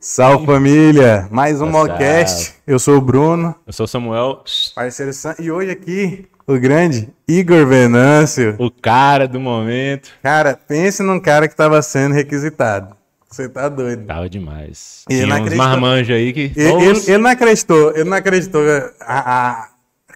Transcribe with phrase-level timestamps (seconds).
[0.00, 1.28] Salve família!
[1.30, 1.90] Mais um Salve.
[1.92, 2.54] Mocast.
[2.66, 4.42] Eu sou o Bruno, Eu sou o Samuel,
[4.74, 8.56] parceiro Sam, e hoje aqui o grande Igor Venâncio.
[8.58, 10.10] o cara do momento.
[10.22, 12.96] Cara, pense num cara que tava sendo requisitado.
[13.30, 14.06] Você tá doido.
[14.06, 15.04] Tava demais.
[15.08, 15.66] Ele Tinha não uns acreditou.
[15.68, 16.52] marmanjos aí que.
[16.56, 18.62] Ele, ele- ele não acreditou, ele não acreditou
[19.00, 19.18] a,
[19.60, 19.68] a-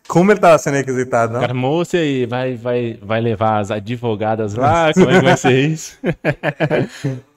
[0.09, 1.41] como ele tava sendo requisitado, não.
[1.41, 4.93] Cara, moça aí, vai, vai, vai levar as advogadas lá?
[4.95, 5.97] Como é que vai ser isso?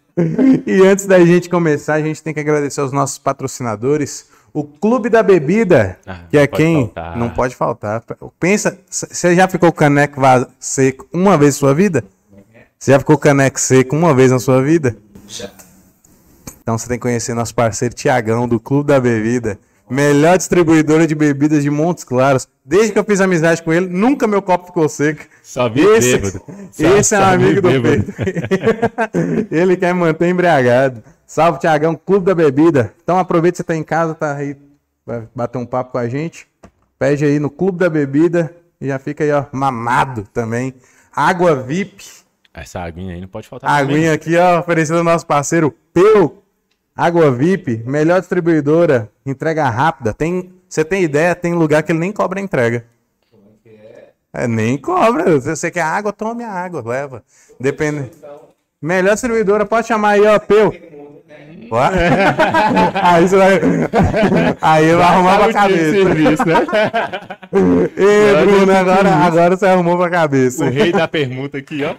[0.65, 4.25] E antes da gente começar, a gente tem que agradecer aos nossos patrocinadores.
[4.53, 7.17] O Clube da Bebida, Ah, que é quem faltar.
[7.17, 8.03] não pode faltar.
[8.39, 10.19] Pensa, você já ficou caneco
[10.59, 12.03] seco uma vez na sua vida?
[12.79, 14.97] Você já ficou caneco seco uma vez na sua vida?
[15.27, 15.51] Já.
[16.61, 19.59] Então você tem que conhecer nosso parceiro Tiagão, do Clube da Bebida.
[19.89, 22.47] Melhor distribuidora de bebidas de Montes Claros.
[22.65, 25.21] Desde que eu fiz amizade com ele, nunca meu copo ficou seco.
[25.41, 26.41] Só vi Esse, bêbado.
[26.71, 28.03] Só- esse é um amigo do bêbado.
[28.03, 29.47] peito.
[29.53, 31.01] Ele quer manter embriagado.
[31.25, 32.93] Salve, Tiagão, Clube da Bebida.
[33.03, 34.57] Então aproveita que você tá em casa, tá aí,
[35.05, 36.47] vai bater um papo com a gente.
[36.99, 40.73] Pede aí no Clube da Bebida e já fica aí, ó, mamado também.
[41.15, 42.05] Água VIP.
[42.53, 43.69] Essa aguinha aí não pode faltar.
[43.69, 43.95] A também.
[43.95, 46.43] aguinha aqui, ó, oferecendo ao nosso parceiro Peu.
[46.97, 50.13] Água VIP, melhor distribuidora, entrega rápida.
[50.13, 52.85] Tem, você tem ideia, tem lugar que ele nem cobra a entrega.
[54.33, 55.39] É, nem cobra.
[55.39, 57.23] Se você quer água, tome a água, leva.
[57.59, 58.09] Depende.
[58.81, 60.73] Melhor distribuidora, pode chamar aí, ó, Peu.
[63.03, 63.59] Aí você vai.
[64.61, 65.91] Aí vai arrumar pra cabeça.
[65.91, 66.65] serviço, né?
[67.97, 70.63] Ei, Bruno, agora, agora você arrumou pra cabeça.
[70.63, 71.93] O rei da permuta aqui, ó.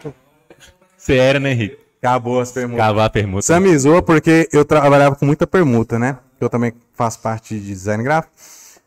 [0.96, 1.87] Você era, né, Henrique?
[2.00, 2.78] Acabou as perguntas.
[2.84, 3.42] Cavar a permuta.
[3.42, 6.18] Samizou porque eu trabalhava com muita permuta, né?
[6.40, 8.32] Eu também faço parte de design gráfico.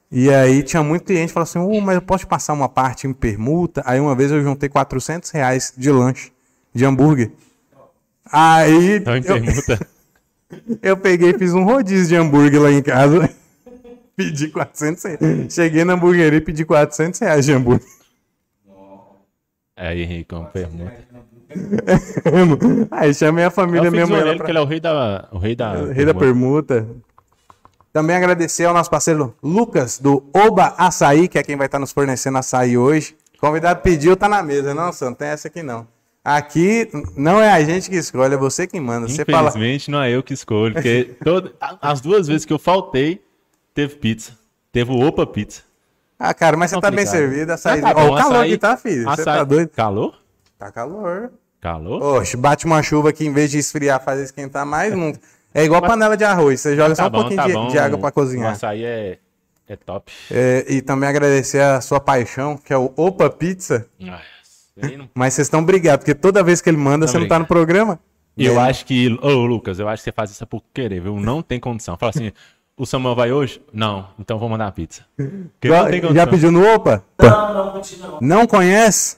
[0.09, 2.67] E aí tinha muito cliente que falou assim, "Uh, mas eu posso te passar uma
[2.69, 3.81] parte em permuta?
[3.85, 6.31] Aí uma vez eu juntei 400 reais de lanche,
[6.73, 7.31] de hambúrguer.
[8.31, 9.87] Aí Então, em eu, permuta.
[10.81, 13.29] eu peguei e fiz um rodízio de hambúrguer lá em casa.
[14.15, 15.53] pedi 400 reais.
[15.53, 17.85] Cheguei na hamburgueria e pedi 400 reais de hambúrguer.
[19.75, 20.93] Aí, Henrique, permuta.
[22.91, 24.49] aí chamei a família ele, que pra...
[24.49, 25.27] ele é o rei da.
[25.31, 25.73] O rei da.
[25.91, 26.87] Rei da permuta.
[27.93, 31.91] Também agradecer ao nosso parceiro Lucas, do Oba Açaí, que é quem vai estar nos
[31.91, 33.15] fornecendo açaí hoje.
[33.39, 34.73] Convidado pediu, tá na mesa.
[34.73, 35.85] Não, Sam, não tem essa aqui não.
[36.23, 39.09] Aqui não é a gente que escolhe, é você quem manda.
[39.09, 39.49] Você fala.
[39.49, 43.21] Infelizmente, não é eu que escolho, porque todo, as duas vezes que eu faltei,
[43.73, 44.37] teve pizza.
[44.71, 45.63] Teve o Opa Pizza.
[46.17, 47.51] Ah, cara, mas você tá bem servido.
[47.51, 47.79] Açaí.
[47.79, 49.03] Ah, tá Ó, bom, o calor açaí- aqui tá, filho.
[49.03, 49.69] Você açaí- tá doido?
[49.69, 50.13] Calor?
[50.57, 51.31] Tá calor.
[51.61, 52.01] Calor?
[52.17, 55.13] Oxe, bate uma chuva aqui, em vez de esfriar, fazer esquentar mais, não.
[55.53, 56.59] É igual panela de arroz.
[56.59, 58.51] Você joga só tá um bom, pouquinho tá de, de água pra O cozinhar.
[58.53, 59.17] açaí é,
[59.69, 60.11] é top.
[60.31, 63.85] É, e também agradecer a sua paixão, que é o Opa Pizza.
[63.99, 64.21] Nossa,
[64.81, 67.37] aí não- Mas vocês estão brigados, porque toda vez que ele manda, você não tá
[67.37, 67.99] no programa.
[68.37, 69.19] Eu E aí- acho que.
[69.21, 71.19] Ô, Lucas, eu acho que você faz isso por querer, viu?
[71.19, 71.95] Não tem condição.
[71.97, 72.31] Fala assim:
[72.77, 73.61] o Samuel vai hoje?
[73.73, 75.03] Não, então vou mandar a pizza.
[75.61, 77.03] Já, não já pediu no Opa?
[77.21, 78.17] Não, não, continua.
[78.21, 79.17] Não conhece?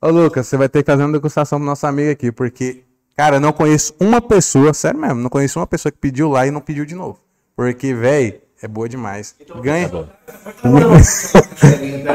[0.00, 2.82] Ô, Lucas, você vai ter que fazer uma degustação pro nosso amigo aqui, porque,
[3.16, 6.46] cara, eu não conheço uma pessoa, sério mesmo, não conheço uma pessoa que pediu lá
[6.46, 7.18] e não pediu de novo.
[7.56, 9.34] Porque, velho, é boa demais.
[9.62, 9.90] Ganha.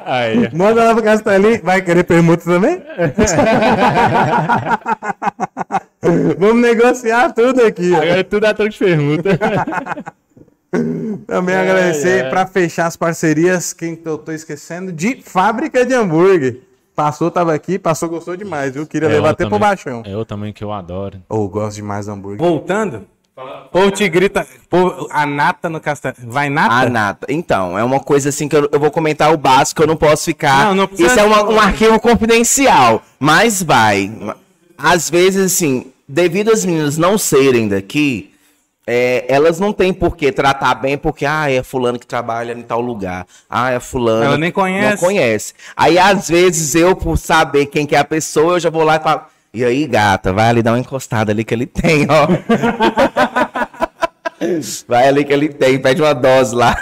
[0.05, 1.61] Aí, Manda lá pro Castelinho.
[1.63, 2.83] Vai querer permuta também?
[6.37, 7.91] Vamos negociar tudo aqui.
[7.93, 7.97] ó.
[7.97, 9.39] agora é tudo a troca de permuta.
[11.27, 12.29] Também Ai, agradecer ai.
[12.29, 16.61] pra fechar as parcerias, quem que eu tô esquecendo, de Fábrica de Hambúrguer.
[16.95, 18.85] Passou, tava aqui, passou, gostou demais, viu?
[18.85, 20.03] Queria É, levar até pro baixão.
[20.05, 21.21] Eu também, que eu adoro.
[21.29, 22.37] Ou gosto demais do hambúrguer.
[22.39, 23.05] Voltando,
[23.73, 26.15] o te grita, pô, a nata no castelo.
[26.27, 26.75] Vai nata?
[26.75, 27.27] A nata.
[27.29, 30.25] Então, é uma coisa assim que eu, eu vou comentar o básico, eu não posso
[30.25, 30.65] ficar.
[30.67, 33.01] Não, não precisa- Isso é uma- um arquivo confidencial.
[33.19, 34.11] Mas vai.
[34.77, 38.30] Às vezes, assim, devido às meninas não serem daqui,
[38.91, 42.61] é, elas não têm por que tratar bem, porque, ah, é fulano que trabalha em
[42.61, 43.25] tal lugar.
[43.49, 44.23] Ah, é fulano.
[44.25, 44.91] Ela nem conhece.
[44.91, 45.53] Não conhece.
[45.77, 48.97] Aí, às vezes, eu, por saber quem que é a pessoa, eu já vou lá
[48.97, 49.21] e falo.
[49.53, 52.27] E aí, gata, vai ali dar uma encostada ali que ele tem, ó.
[54.87, 56.75] Vai ali que ele tem, pede uma dose lá.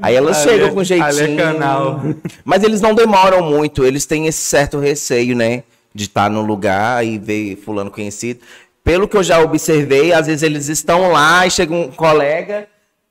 [0.00, 1.36] Aí elas Ali chegam com jeitinho.
[1.36, 2.00] canal.
[2.44, 5.64] Mas eles não demoram muito, eles têm esse certo receio, né?
[5.92, 8.40] De estar no lugar e ver fulano conhecido.
[8.86, 12.68] Pelo que eu já observei, às vezes eles estão lá e chega um colega.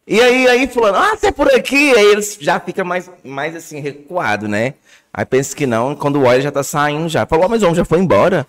[0.08, 1.92] E aí, aí, fulano, ah, você é por aqui?
[1.94, 4.76] Aí eles já ficam mais, mais assim, recuado, né?
[5.14, 7.26] Aí pensa que não, quando olha já tá saindo já.
[7.26, 8.48] Falou, "Ó, mas o homem já foi embora.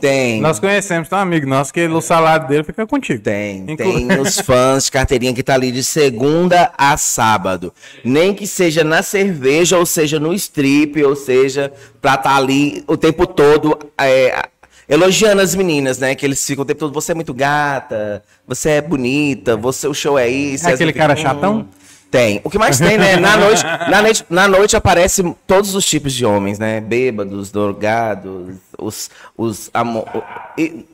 [0.00, 0.40] Tem.
[0.40, 3.22] Nós conhecemos, tem um amigo nosso que o salário dele fica contigo.
[3.22, 3.76] Tem, Inclu-
[4.06, 7.72] tem os fãs de carteirinha que tá ali de segunda a sábado.
[8.04, 12.96] Nem que seja na cerveja, ou seja no strip, ou seja, pra tá ali o
[12.96, 13.78] tempo todo.
[13.98, 14.48] é,
[14.86, 16.14] elogiando as meninas, né?
[16.14, 19.94] Que eles ficam o tempo todo, você é muito gata, você é bonita, você, o
[19.94, 20.66] show é isso.
[20.66, 21.56] É as aquele cara ficam, chatão?
[21.60, 21.66] "Hum".
[22.10, 22.40] Tem.
[22.44, 23.16] O que mais tem, né?
[23.16, 26.80] Na noite, na noite, na noite aparece todos os tipos de homens, né?
[26.80, 29.10] Bêbados, drogados, os.
[29.36, 30.86] os amo- o- e-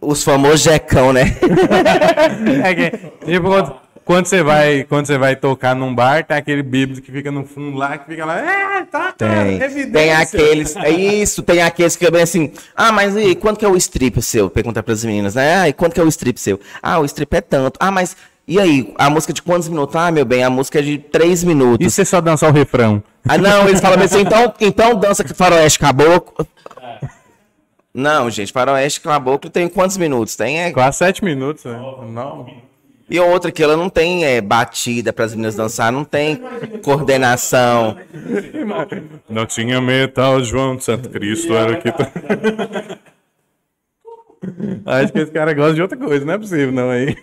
[0.00, 1.24] os famosos jecão, né?
[2.64, 2.90] É que,
[3.26, 7.30] tipo, quando, você vai, quando você vai tocar num bar, tem aquele bêbado que fica
[7.30, 9.60] no fundo lá, que fica lá, é, tá, Tem.
[9.60, 9.90] evidência.
[9.92, 10.76] Tem aqueles.
[10.76, 12.50] É isso, tem aqueles que vem assim.
[12.74, 14.48] Ah, mas e quanto que é o strip seu?
[14.50, 15.56] Pergunta pras meninas, né?
[15.56, 16.58] Ah, e quanto que é o strip seu?
[16.82, 17.76] Ah, o strip é tanto.
[17.78, 18.16] Ah, mas.
[18.46, 19.94] E aí, a música de quantos minutos?
[19.94, 21.86] Ah, meu bem, a música é de três minutos.
[21.86, 23.02] E você só dançar o refrão?
[23.28, 26.46] Ah, não, eles falam assim, então, então dança que faroeste caboclo.
[27.92, 30.36] Não, gente, faroeste caboclo tem quantos minutos?
[30.36, 30.72] Tem é...
[30.72, 31.78] Quase sete minutos, né?
[32.08, 32.46] Não.
[33.10, 36.40] E outra que ela não tem é, batida para as meninas dançar, não tem
[36.82, 37.96] coordenação.
[39.28, 41.88] Não tinha metal, João de Santo Cristo era aqui.
[44.86, 47.16] Acho que esse cara gosta de outra coisa, não é possível, não, aí.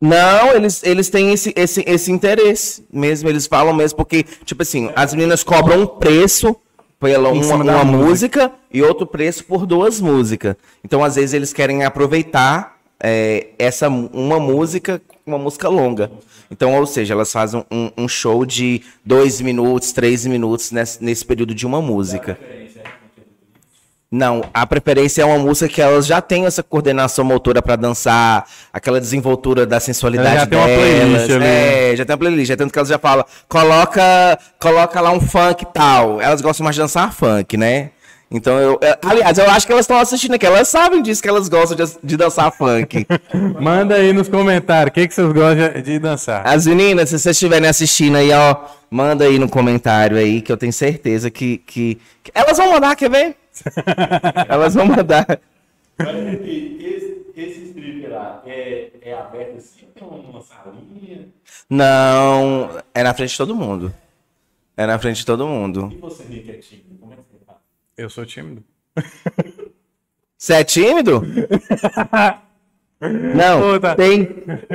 [0.00, 4.90] Não, eles, eles têm esse, esse, esse interesse mesmo, eles falam mesmo, porque, tipo assim,
[4.94, 6.54] as meninas cobram um preço
[7.00, 7.84] pela uma, uma música.
[7.84, 10.56] música e outro preço por duas músicas.
[10.84, 16.10] Então, às vezes, eles querem aproveitar é, essa uma música uma música longa.
[16.50, 21.24] Então, ou seja, elas fazem um, um show de dois minutos, três minutos nesse, nesse
[21.24, 22.38] período de uma música.
[24.14, 28.46] Não, a preferência é uma música que elas já têm essa coordenação motora pra dançar,
[28.72, 30.84] aquela desenvoltura da sensualidade já tem uma delas.
[30.84, 31.44] playlist ali.
[31.44, 35.20] É, já tem uma playlist, é tanto que elas já falam, coloca, coloca lá um
[35.20, 36.20] funk e tal.
[36.20, 37.90] Elas gostam mais de dançar funk, né?
[38.30, 41.28] Então eu, é, aliás, eu acho que elas estão assistindo aqui, elas sabem disso que
[41.28, 43.04] elas gostam de, de dançar funk.
[43.60, 46.46] Manda aí nos comentários, o que, que vocês gostam de dançar?
[46.46, 48.54] As meninas, se vocês estiverem assistindo aí, ó,
[48.88, 52.94] manda aí no comentário aí, que eu tenho certeza que, que, que elas vão mandar,
[52.94, 53.43] quer ver?
[54.48, 55.40] Elas vão mandar.
[55.98, 61.28] Esse, esse strip lá é, é aberto assim, tem uma salinha.
[61.70, 63.94] Não, é na frente de todo mundo.
[64.76, 65.90] É na frente de todo mundo.
[65.92, 66.98] E você, Rick, é tímido?
[66.98, 67.58] Como é que você faz?
[67.96, 68.64] Eu sou tímido.
[70.36, 71.22] Você é tímido?
[73.34, 73.94] Não, Puta.
[73.94, 74.24] tem,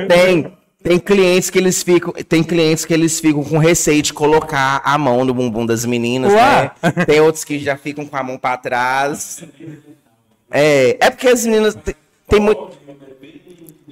[0.08, 4.80] tem, tem clientes que eles ficam, tem clientes que eles ficam com receio de colocar
[4.84, 6.70] a mão no bumbum das meninas, né?
[7.06, 9.44] Tem outros que já ficam com a mão pra trás.
[10.50, 11.94] É, é porque as meninas tem,
[12.26, 12.70] tem muito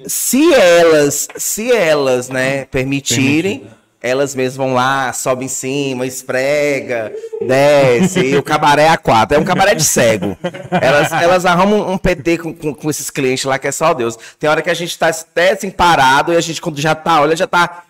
[0.07, 3.67] se elas, se elas, né, permitirem,
[4.01, 9.35] elas mesmas vão lá, sobe em cima, esfrega, desce, e o cabaré é a quatro.
[9.37, 10.37] É um cabaré de cego.
[10.71, 14.17] Elas, elas arrumam um PT com, com, com esses clientes lá que é só Deus.
[14.39, 17.21] Tem hora que a gente tá até assim parado e a gente, quando já tá,
[17.21, 17.83] olha, já tá.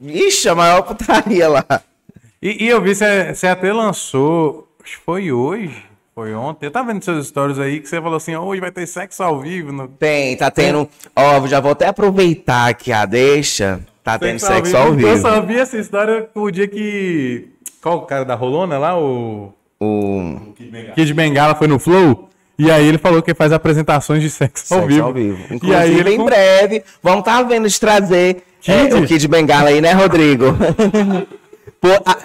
[0.00, 1.64] Ixi, a maior putaria lá.
[2.40, 5.82] E, e eu vi, você você até lançou, acho que foi hoje,
[6.14, 6.66] foi ontem.
[6.66, 9.40] Eu tava vendo seus stories aí que você falou assim, hoje vai ter sexo ao
[9.40, 9.72] vivo.
[9.72, 9.88] No...
[9.88, 10.88] Tem, tá tendo.
[11.16, 13.80] Ó, já vou até aproveitar aqui a deixa.
[14.06, 15.18] Tá tendo sexo ao Eu vivo.
[15.18, 17.48] só vi essa história o dia que...
[17.82, 19.52] Qual o cara da Rolona lá, o...
[19.80, 20.54] O
[20.94, 22.28] Kid Bengala foi no Flow.
[22.56, 25.06] E aí ele falou que faz apresentações de sexo, ao Sexo vivo.
[25.08, 25.38] ao vivo.
[25.50, 28.94] E Inclusive, aí ele em breve, vamos estar vendo de trazer é, Kid?
[28.94, 30.54] o Kid Bengala aí, né, Rodrigo?
[31.80, 32.16] Pô, a-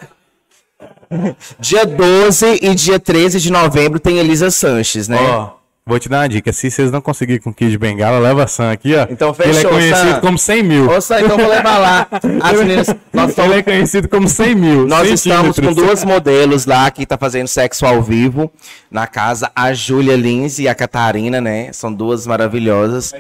[1.60, 5.18] Dia 12 e dia 13 de novembro tem Elisa Sanches, né?
[5.20, 5.50] Ó,
[5.92, 6.52] vou te dar uma dica.
[6.54, 9.06] Se vocês não conseguirem com o Kid Bengala, leva a Sam aqui, ó.
[9.10, 10.20] Então Ele é fechou, conhecido Sam.
[10.22, 10.90] como 100 mil.
[10.90, 12.08] Ô, Sam, então vou levar lá.
[12.42, 14.88] As meninas, nós Ele estamos, é conhecido como 100 mil.
[14.88, 18.52] nós estamos com duas modelos lá que tá fazendo sexo ao vivo
[18.90, 21.72] na casa, a Júlia Lins e a Catarina, né?
[21.74, 23.14] São duas maravilhosas.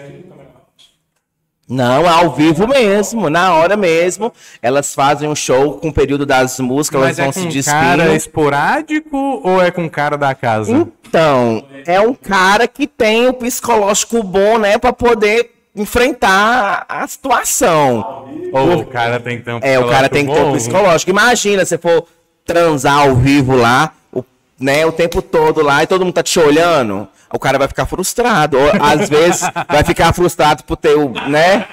[1.72, 4.34] Não, é ao vivo mesmo, na hora mesmo.
[4.62, 7.60] Elas fazem um show com o período das músicas, Mas elas é vão com se
[7.60, 8.18] um cara despindo.
[8.18, 10.72] esporádico ou é com cara da casa?
[11.08, 18.28] Então, é um cara que tem o psicológico bom, né, Pra poder enfrentar a situação.
[18.52, 21.10] Ou o cara tem que ter um É, o cara tem que ter um psicológico.
[21.10, 22.06] Imagina se for
[22.46, 24.24] transar ao vivo lá, o,
[24.60, 27.86] né, o tempo todo lá e todo mundo tá te olhando, o cara vai ficar
[27.86, 28.58] frustrado.
[28.58, 31.66] Ou, às vezes vai ficar frustrado por ter o, né?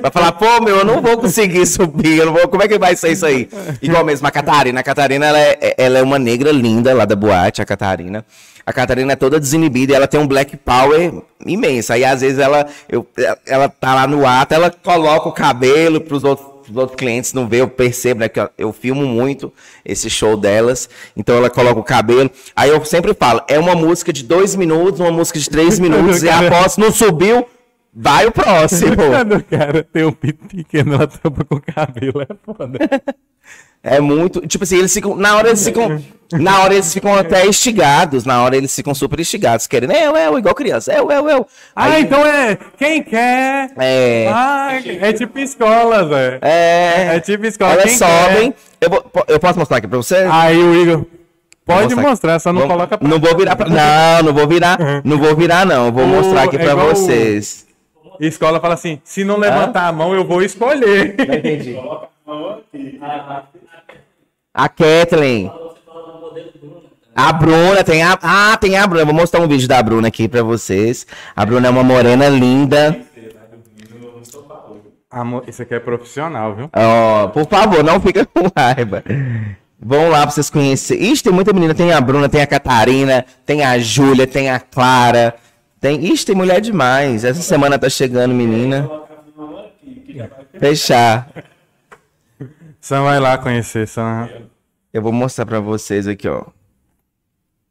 [0.00, 2.78] Vai falar, pô, meu, eu não vou conseguir subir, eu não vou, como é que
[2.78, 3.48] vai ser isso aí?
[3.80, 4.80] Igual mesmo a Catarina.
[4.80, 8.24] A Catarina, ela é, ela é uma negra linda lá da boate, a Catarina.
[8.64, 11.12] A Catarina é toda desinibida e ela tem um black power
[11.44, 11.92] imenso.
[11.92, 13.04] Aí, às vezes, ela, eu,
[13.44, 17.46] ela tá lá no ato, ela coloca o cabelo pros outros os outros clientes não
[17.46, 18.28] vê, eu percebo, né?
[18.28, 19.52] Que eu, eu filmo muito
[19.84, 20.88] esse show delas.
[21.16, 22.30] Então ela coloca o cabelo.
[22.56, 26.22] Aí eu sempre falo, é uma música de dois minutos, uma música de três minutos,
[26.22, 26.48] e Cara.
[26.48, 27.46] após não subiu,
[27.94, 28.96] vai o próximo.
[28.96, 32.78] Quando o cara tem um pito pequeno, ela tampa com o cabelo, é foda.
[33.82, 34.46] É muito.
[34.46, 35.16] Tipo assim, eles ficam.
[35.16, 36.02] Na hora eles ficam.
[36.32, 38.24] Na hora eles ficam até instigados.
[38.24, 39.66] Na hora eles ficam super instigados.
[39.66, 40.92] Querendo, eu, eu, igual criança.
[40.92, 41.46] Eu, eu, eu.
[41.74, 43.70] Ah, Aí- então é quem quer.
[43.78, 44.28] É.
[44.32, 46.38] Ah, é tipo escola, velho.
[46.42, 47.16] É.
[47.16, 47.72] É tipo escola.
[47.72, 48.54] Elas quem sobem.
[48.80, 50.16] Eu, vou- eu posso mostrar aqui pra você?
[50.16, 50.30] quer.
[50.30, 51.04] Aí o Igor.
[51.64, 53.08] Pode Vou mostrar, só não Vou- coloca pra...
[53.08, 53.68] Não vou virar pra...
[53.68, 54.78] Não, não vou virar.
[55.04, 55.92] Não vou virar, não.
[55.92, 57.66] Vou O- mostrar aqui é pra igual o- vocês.
[58.20, 61.14] Escola fala assim: se não levantar a mão, eu vou escolher.
[61.16, 61.76] Não entendi.
[64.54, 65.50] A Kathleen.
[67.14, 68.18] A Bruna, tem a.
[68.22, 69.04] Ah, tem a Bruna.
[69.04, 71.06] Vou mostrar um vídeo da Bruna aqui pra vocês.
[71.36, 72.98] A Bruna é uma morena linda.
[75.10, 76.70] Amor, isso aqui é profissional, viu?
[76.74, 79.04] Ó, por favor, não fica com raiva.
[79.78, 81.12] Vão lá pra vocês conhecerem.
[81.12, 81.74] Ixi, tem muita menina.
[81.74, 85.34] Tem a Bruna, tem a Catarina, tem a Júlia, tem a Clara.
[85.80, 86.02] Tem...
[86.06, 87.24] Ixi, tem mulher demais.
[87.24, 88.88] Essa semana tá chegando, menina.
[90.58, 91.28] Fechar.
[92.80, 94.28] Sam vai lá conhecer, Sam.
[94.92, 96.44] Eu vou mostrar pra vocês aqui, ó.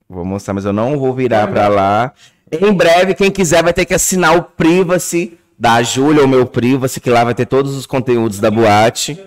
[0.09, 2.13] Vou mostrar, mas eu não vou virar pra lá.
[2.51, 6.99] Em breve, quem quiser vai ter que assinar o Privacy da Júlia, o meu Privacy,
[6.99, 9.17] que lá vai ter todos os conteúdos da boate.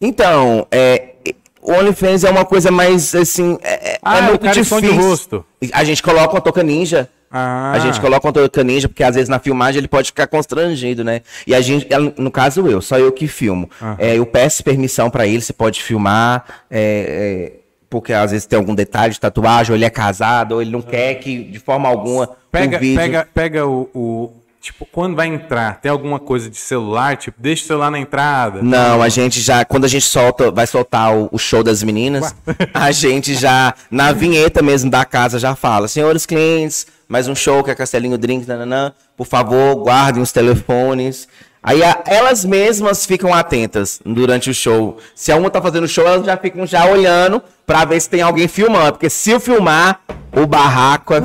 [0.00, 1.14] Então, é,
[1.62, 5.44] o OnlyFans é uma coisa mais, assim, é, é Ah, muito o cara esconde difícil.
[5.72, 7.08] A gente coloca uma touca ninja.
[7.36, 10.28] Ah, A gente coloca uma touca ninja, porque às vezes na filmagem ele pode ficar
[10.28, 11.22] constrangido, né?
[11.44, 13.68] E a gente, no caso eu, só eu que filmo.
[13.98, 17.60] É, eu peço permissão pra ele, você pode filmar, é, é,
[17.90, 20.80] porque às vezes tem algum detalhe de tatuagem, ou ele é casado, ou ele não
[20.80, 22.96] quer que de forma alguma Pega, o vídeo...
[23.00, 24.32] pega, pega o, o-
[24.64, 27.18] Tipo, quando vai entrar, tem alguma coisa de celular?
[27.18, 28.62] Tipo, deixa o celular na entrada.
[28.62, 32.34] Não, a gente já, quando a gente solta, vai soltar o, o show das meninas,
[32.72, 37.62] a gente já, na vinheta mesmo da casa, já fala, senhores clientes, mais um show
[37.62, 41.28] que é Castelinho Drink, nananã, por favor, guardem os telefones.
[41.62, 44.96] Aí a- elas mesmas ficam atentas durante o show.
[45.14, 48.22] Se a uma tá fazendo show, elas já ficam já olhando pra ver se tem
[48.22, 50.00] alguém filmando, porque se eu filmar,
[50.34, 51.20] o barraco é...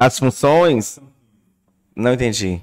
[0.00, 0.98] As funções?
[1.94, 2.62] Não entendi.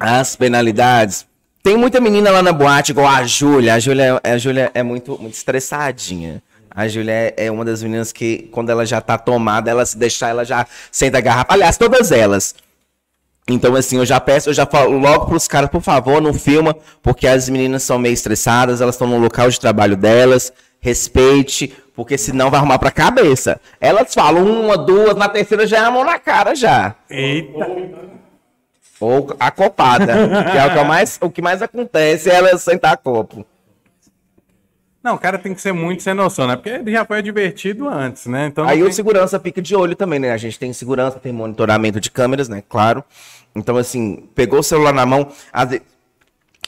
[0.00, 1.26] As penalidades.
[1.62, 3.74] Tem muita menina lá na boate, igual a Júlia.
[3.74, 6.42] A Júlia, a Júlia é muito, muito estressadinha.
[6.70, 9.98] A Júlia é, é uma das meninas que, quando ela já tá tomada, ela se
[9.98, 11.52] deixar, ela já senta a garrafa.
[11.52, 12.54] Aliás, todas elas.
[13.46, 16.74] Então, assim, eu já peço, eu já falo logo pros caras, por favor, não filma,
[17.02, 20.50] porque as meninas são meio estressadas, elas estão no local de trabalho delas,
[20.90, 23.60] respeite, porque senão vai arrumar pra cabeça.
[23.80, 26.94] Elas falam uma, duas, na terceira já é a mão na cara já.
[27.10, 27.66] Eita.
[29.00, 30.06] Ou a copada,
[30.50, 33.44] que é o que mais, o que mais acontece, é ela sentar copo.
[35.02, 36.56] Não, o cara tem que ser muito sem noção, né?
[36.56, 38.46] Porque ele já foi divertido antes, né?
[38.46, 40.32] Então, Aí não o tem- segurança fica de olho também, né?
[40.32, 42.62] A gente tem segurança, tem monitoramento de câmeras, né?
[42.68, 43.04] Claro.
[43.54, 45.82] Então, assim, pegou o celular na mão, às ve-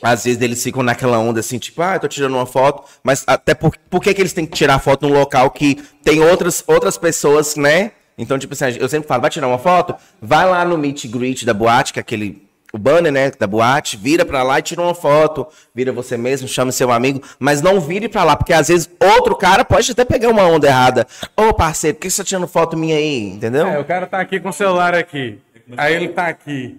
[0.03, 3.25] às vezes eles ficam naquela onda assim, tipo, ah, eu tô tirando uma foto, mas
[3.27, 6.63] até por, por que, que eles têm que tirar foto num local que tem outras,
[6.67, 7.93] outras pessoas, né?
[8.17, 9.95] Então, tipo assim, eu sempre falo, vai tirar uma foto?
[10.21, 13.97] Vai lá no meet greet da boate, que é aquele, o banner, né, da boate,
[13.97, 17.81] vira pra lá e tira uma foto, vira você mesmo, chama seu amigo, mas não
[17.81, 21.07] vire pra lá, porque às vezes outro cara pode até pegar uma onda errada.
[21.37, 23.69] Ô, parceiro, por que você tá tirando foto minha aí, entendeu?
[23.69, 25.39] É, o cara tá aqui com o celular aqui.
[25.77, 26.79] Aí ele tá aqui.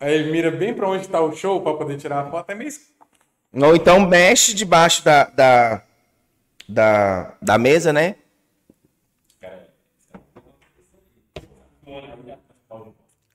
[0.00, 2.50] Aí ele mira bem pra onde tá o show pra poder tirar a foto.
[2.50, 2.70] É meio.
[3.52, 5.82] Ou então mexe debaixo da, da,
[6.68, 8.16] da, da mesa, né?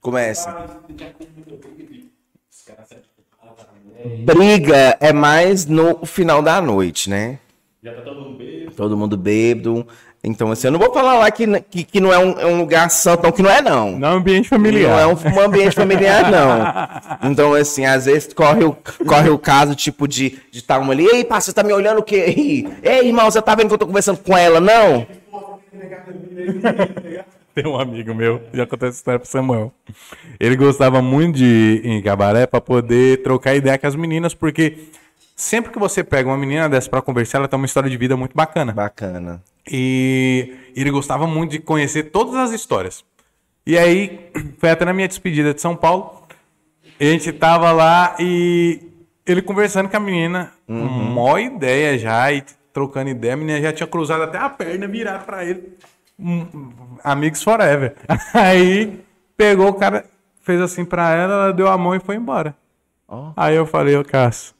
[0.00, 0.66] Começa.
[4.24, 7.38] Briga é mais no final da noite, né?
[7.82, 8.76] Já tá todo mundo bêbado.
[8.76, 9.86] Todo mundo bêbado.
[10.22, 12.58] Então, assim, eu não vou falar lá que, que, que não é um, é um
[12.58, 13.98] lugar santo, não, que não é, não.
[13.98, 14.90] Não é um ambiente familiar.
[14.90, 17.00] Não é um, um ambiente familiar, não.
[17.30, 20.92] Então, assim, às vezes corre o, corre o caso, tipo, de estar de tá uma
[20.92, 22.66] ali, ei, pá, você tá me olhando o quê?
[22.82, 25.06] Ei, irmão, você tá vendo que eu tô conversando com ela, não?
[27.54, 29.72] Tem um amigo meu, já contei essa história pro Samuel.
[30.38, 34.78] Ele gostava muito de ir em cabaré pra poder trocar ideia com as meninas, porque
[35.34, 38.16] sempre que você pega uma menina dessa pra conversar, ela tem uma história de vida
[38.16, 38.72] muito bacana.
[38.72, 39.42] Bacana.
[39.70, 43.04] E ele gostava muito de conhecer todas as histórias.
[43.66, 46.24] E aí, foi até na minha despedida de São Paulo.
[46.98, 48.80] A gente tava lá e
[49.26, 53.86] ele conversando com a menina, mó ideia já, e trocando ideia, a menina já tinha
[53.86, 55.76] cruzado até a perna, virado pra ele.
[56.18, 56.70] Hum,
[57.02, 57.94] Amigos forever.
[58.34, 59.00] Aí
[59.36, 60.04] pegou o cara,
[60.42, 62.54] fez assim pra ela, ela deu a mão e foi embora.
[63.08, 63.32] Ó.
[63.36, 64.54] Aí eu falei, ô Cássio,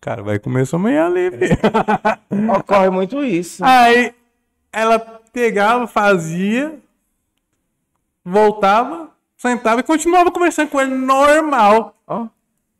[0.00, 1.58] cara, vai comer sua manhã ali, filho.
[2.58, 3.64] Ocorre muito isso.
[3.64, 4.12] Aí
[4.72, 4.98] ela
[5.32, 6.78] pegava, fazia,
[8.24, 11.94] voltava, sentava e continuava conversando com ele normal.
[12.06, 12.26] Ó.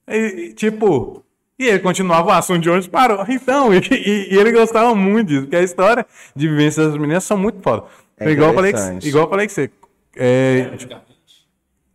[0.08, 1.24] E, tipo,
[1.58, 3.24] e ele continuava o assunto de onde parou.
[3.28, 7.24] Então, e, e- e ele gostava muito disso, porque a história de vivência das meninas
[7.24, 7.84] são muito foda.
[8.18, 9.70] É igual, eu falei que, igual eu falei que você.
[10.16, 10.70] é,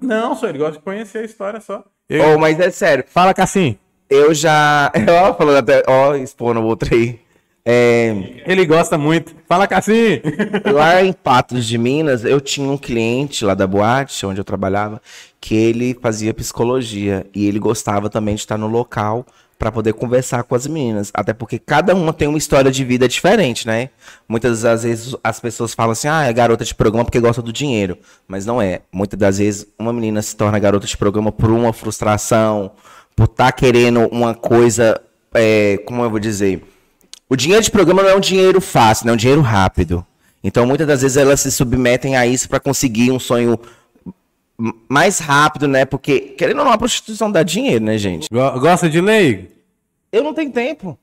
[0.01, 1.83] não, só ele gosta de conhecer a história só.
[2.09, 3.03] E- Oh, mas é sério.
[3.07, 3.77] Fala, Cassim.
[4.09, 4.91] Eu já.
[5.23, 5.83] Ó, falando até.
[5.87, 7.19] Ó, expondo o outro aí.
[7.67, 9.35] É, Ele gosta muito.
[9.47, 10.21] Fala, Cassim.
[10.71, 15.01] lá em Patos de Minas, eu tinha um cliente lá da boate, onde eu trabalhava,
[15.41, 17.25] que ele fazia psicologia.
[17.33, 19.25] E ele gostava também de estar no local
[19.57, 21.11] para poder conversar com as meninas.
[21.13, 23.89] Até porque cada uma tem uma história de vida diferente, né?
[24.27, 27.51] Muitas das vezes as pessoas falam assim, ah, é garota de programa porque gosta do
[27.51, 27.97] dinheiro.
[28.27, 28.81] Mas não é.
[28.91, 32.71] Muitas das vezes uma menina se torna garota de programa por uma frustração,
[33.15, 35.01] por estar querendo uma coisa,
[35.33, 36.61] é, como eu vou dizer?
[37.29, 40.05] O dinheiro de programa não é um dinheiro fácil, não é um dinheiro rápido.
[40.43, 43.59] Então, muitas das vezes elas se submetem a isso para conseguir um sonho
[44.87, 45.85] mais rápido, né?
[45.85, 48.27] Porque, querendo ou não, a prostituição dá dinheiro, né, gente?
[48.31, 49.51] Go- Gosta de lei?
[50.11, 50.97] Eu não tenho tempo.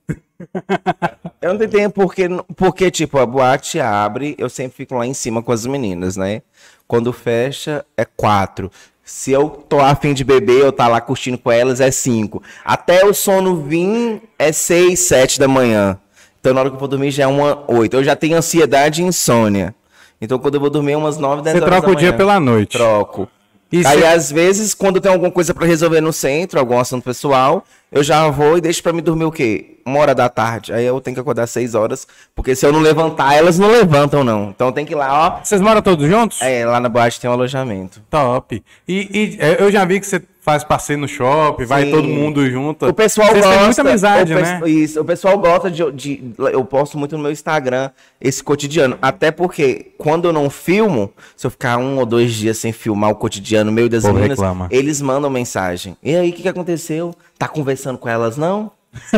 [1.41, 5.13] eu não tenho tempo porque, porque, tipo, a boate abre, eu sempre fico lá em
[5.15, 6.43] cima com as meninas, né?
[6.87, 8.71] Quando fecha, é quatro.
[9.05, 12.43] Se eu tô afim de beber, eu tá lá curtindo com elas, é cinco.
[12.65, 15.99] Até o sono vir, é seis, sete da manhã.
[16.43, 17.95] Então, na hora que eu vou dormir, já é uma oito.
[17.97, 19.73] Eu já tenho ansiedade e insônia.
[20.21, 22.41] Então, quando eu vou dormir, é umas nove, dez Você horas troca o dia pela
[22.41, 22.77] noite.
[22.77, 23.29] Troco.
[23.71, 27.05] E Aí, cê- às vezes, quando tem alguma coisa pra resolver no centro, algum assunto
[27.05, 29.77] pessoal, eu já vou e deixo pra me dormir o quê?
[29.87, 30.73] Uma hora da tarde.
[30.73, 34.25] Aí eu tenho que acordar seis horas, porque se eu não levantar, elas não levantam,
[34.25, 34.51] não.
[34.51, 35.45] Então tem que ir lá, ó.
[35.45, 36.43] Vocês moram todos juntos?
[36.43, 38.03] É, lá na boate tem um alojamento.
[38.11, 38.63] Top.
[38.87, 42.45] E, e, é, eu já vi que você faz passeio no shopping, vai todo mundo
[42.51, 42.89] junto.
[42.89, 43.57] O pessoal Vocês gosta.
[43.57, 44.61] têm muita amizade, né?
[44.67, 48.99] Isso, o pessoal gosta de, de- Eu posto muito no meu Instagram esse cotidiano.
[49.01, 53.11] Até porque, quando eu não filmo, se eu ficar um ou dois dias sem filmar
[53.11, 54.67] o cotidiano meu e das povo meninas, reclama.
[54.73, 55.97] eles mandam mensagem.
[56.03, 57.15] E aí, o que, que aconteceu?
[57.39, 58.73] Tá conversando com elas, não?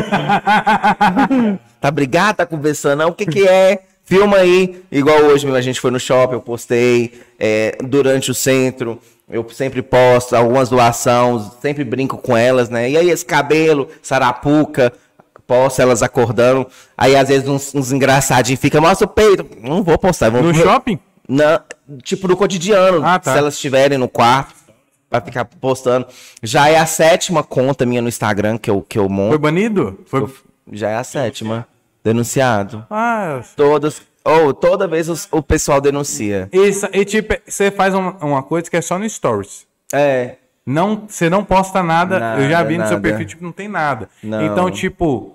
[1.81, 2.37] tá brigado?
[2.39, 3.09] Tá conversando, não?
[3.09, 3.81] O que, que é?
[4.05, 4.83] Filma aí.
[4.93, 7.13] Igual hoje a gente foi no shopping, eu postei.
[7.39, 12.91] é, durante o centro, eu sempre posto algumas doações, sempre brinco com elas, né?
[12.91, 14.93] E aí, esse cabelo, sarapuca,
[15.47, 16.67] posto elas acordando.
[16.97, 19.47] Aí, às vezes, uns, uns engraçadinhos ficam, mostra o peito.
[19.61, 20.31] Não vou postar.
[20.31, 20.99] Vou No shopping?
[21.29, 21.63] na,
[22.03, 23.33] tipo, no cotidiano, Ah, tá.
[23.33, 24.55] se elas estiverem no quarto,
[25.09, 26.07] pra ficar postando.
[26.43, 29.39] Já é a sétima conta minha no Instagram que eu, que eu Foi monto.
[29.39, 29.99] banido?
[30.07, 30.27] Foi...
[30.73, 31.67] Já é a sétima.
[32.05, 32.87] Denunciado.
[32.91, 34.03] Ah, Todas.
[34.25, 36.49] Ou toda vez os- o pessoal denuncia.
[36.53, 39.67] isso, e tipo, você faz uma, uma coisa que é só no Stories.
[39.93, 40.37] É.
[40.67, 43.03] Não, você não posta nada, eu já Nada, vi no seu nada.
[43.09, 44.09] perfil, tipo, não tem nada.
[44.23, 44.43] Não.
[44.43, 45.34] Então, tipo,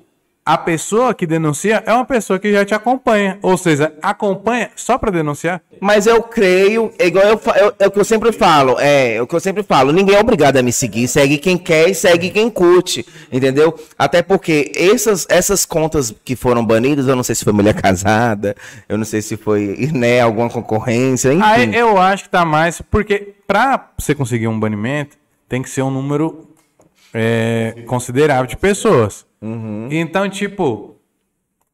[0.54, 3.38] a pessoa que denuncia é uma pessoa que já te acompanha.
[3.42, 5.62] Ou seja, acompanha só pra denunciar.
[5.80, 9.22] Mas eu creio, é igual eu, eu- é o que eu sempre falo, é, é
[9.22, 11.94] o que eu sempre falo, ninguém é obrigado a me seguir, segue quem quer e
[11.96, 13.78] segue quem curte, entendeu?
[13.98, 18.56] Até porque essas, essas contas que foram banidas, eu não sei se foi mulher casada,
[18.90, 21.44] eu não sei se foi, né, alguma concorrência, enfim.
[21.46, 22.82] Aí eu acho que tá mais.
[22.82, 25.16] Porque pra você conseguir um banimento,
[25.48, 26.50] tem que ser um número
[27.14, 29.29] é, considerável de pessoas.
[29.42, 29.88] Uhum.
[29.92, 30.96] Então, tipo,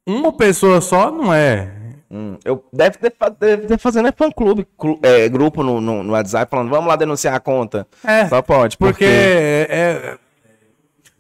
[0.06, 1.72] uma pessoa só não é.
[2.12, 6.14] Hum, eu deve ter, deve ter fazendo é fã-clube, clu- é, grupo no, no, no
[6.14, 7.88] WhatsApp, falando, vamos lá denunciar a conta.
[8.04, 9.06] É, Só pode, Porque porque...
[9.06, 10.18] é, é-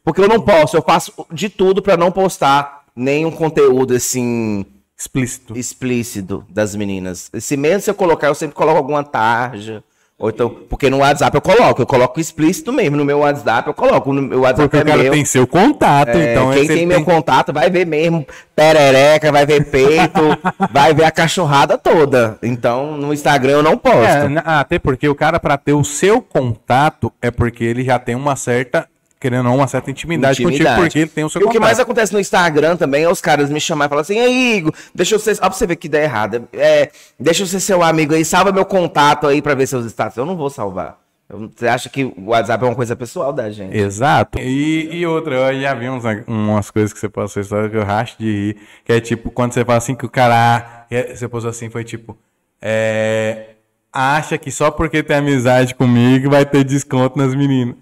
[0.03, 4.63] Porque eu não posso, eu faço de tudo pra não postar nenhum conteúdo, assim...
[4.97, 5.57] explícito.
[5.57, 7.31] explícito das meninas.
[7.39, 9.83] Se mesmo se eu colocar, eu sempre coloco alguma tarja.
[10.17, 12.95] Ou então, porque no WhatsApp eu coloco, eu coloco explícito mesmo.
[12.95, 15.11] No meu WhatsApp eu coloco, no meu WhatsApp Porque é o cara meu.
[15.11, 18.25] tem seu contato, É, então quem tem ele meu contato vai ver mesmo
[18.55, 20.21] perereca, vai ver peito,
[20.71, 22.37] vai ver a cachorrada toda.
[22.41, 23.97] Então, no Instagram eu não posto.
[24.05, 28.15] É, até porque o cara, pra ter o seu contato, é porque ele já tem
[28.15, 28.87] uma certa,
[29.19, 30.81] querendo ou não, uma certa intimidade, contigo, Intimidade.
[30.81, 33.21] porque ele tem o seu E o que mais acontece no Instagram também é os
[33.21, 35.37] caras me chamarem e falar assim, aí, Igor, deixa eu ser.
[35.37, 36.43] Ó, pra você ver que ideia errada.
[36.53, 40.17] É, deixa eu ser seu amigo aí, salva meu contato aí pra ver seus status.
[40.17, 40.99] Eu não vou salvar.
[41.27, 43.75] Você acha que o WhatsApp é uma coisa pessoal da gente?
[43.75, 44.37] Exato.
[44.37, 47.83] E, e outra, eu já vi uns, umas coisas que você postou história que eu
[47.83, 51.27] racho de rir, que é tipo, quando você fala assim que o cara, é, você
[51.27, 52.15] postou assim, foi tipo,
[52.61, 53.54] é,
[53.95, 57.75] acha que só porque tem amizade comigo vai ter desconto nas meninas.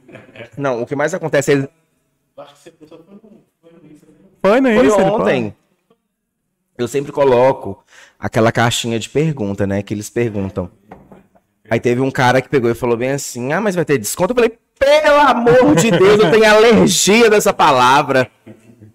[0.56, 1.70] Não, o que mais acontece é.
[4.42, 5.00] Foi, não é Foi isso?
[5.00, 5.56] Ele ontem.
[6.78, 7.84] Eu sempre coloco
[8.20, 9.82] aquela caixinha de pergunta, né?
[9.82, 10.70] Que eles perguntam.
[11.70, 14.32] Aí teve um cara que pegou e falou bem assim: Ah, mas vai ter desconto?
[14.32, 18.30] Eu falei, pelo amor de Deus, eu tenho alergia dessa palavra.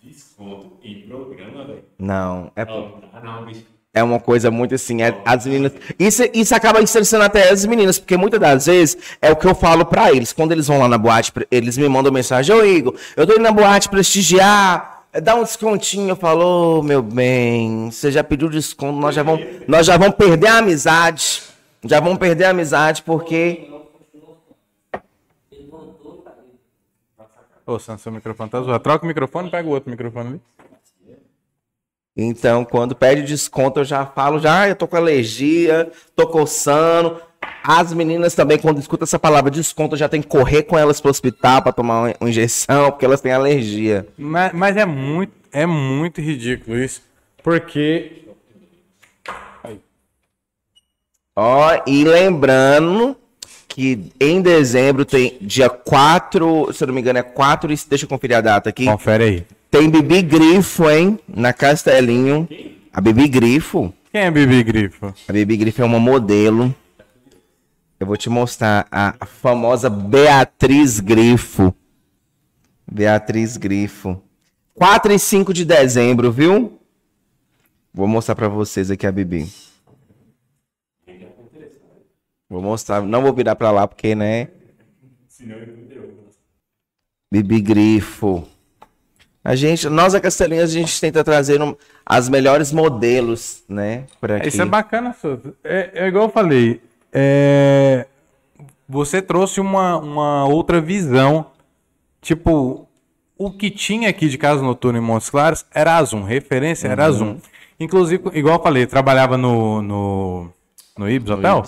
[0.02, 1.84] Desconto em programa, velho.
[1.98, 2.64] Não, é.
[2.64, 3.77] Não, não, bicho.
[3.98, 5.72] É uma coisa muito assim, é- as meninas.
[5.98, 9.54] Isso, isso acaba estressando até as meninas, porque muitas das vezes é o que eu
[9.54, 10.32] falo pra eles.
[10.32, 13.42] Quando eles vão lá na boate, eles me mandam mensagem: Ô Igor, eu tô indo
[13.42, 16.10] na boate prestigiar, dá um descontinho.
[16.10, 20.14] Eu falo: Ô meu bem, você já pediu desconto, nós já vamos, nós já vamos
[20.16, 21.42] perder a amizade.
[21.84, 23.70] Já vamos perder a amizade porque.
[27.66, 28.82] Ô, Sam, seu microfone tá zoado.
[28.82, 30.40] Troca o microfone pega o outro microfone ali.
[32.20, 37.22] Então, quando pede desconto, eu já falo, já, "Ah, eu tô com alergia, tô coçando.
[37.62, 41.10] As meninas também, quando escutam essa palavra desconto, já tem que correr com elas pro
[41.12, 44.04] hospital pra tomar uma, injeção, porque elas têm alergia.
[44.18, 47.00] Mas, mas é muito, é muito ridículo isso.
[47.40, 48.24] Porque.
[51.36, 53.16] Ó, e lembrando
[53.68, 58.06] que em dezembro tem dia 4, se eu não me engano, é 4, e- deixa
[58.06, 58.86] eu conferir a data aqui.
[58.86, 59.57] Confere aí.
[59.70, 61.18] Tem Bibi Grifo, hein?
[61.28, 62.48] Na Castelinho.
[62.92, 63.92] A Bibi Grifo.
[64.10, 65.14] Quem é Bibi Grifo?
[65.28, 66.74] A Bibi Grifo é uma modelo.
[68.00, 71.74] Eu vou te mostrar a famosa Beatriz Grifo.
[72.90, 74.22] Beatriz Grifo.
[74.74, 76.80] 4 e 5 de dezembro, viu?
[77.92, 79.52] Vou mostrar pra vocês aqui a Bibi.
[82.48, 84.48] Vou mostrar, não vou virar pra lá porque, né?
[87.30, 88.48] Bibi Grifo.
[89.48, 94.04] A gente, nós a Castelinhas, a gente tenta trazer um- as melhores modelos, né?
[94.36, 94.48] Aqui.
[94.48, 95.54] Isso é bacana, Souto.
[95.64, 96.82] É, é igual eu falei.
[97.12, 98.06] é,
[98.88, 101.46] Você trouxe uma, uma outra visão.
[102.20, 102.86] Tipo,
[103.38, 106.24] o que tinha aqui de casa noturna em Montes Claros era a Zoom.
[106.24, 107.38] Referência era a Zoom.
[107.80, 110.50] Inclusive, igual eu falei, eu trabalhava no, no,
[110.98, 111.62] no Ibis Hotel.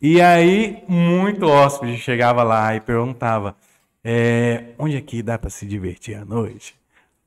[0.00, 3.54] E aí, muito hóspede chegava lá e perguntava:
[4.04, 6.74] é, onde aqui dá pra se divertir à noite?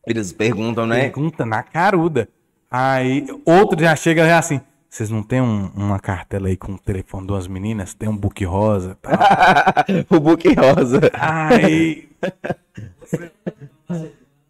[0.05, 1.01] Eles perguntam, né?
[1.01, 2.27] Pergunta na caruda.
[2.69, 4.59] Aí outro já chega já assim.
[4.89, 7.93] Vocês não tem um- uma cartela aí com o telefone de umas meninas?
[7.93, 8.97] Tem um book rosa?
[9.01, 9.13] Tal.
[10.09, 10.99] o book rosa.
[11.13, 12.09] Aí,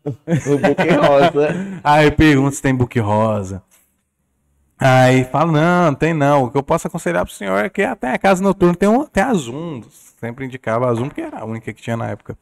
[0.06, 1.80] O book rosa.
[1.84, 3.64] aí pergunta se tem book rosa.
[4.78, 6.44] Aí fala, não, não tem não.
[6.46, 9.06] O que eu posso aconselhar pro senhor é que até a casa noturna tem, um,
[9.06, 9.82] tem a Zoom.
[10.20, 12.38] Sempre indicava a Zoom, porque era a única que tinha na época.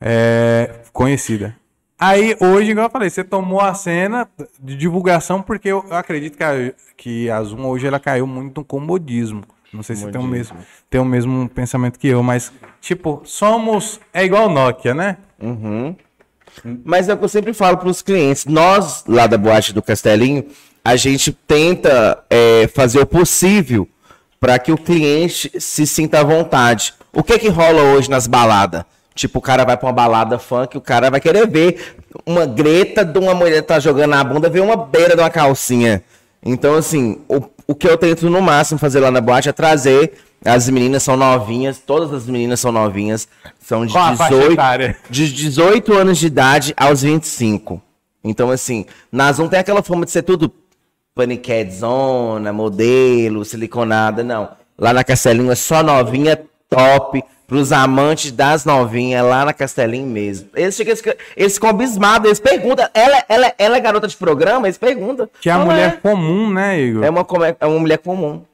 [0.00, 1.54] É, conhecida.
[1.98, 4.28] Aí, hoje, igual eu falei, você tomou a cena
[4.60, 8.64] de divulgação, porque eu, acredito que a, que a Zoom hoje ela caiu muito no
[8.64, 9.42] comodismo.
[9.72, 10.56] Não sei se você tem o, mesmo,
[10.88, 14.00] tem o mesmo pensamento que eu, mas, tipo, somos.
[14.14, 15.18] É igual Nokia, né?
[16.84, 18.46] Mas é o que eu sempre falo para os clientes.
[18.46, 20.46] Nós, lá da Boate do Castelinho,
[20.84, 23.86] a gente tenta é, fazer o possível
[24.40, 26.94] para que o cliente se sinta à vontade.
[27.12, 28.84] O que que rola hoje nas baladas?
[29.18, 33.04] Tipo, o cara vai pra uma balada funk, o cara vai querer ver uma greta
[33.04, 36.04] de uma mulher que tá jogando na bunda, ver uma beira de uma calcinha.
[36.40, 40.12] Então, assim, o, o que eu tento no máximo fazer lá na boate é trazer.
[40.44, 43.26] As meninas são novinhas, todas as meninas são novinhas,
[43.58, 44.96] são de Qual a faixa 18, etária?
[45.10, 47.82] de 18 anos de idade aos 25.
[48.22, 50.52] Então, assim, nós não tem aquela forma de ser tudo
[51.12, 54.48] paniquedzona, modelo, siliconada, não.
[54.78, 57.22] Lá na Castelinho é só novinha top.
[57.46, 60.50] Pros amantes das novinhas, lá na Castelinho mesmo.
[60.54, 62.86] Eles, chegam, eles, eles ficam abismados, eles perguntam.
[62.92, 64.66] Ela, ela, ela é garota de programa?
[64.66, 65.26] Eles perguntam.
[65.40, 67.04] Que é a mulher comum, né, Igor?
[67.04, 67.26] é uma,
[67.58, 68.44] é uma mulher comum.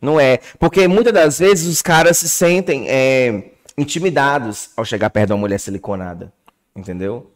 [0.00, 0.40] Não é.
[0.58, 3.44] Porque muitas das vezes os caras se sentem é,
[3.78, 6.32] intimidados ao chegar perto de uma mulher siliconada.
[6.74, 7.30] Entendeu?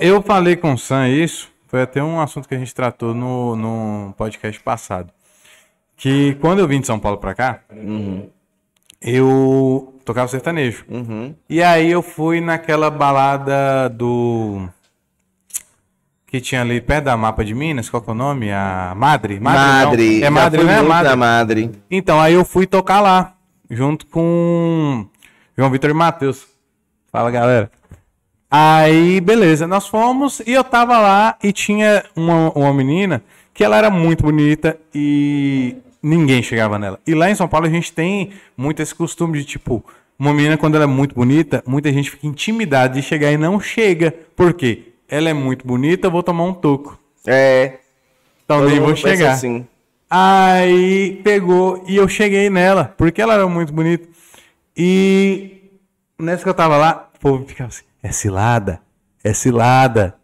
[0.00, 3.56] Eu falei com o Sam isso, foi até um assunto que a gente tratou no,
[3.56, 5.12] no podcast passado.
[5.96, 7.60] Que quando eu vim de São Paulo pra cá,
[9.04, 10.84] eu tocava sertanejo.
[10.88, 11.34] Uhum.
[11.48, 14.66] E aí eu fui naquela balada do.
[16.26, 18.50] Que tinha ali perto da mapa de Minas, qual que é o nome?
[18.50, 19.38] A Madre?
[19.38, 19.52] não.
[19.52, 20.18] Madre.
[20.18, 20.82] É já Madre, né?
[20.82, 21.16] Madre.
[21.16, 21.70] Madre.
[21.90, 23.34] Então, aí eu fui tocar lá,
[23.70, 25.06] junto com
[25.56, 26.46] João Vitor e Matheus.
[27.12, 27.70] Fala, galera.
[28.50, 33.76] Aí, beleza, nós fomos e eu tava lá e tinha uma, uma menina que ela
[33.76, 37.00] era muito bonita e ninguém chegava nela.
[37.06, 39.84] E lá em São Paulo a gente tem muito esse costume de, tipo,
[40.18, 43.58] uma menina quando ela é muito bonita, muita gente fica intimidada de chegar e não
[43.58, 44.14] chega.
[44.36, 44.92] Por quê?
[45.08, 46.98] Ela é muito bonita, eu vou tomar um toco.
[47.26, 47.78] É.
[48.44, 49.32] Então todo nem vou chegar.
[49.32, 49.66] Assim.
[50.08, 54.06] Aí pegou e eu cheguei nela, porque ela era muito bonita.
[54.76, 55.62] E
[56.18, 58.80] nessa que eu tava lá, o povo ficava assim: é cilada,
[59.22, 60.14] é cilada.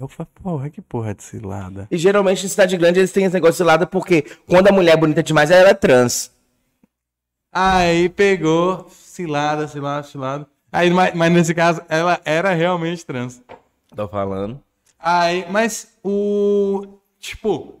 [0.00, 1.88] Eu falei, porra, que porra de cilada.
[1.90, 4.92] E geralmente em cidade grande eles têm esse negócio de lado porque quando a mulher
[4.92, 6.30] é bonita demais, ela é trans.
[7.52, 10.46] Aí pegou, cilada, cilada, cilada.
[10.70, 13.42] Aí, mas, mas nesse caso, ela era realmente trans.
[13.96, 14.62] Tô falando.
[14.98, 16.98] Aí, mas o.
[17.18, 17.80] Tipo,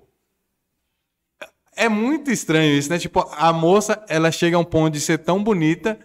[1.76, 2.98] É muito estranho isso, né?
[2.98, 5.96] Tipo, a moça, ela chega a um ponto de ser tão bonita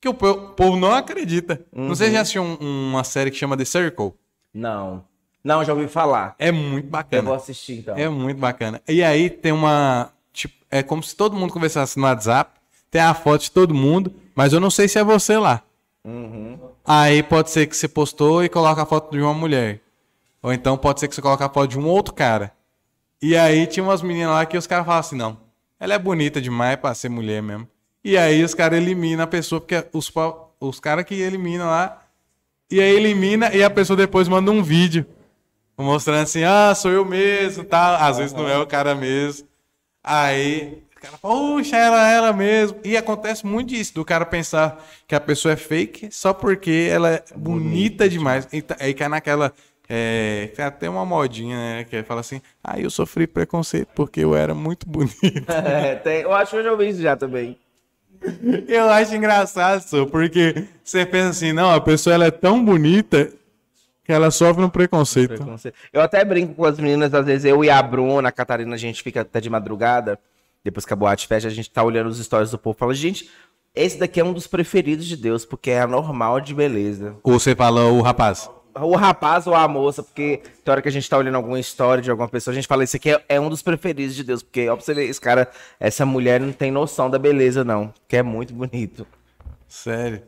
[0.00, 1.66] que o po- o povo não acredita.
[1.70, 2.56] Não sei se já assistiu um-
[2.90, 4.14] uma série que chama The Circle.
[4.56, 5.04] Não.
[5.44, 6.34] Não, já ouvi falar.
[6.38, 7.22] É muito Eu bacana.
[7.22, 7.96] vou assistir então.
[7.96, 8.80] É muito bacana.
[8.88, 10.10] E aí tem uma.
[10.32, 12.50] Tipo, é como se todo mundo conversasse no WhatsApp.
[12.90, 15.62] Tem a foto de todo mundo, mas eu não sei se é você lá.
[16.84, 19.80] Aí pode ser que você postou e coloca a foto de uma mulher.
[20.42, 22.52] Ou então pode ser que você coloque a foto de um outro cara.
[23.20, 25.36] E aí tinha umas meninas lá que os caras falavam assim, não.
[25.78, 27.68] Ela é bonita demais pra ser mulher mesmo.
[28.04, 30.12] E aí os caras eliminam a pessoa, porque os,
[30.60, 32.02] os caras que eliminam lá.
[32.70, 35.06] E aí elimina e a pessoa depois manda um vídeo.
[35.78, 37.98] Mostrando assim, ah, sou eu mesmo, tá?
[38.06, 39.46] Às vezes não é o cara mesmo.
[40.02, 42.78] Aí o cara fala, puxa, ela é ela mesmo.
[42.82, 47.10] E acontece muito disso, do cara pensar que a pessoa é fake só porque ela
[47.10, 48.48] é bonita, demais.
[48.52, 49.52] E tá- aí cai naquela.
[49.88, 51.84] É, tem até uma modinha, né?
[51.84, 55.14] Que fala assim, ah, eu sofri preconceito porque eu era muito bonito.
[55.48, 57.56] É, tem- eu acho que eu já ouvi isso já também.
[58.68, 63.32] Eu acho engraçado, só, porque você pensa assim, não, a pessoa ela é tão bonita
[64.04, 65.34] que ela sofre um preconceito.
[65.34, 65.74] Preconceito.
[65.92, 68.78] Eu até brinco com as meninas, às vezes eu e a Bruna, a Catarina, a
[68.78, 70.18] gente fica até de madrugada,
[70.62, 72.94] depois que a boate fecha, a gente tá olhando os stories do povo e fala,
[72.94, 73.28] gente,
[73.74, 77.16] esse daqui é um dos preferidos de Deus, porque é anormal de beleza.
[77.22, 78.48] Ou você fala o rapaz.
[78.80, 82.02] O rapaz ou a moça, porque tem hora que a gente tá olhando alguma história
[82.02, 84.42] de alguma pessoa, a gente fala, esse aqui é, é um dos preferidos de Deus,
[84.42, 85.48] porque, ó, pra você ver, esse cara,
[85.80, 89.06] essa mulher não tem noção da beleza, não, que é muito bonito.
[89.68, 90.22] Sério.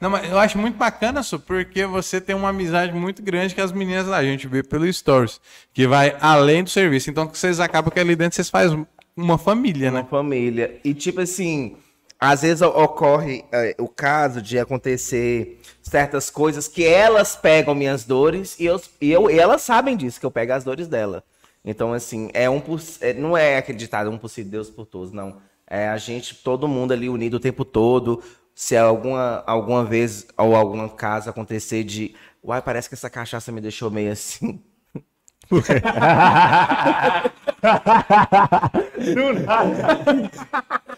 [0.00, 3.60] Não, mas eu acho muito bacana, só porque você tem uma amizade muito grande que
[3.60, 5.40] as meninas lá, a gente vê pelo Stories,
[5.72, 7.08] que vai além do serviço.
[7.08, 8.86] Então, que vocês acabam que ali dentro vocês fazem
[9.16, 10.06] uma família, uma né?
[10.08, 10.78] família.
[10.84, 11.76] E tipo assim,
[12.18, 18.58] às vezes ocorre é, o caso de acontecer certas coisas que elas pegam minhas dores
[18.58, 21.22] e, eu, e, eu, e elas sabem disso, que eu pego as dores dela.
[21.64, 22.62] Então, assim, é um
[23.00, 25.40] é, não é acreditado um por si, Deus por todos, não.
[25.66, 28.22] É a gente, todo mundo ali unido o tempo todo.
[28.54, 32.14] Se alguma, alguma vez ou algum caso acontecer de.
[32.42, 34.62] Uai, parece que essa cachaça me deixou meio assim.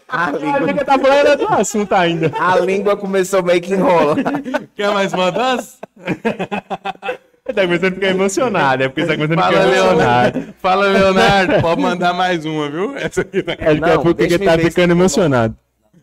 [0.09, 2.31] A língua, tá falando do assunto ainda.
[2.39, 4.15] a língua começou meio que enrola.
[4.75, 5.77] Quer mais uma dança?
[7.53, 9.97] Tá começando a ficar emocionado, é porque tá começando a Fala, ficar emocionado.
[9.97, 10.53] Leonardo.
[10.59, 11.61] Fala, Leonardo.
[11.61, 12.95] Pode mandar mais uma, viu?
[12.97, 13.53] Essa aqui tá...
[13.53, 15.55] É, daqui a Não, pouco ele tá ficando emocionado.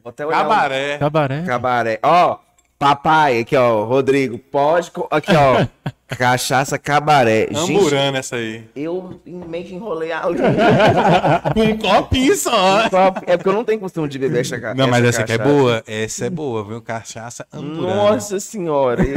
[0.02, 0.98] Vou até olhar Cabaré.
[0.98, 1.42] Cabaré.
[1.42, 1.98] Cabaré.
[2.02, 2.38] Ó,
[2.78, 4.90] papai, aqui, ó, Rodrigo, pode.
[5.10, 5.66] Aqui, ó.
[6.08, 7.48] Cachaça cabaré.
[7.50, 8.64] Gente, Amburana essa aí.
[8.76, 10.20] eu meio que enrolei a.
[10.20, 12.82] Com um copinho só.
[13.26, 15.38] É porque eu não tenho costume de beber essa ca- Não, mas essa aqui é
[15.38, 15.52] cachaça.
[15.56, 15.82] boa.
[15.84, 16.80] Essa é boa, viu?
[16.80, 17.96] Cachaça amburana.
[17.96, 19.02] Nossa senhora.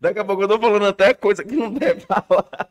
[0.00, 2.68] Daqui a pouco eu tô falando até coisa que não deve falar.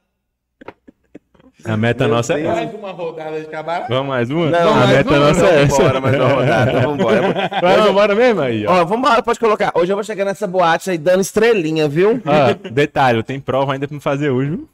[1.63, 2.49] A meta Meu nossa é Deus.
[2.49, 2.55] essa.
[2.65, 3.85] Mais uma rodada de cabaré.
[3.87, 4.49] Vamos mais uma?
[4.49, 5.75] Não, a mais meta uma, nossa é essa.
[5.77, 6.79] Vambora, mais uma rodada.
[6.81, 7.21] Vambora.
[7.61, 8.81] Vai, vambora mesmo aí, ó.
[8.81, 9.71] Ó, vambora, pode colocar.
[9.75, 12.21] Hoje eu vou chegar nessa boate aí dando estrelinha, viu?
[12.25, 14.69] Ó, detalhe, tem prova ainda pra me fazer hoje, viu?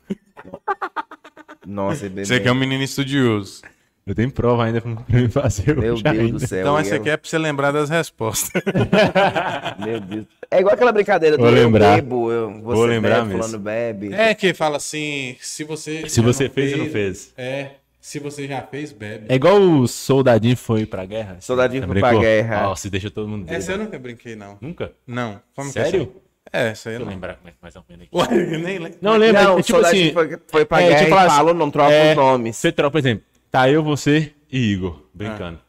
[1.65, 2.25] Nossa, bebê.
[2.25, 3.61] Você aqui é um menino estudioso.
[4.07, 6.31] Eu tenho prova ainda pra me fazer Meu hoje Deus ainda.
[6.31, 6.61] do céu.
[6.61, 8.49] Então essa eu- aqui é pra você lembrar das respostas.
[9.85, 10.25] Meu Deus.
[10.49, 11.95] É igual aquela brincadeira do Vou eu lembrar.
[11.95, 13.59] bebo, eu, você Vou lembrar bebe, mesmo.
[13.59, 14.13] bebe.
[14.13, 16.07] É que fala assim, se você...
[16.07, 17.33] Se você não fez ou não fez.
[17.37, 19.25] É, se você já fez, bebe.
[19.27, 21.37] É igual o soldadinho foi pra guerra.
[21.41, 22.21] Soldadinho foi pra brincou?
[22.23, 22.61] guerra.
[22.63, 24.57] Nossa, deixa todo mundo Essa eu nunca brinquei, não.
[24.61, 24.93] Nunca?
[25.05, 25.41] Não.
[25.53, 26.13] Como é Sério?
[26.53, 27.11] É, essa aí eu eu não.
[27.11, 28.15] lembrar mais- mais ou menos aqui.
[28.15, 28.97] Ué, eu nem lembro.
[29.01, 29.43] Não, lembra?
[29.43, 31.53] Não, é, tipo soldadinho assim, foi, foi pra é, guerra tipo e assim, fala o
[31.53, 32.55] nome, troca é, os nomes.
[32.55, 35.59] Você troca, por exemplo, tá eu, você e Igor brincando.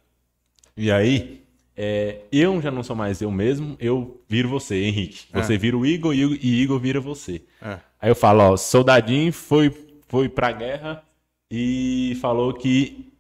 [0.76, 1.42] E aí,
[1.76, 5.26] é, eu já não sou mais eu mesmo, eu viro você, Henrique.
[5.32, 7.42] Você vira o Igor e, e Igor vira você.
[7.62, 7.78] É.
[8.00, 9.70] Aí eu falo, ó, soldadinho foi,
[10.08, 11.02] foi pra guerra
[11.50, 13.12] e falou que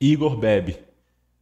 [0.00, 0.76] Igor bebe.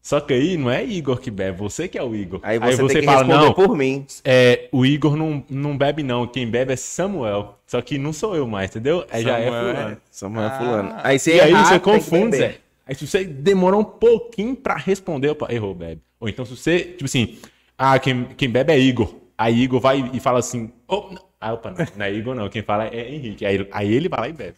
[0.09, 2.41] Só que aí não é Igor que bebe, você que é o Igor.
[2.43, 4.07] Aí você, tem que responder não, por mim.
[4.25, 7.59] é, o Igor não, não bebe não, quem bebe é Samuel.
[7.67, 9.05] Só que não sou eu mais, entendeu?
[9.11, 9.97] Aí já é Samuel fulano.
[10.11, 10.51] Samuel Ah.
[10.59, 10.95] fulano.
[11.05, 12.39] Aí você E aí errar, você confunde.
[12.39, 12.57] Zé.
[12.87, 16.01] Aí se você demora um pouquinho pra responder, opa, errou, bebe.
[16.19, 17.37] Ou então se você, tipo assim,
[17.77, 19.15] ah, quem, quem bebe é Igor.
[19.37, 21.23] Aí Igor vai e fala assim, oh, não.
[21.39, 23.45] Ah, opa, não, não é Igor não, quem fala é Henrique.
[23.45, 24.57] Aí, aí ele vai lá e bebe.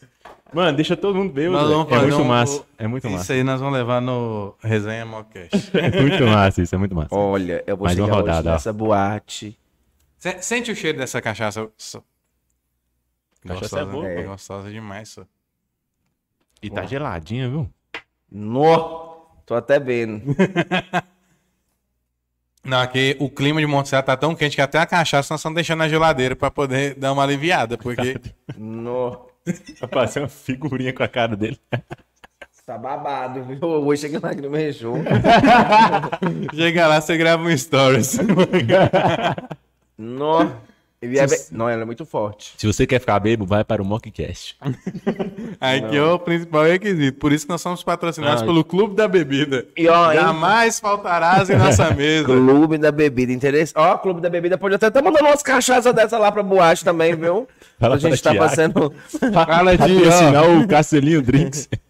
[0.52, 3.32] Mano, deixa todo mundo vamos É muito um- massa, é muito Isso massa.
[3.32, 5.50] aí nós vamos levar no Resenha Mocast.
[5.76, 7.14] É muito massa isso, é muito massa.
[7.14, 8.52] Olha, eu vou Mais uma chegar rodada, hoje ó.
[8.52, 9.58] nessa boate.
[10.18, 11.68] Se- Sente o cheiro dessa cachaça.
[13.46, 14.22] Cachaça é boa, pô.
[14.24, 15.22] Gostosa demais, só.
[16.62, 17.70] E tá geladinha, viu?
[18.30, 20.22] No, tô até vendo.
[22.62, 25.40] Não, aqui o clima de Monte Serra tá tão quente que até a cachaça nós
[25.40, 28.20] estamos deixando na geladeira pra poder dar uma aliviada, porque
[28.58, 29.29] No.
[29.80, 31.58] Vai fazer uma figurinha com a cara dele.
[32.70, 33.58] Tá babado, viu?
[33.60, 35.04] Hoje chega lá que não me junto.
[36.54, 38.16] Chega lá, você grava um stories.
[39.98, 40.46] Nó.
[41.02, 42.52] Ele é bem- Não, ela é muito forte.
[42.58, 44.54] Se você quer ficar bebo, vai para o Mockcast.
[45.58, 47.18] Aqui é o principal requisito.
[47.18, 49.66] Por isso que nós somos patrocinados Ah, pelo Clube da Bebida.
[49.74, 50.18] E ó, hein?
[50.20, 52.26] Jamais faltarás em nossa mesa.
[52.26, 53.72] Clube da Bebida, interesse.
[53.76, 57.14] Ó, Clube da Bebida pode até estar mandando umas cachaças dessa lá pra boate também,
[57.16, 57.48] viu?
[57.78, 58.50] Fala a gente para tá Thiago.
[58.50, 58.94] passando.
[59.32, 61.66] Fala de, Patrocinar o Castelinho Drinks.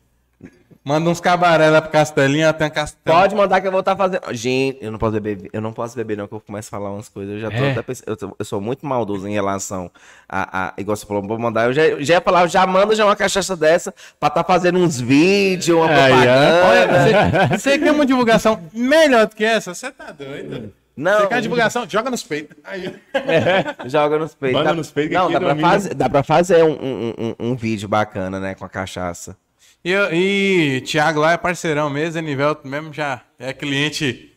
[0.82, 3.18] Manda uns cabaré lá pro Castelinho, até um castelo.
[3.18, 4.22] Pode mandar que eu vou estar fazendo.
[4.32, 6.90] Gente, eu não posso beber, eu não posso beber, não, que eu começo a falar
[6.90, 7.34] umas coisas.
[7.34, 7.72] Eu já tô É?
[7.72, 9.90] até pensando- eu, tô- eu sou muito maldoso em relação
[10.26, 10.68] a.
[10.68, 11.66] a igual você falou, vou mandar.
[11.66, 14.78] Eu já, eu já ia falar, já manda já uma cachaça dessa pra tá fazendo
[14.78, 16.64] uns vídeos, uma propaganda.
[16.66, 19.74] Olha, você, você quer uma divulgação melhor do que essa?
[19.74, 20.72] Você tá doido?
[20.96, 21.86] Não, Você quer divulgação?
[21.88, 22.56] Joga nos peitos.
[22.64, 22.94] Aí.
[23.86, 24.58] joga nos peitos.
[24.58, 25.68] Manda Dá- nos peitos Não, dá pra, domina.
[25.70, 29.36] fazer, dá pra fazer um, um, um, um vídeo bacana, né, com a cachaça.
[29.84, 34.32] E, eu- e Thiago lá é parceirão mesmo, Enivelto mesmo já é cliente.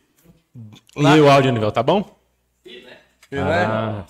[0.96, 2.16] E o áudio, nível, tá bom?
[3.30, 3.64] né?
[3.66, 4.04] Ah.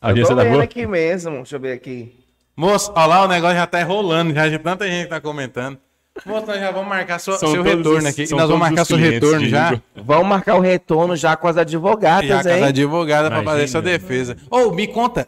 [0.00, 0.64] A Eu audiência tô tá vendo boa?
[0.64, 2.24] aqui mesmo, deixa eu ver aqui.
[2.56, 5.78] Moço, olha lá, o negócio já tá rolando, já de tanta gente que tá comentando.
[6.24, 8.30] Moço, nós já vamos marcar sua- seu retorno os- aqui.
[8.30, 9.80] Nós vamos marcar seu retorno já.
[9.96, 12.62] Vamos marcar o retorno já com as advogadas, Já com hein?
[12.64, 14.36] a advogada pra fazer sua defesa.
[14.50, 15.26] Ô, me conta,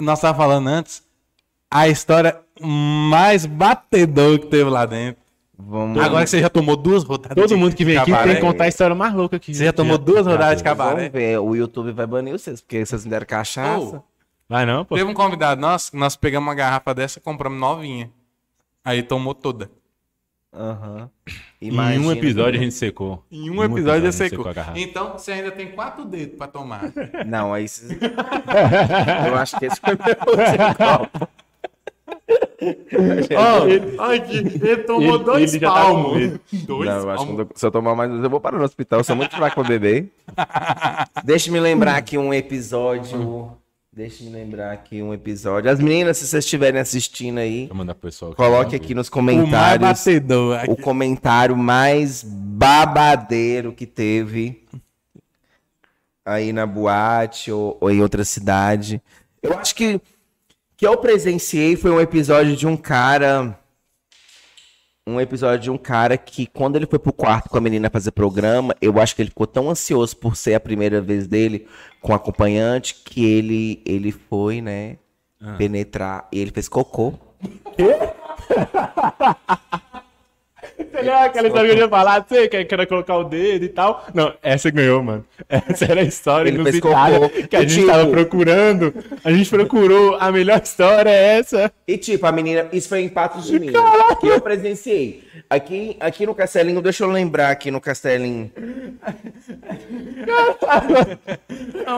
[0.00, 1.02] nós tava falando antes,
[1.72, 5.20] a história mais batedora que teve lá dentro.
[5.58, 6.02] Vamos.
[6.02, 8.32] Agora que você já tomou duas rodadas Todo de mundo que vem aqui cabaré.
[8.32, 9.54] tem que contar a história mais louca aqui.
[9.54, 10.96] Você já tomou duas rodadas de cabaré?
[10.96, 14.02] Vamos ver, o YouTube vai banir vocês, porque vocês me deram cachaça.
[14.48, 14.96] Vai não, pô.
[14.96, 18.10] Teve um convidado nosso, nós pegamos uma garrafa dessa e compramos novinha.
[18.84, 19.70] Aí tomou toda.
[20.52, 21.08] Aham.
[21.60, 22.06] Em Imagina.
[22.06, 23.24] um episódio a gente secou.
[23.30, 24.46] Em um episódio gente secou.
[24.48, 24.78] a garrafa.
[24.78, 26.92] Então você ainda tem quatro dedos pra tomar.
[27.24, 27.68] Não, aí.
[27.68, 27.90] vocês-
[29.26, 31.28] Eu acho que esse foi meu último
[33.98, 36.16] Ó, aqui, ele tomou Ele- dois ele tá palmos.
[36.18, 36.40] medo.
[36.66, 39.00] dois Não, eu acho que se eu tomar mais dois, eu vou parar no hospital.
[39.00, 40.10] Eu sou muito fraco pra beber.
[41.24, 43.52] Deixa eu me lembrar aqui um episódio.
[43.92, 45.70] Deixa eu me lembrar aqui um episódio.
[45.70, 47.68] As meninas, se vocês estiverem assistindo aí,
[48.36, 50.60] coloque aqui nos O mais comentários batedor.
[50.68, 54.64] o comentário mais babadeiro que teve
[56.24, 59.02] aí na boate ou, ou em outra cidade.
[59.42, 60.00] Eu acho que
[60.82, 63.56] que eu presenciei foi um episódio de um cara
[65.06, 68.10] um episódio de um cara que quando ele foi pro quarto com a menina fazer
[68.10, 71.68] programa, eu acho que ele ficou tão ansioso por ser a primeira vez dele
[72.00, 74.98] com acompanhante que ele ele foi, né,
[75.56, 77.14] penetrar e ele fez cocô.
[77.78, 78.12] Você
[80.92, 82.24] lembra aquela história que eu ia falar?
[82.28, 84.06] Você que quer colocar o dedo e tal?
[84.14, 85.24] Não, essa ganhou, mano.
[85.48, 88.94] Essa era a história Ele fez inusitada que a gente Tipo- tava procurando.
[89.24, 90.16] A gente procurou.
[90.20, 91.72] A melhor história é essa.
[91.86, 93.82] E tipo, a menina, isso foi em Patos de Minas,
[94.20, 95.22] que eu presenciei.
[95.50, 98.50] Aqui, aqui no Castelinho, deixa eu lembrar aqui no Castelinho.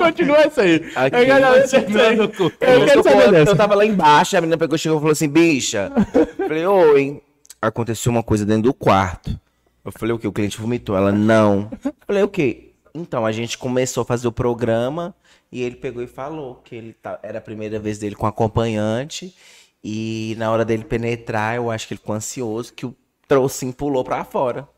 [0.03, 0.85] Continua essa aí.
[0.95, 1.17] Aqui.
[1.17, 2.17] Eu aí.
[2.19, 3.57] eu quero Eu, saber eu, dessa.
[3.57, 5.93] tava lá embaixo, a menina pegou, chegou e falou assim, bicha.
[6.39, 7.23] Eu falei, oi.
[7.67, 9.39] Aconteceu uma coisa dentro do quarto.
[9.85, 10.27] Eu falei, o quê?
[10.27, 10.97] O cliente vomitou.
[10.97, 11.71] Ela, não.
[11.85, 12.73] Eu falei, o quê?
[12.95, 15.15] Então, a gente começou a fazer o programa
[15.51, 19.35] e ele pegou e falou que ele tá, era a primeira vez dele com acompanhante.
[19.83, 22.95] E na hora dele penetrar, eu acho que ele ficou ansioso, que o
[23.29, 24.69] trocinho pulou pra fora.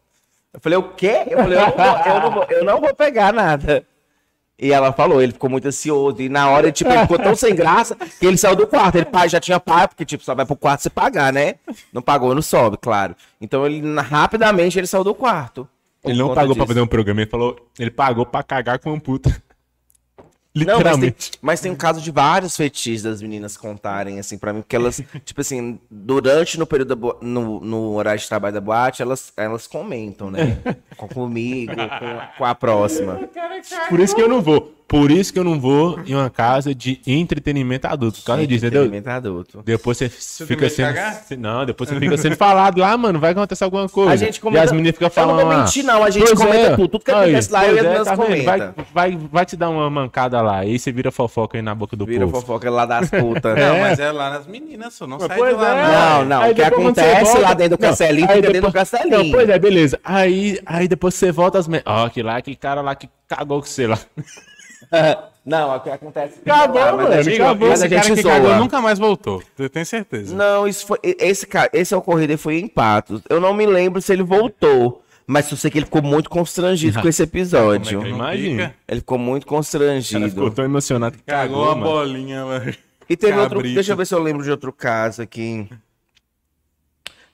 [0.53, 1.25] Eu falei, o quê?
[1.29, 3.87] Eu falei, eu não vou, eu não vou, eu não vou pegar nada.
[4.59, 6.21] E ela falou, ele ficou muito ansioso.
[6.23, 8.97] E na hora, tipo, ele ficou tão sem graça que ele saiu do quarto.
[8.97, 11.57] Ele pai, já tinha pai, porque, tipo, só vai pro quarto se pagar, né?
[11.92, 13.14] Não pagou, não sobe, claro.
[13.40, 15.69] Então, ele rapidamente ele saiu do quarto.
[16.03, 16.66] Ele não pagou pra disso.
[16.69, 17.57] fazer um programa, ele falou.
[17.79, 19.42] Ele pagou pra cagar com uma puta.
[20.57, 21.31] Não, mas tem, Literalmente.
[21.42, 25.03] mas tem um caso de vários fetiches das meninas contarem, assim, pra mim, porque elas,
[25.25, 29.33] tipo assim, durante no período da boa- no, no horário de trabalho da boate, elas,
[29.37, 30.59] elas comentam, né?
[30.97, 33.21] Com, comigo, com, com a próxima.
[33.88, 34.76] Por isso que eu não vou.
[34.88, 38.20] Por isso que eu não vou em uma casa de entretenimento adulto.
[38.20, 38.83] Por causa disso, entendeu?
[38.85, 39.62] Entretenimento adulto.
[39.64, 40.87] Depois você fica de sendo.
[40.94, 41.25] cagar?
[41.37, 43.18] Não, depois você fica sendo falado lá, mano.
[43.18, 44.12] Vai acontecer alguma coisa.
[44.12, 45.37] A gente E comenta- as meninas ficam Eu falando.
[45.39, 46.05] não vou lá, mentir, não.
[46.05, 46.89] A gente "Pois comenta é, tudo.
[46.89, 48.45] Tudo que acontece lá, eu e pois as é, meninas tá vendo?
[48.45, 48.84] vai, comentam.
[48.95, 50.59] vai, vai te dar uma mancada lá.
[50.59, 52.41] Aí você vira fofoca aí na boca do Vira povo.
[52.41, 53.55] fofoca lá das putas.
[53.59, 53.80] Não, É.
[53.80, 55.68] mas é lá nas meninas, só não sai de Pois lá.
[55.68, 55.82] é.
[55.82, 56.24] não.
[56.26, 56.51] Não, não.
[56.51, 59.18] O que acontece volta- lá dentro do castelinho, fica dentro do castelinho.
[59.18, 59.99] Não, pois é, beleza.
[60.05, 61.66] Aí, aí depois você volta as.
[61.84, 63.99] Ó, que lá, aquele cara lá que cagou com você lá.
[65.47, 66.41] Não, é o que acontece.
[66.45, 67.68] Acabou, Ah, mas mano, gente, acabou.
[67.68, 68.59] mas Esse cara que cagou zoa.
[68.59, 69.41] nunca mais voltou.
[69.57, 70.34] Eu tenho certeza.
[70.34, 70.99] Não, isso foi.
[71.05, 73.22] Esse, cara, esse ocorrido foi em Patos.
[73.30, 75.03] Eu não me lembro se ele voltou.
[75.28, 78.01] Mas eu sei que ele ficou muito constrangido com esse episódio.
[78.01, 78.74] É que não Imagina.
[78.89, 80.51] Ele ficou muito O cara ficou constrangido.
[80.53, 81.87] tão emocionado que Cagou cagou, a mano.
[81.93, 82.74] bolinha, mano.
[83.09, 83.57] E teve outro.
[83.59, 83.74] Cabrito.
[83.74, 85.68] Deixa eu ver se eu lembro de outro caso aqui.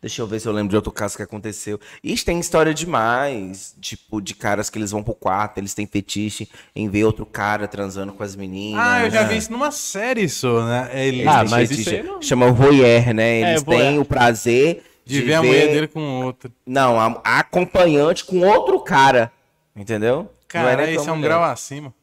[0.02, 1.78] Deixa eu ver se eu lembro de outro caso que aconteceu.
[2.02, 3.74] Ixi, tem história demais.
[3.80, 7.68] Tipo, de caras que eles vão pro quarto, eles têm fetiche em ver outro cara
[7.68, 8.80] transando com as meninas.
[8.84, 10.90] Ah, eu já vi isso numa série isso, né?
[10.92, 13.40] Ele Eles Ah, mas isso aí não- Chama voyeur, né?
[13.42, 13.82] Eles É, voyeur.
[13.90, 16.50] têm o prazer de ver a mulher dele com outro.
[16.66, 19.30] Não, a, a acompanhante com outro cara.
[19.74, 20.16] Entendeu?
[20.22, 21.28] Não Cara, esse a é um mulher.
[21.28, 21.94] grau acima.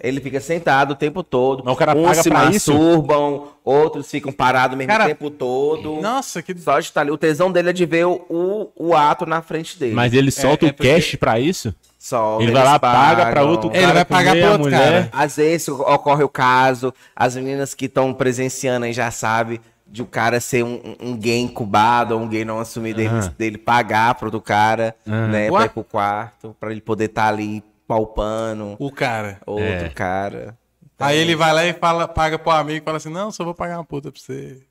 [0.00, 1.62] Ele fica sentado o tempo todo.
[1.64, 2.72] Mas o cara Uns paga se pra isso?
[2.72, 6.00] masturbam, outros ficam parados o mesmo Cara, tempo todo.
[6.00, 6.56] Nossa, que.
[6.58, 7.10] Só de estar ali.
[7.10, 9.94] O tesão dele é de ver o, o, ato na frente dele.
[9.94, 11.74] Mas ele solta é o porque- cash pra isso?
[11.98, 13.48] Só ele vai lá, paga pra pagam.
[13.50, 15.08] outro Ele cara vai pagar comer pro a outro mulher.
[15.10, 15.24] cara.
[15.24, 20.06] Às vezes ocorre o caso, as meninas que estão presenciando aí já sabem de o
[20.06, 24.14] cara ser um, um- um gay incubado ou um gay não assumido, dele, dele pagar
[24.14, 25.58] pro outro cara, né, Ué?
[25.58, 29.40] pra ir pro quarto, pra ele poder estar ali palpando O cara.
[29.46, 29.88] outro É.
[29.90, 30.58] cara.
[30.98, 33.54] Aí ele vai lá e fala, paga pro amigo e fala assim: Não, só vou
[33.54, 34.62] pagar uma puta pra você.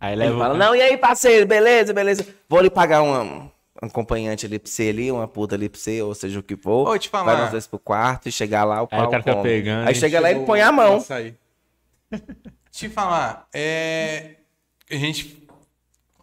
[0.00, 0.38] Aí Ele leva.
[0.38, 2.26] fala, não, e aí, parceiro, beleza, beleza.
[2.48, 6.02] Vou lhe pagar uma, um acompanhante ali pra você ali, uma puta ali pra você,
[6.02, 6.88] ou seja o que for.
[6.88, 7.32] Ô, te falar.
[7.32, 9.42] Vai nós dois pro quarto e chegar lá, o Aí o pau cara come.
[9.42, 11.02] pegando Aí e chega lá e põe a mão.
[12.70, 14.34] Te falar, é.
[14.90, 15.46] A gente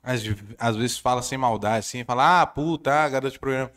[0.03, 0.21] às,
[0.59, 3.71] às vezes fala sem maldade, assim, fala, ah, puta, ah, garoto de programa.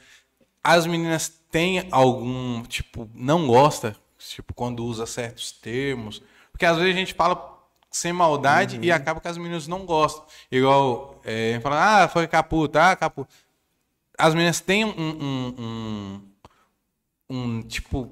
[0.65, 6.23] As meninas têm algum, tipo, não gosta, tipo, quando usa certos termos.
[6.51, 7.55] Porque às vezes a gente fala
[7.91, 10.25] sem maldade e acaba que as meninas não gostam.
[10.51, 13.33] Igual, é, fala, ah, foi caputa, ah, caputa.
[14.17, 16.23] As meninas têm um, um, um,
[17.29, 18.11] um, tipo,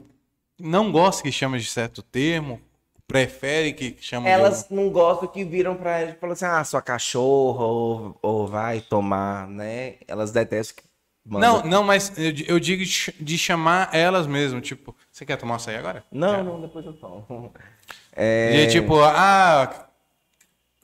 [0.60, 2.60] não gosta que chama de certo termo,
[3.06, 6.62] prefere que chama Elas de não gostam que viram pra ele e falam assim, ah,
[6.64, 9.96] sua cachorra, ou, ou vai tomar, né?
[10.06, 10.91] Elas detestam que
[11.24, 15.24] manda- Não, não, mas eu, eu digo de ch- de chamar elas mesmo, tipo, você
[15.24, 16.04] quer tomar açaí agora?
[16.10, 17.52] Não, não, depois eu tomo.
[18.16, 19.88] E É, tipo, ah,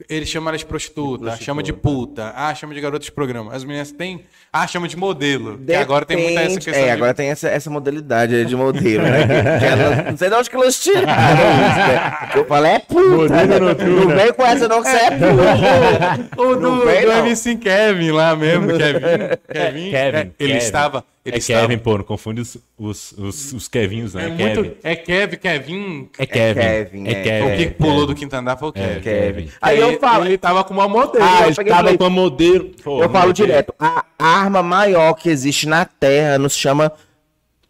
[0.07, 1.43] ele chama ela de prostituta, Prostituta.
[1.45, 3.53] chama de puta, ah, chama de garota de programa.
[3.53, 4.23] As meninas têm,
[4.53, 5.57] ah, chama de modelo.
[5.57, 8.45] Que agora tem muita essa depende- questão É, de- agora tem essa, essa modalidade aí
[8.45, 9.59] de modelo, né?
[9.59, 12.29] Que elas- não sei de onde que elas tiraram isso, né?
[12.35, 13.45] Eu falei, é puta.
[13.59, 14.05] Noturno.
[14.09, 16.29] Não vem com essa não, que você é puta.
[16.41, 17.11] O do, vem, do.
[17.11, 18.99] MC Kevin lá mesmo, Kevin.
[19.51, 20.57] Kevin, Kevin, é, ele Kevin.
[20.57, 21.03] estava.
[21.25, 24.27] Ele é estava, Kevin, pô, não confunde os, os, os, os Kevinhos, né?
[24.27, 24.61] É, Kevin.
[24.61, 26.09] muito, é Kevin, Kevin.
[26.17, 26.59] É Kevin.
[26.61, 27.23] Kevin, É é.
[27.23, 27.53] Kevin.
[27.53, 29.01] o que pulou do quinto andar foi o É, Kevin.
[29.01, 29.49] Kevin.
[29.61, 31.23] Aí eu falo, Ele tava com uma modelo.
[31.23, 32.71] Ah, Ah, ele tava com a modelo.
[32.83, 33.33] Pô, eu falo modelo.
[33.33, 36.91] direto, a arma maior que existe na Terra não se chama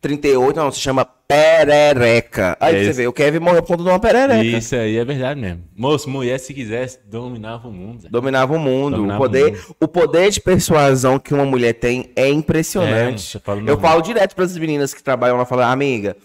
[0.01, 2.57] 38, não, se chama perereca.
[2.59, 4.43] Aí É você vê, o Kevin morreu por conta de uma perereca.
[4.57, 5.63] Isso aí é verdade mesmo.
[5.75, 8.01] Moço, mulher, se quisesse, dominava o mundo.
[8.03, 8.09] Zé.
[8.09, 8.95] Dominava o mundo.
[8.97, 9.75] Dominava o, poder, o mundo.
[9.81, 13.39] o poder de persuasão que uma mulher tem é É, impressionante.
[13.39, 13.91] fala eu normal.
[13.91, 16.15] falo direto para as meninas que trabalham lá, falam, amiga,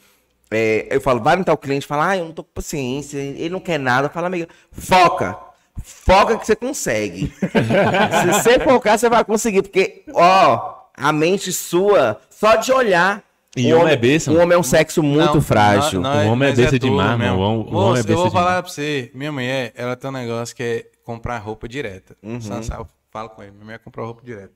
[0.51, 3.51] é, eu falo, vai no tal cliente, fala, ah, eu não tô com paciência, ele
[3.51, 4.09] não quer nada.
[4.09, 5.37] Fala, amiga, foca.
[5.83, 7.33] Foca que você consegue.
[7.43, 13.23] Se você focar, você vai conseguir, porque, ó, a mente sua, só de olhar.
[13.57, 16.01] E o homem é besta, O homem é um sexo muito Não, frágil.
[16.01, 17.37] não, não O homem é besta tudo demais, mano.
[17.37, 18.63] O homem- o homem é eu besta vou falar demais.
[18.65, 22.17] pra você, minha mulher, ela tem um negócio que é comprar roupa direta.
[22.23, 22.41] Uhum.
[22.41, 24.53] Sansá, eu falo com ele, minha mulher comprou roupa direta.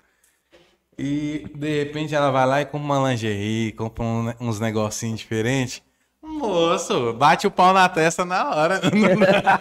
[0.99, 5.81] E de repente ela vai lá e compra uma lingerie, compra um- uns negocinhos diferentes.
[6.29, 8.81] Moço, bate o pau na testa na hora.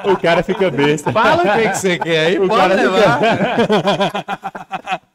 [0.05, 1.11] O cara fica besta.
[1.11, 3.20] Fala o que, que você quer aí, pode cara levar.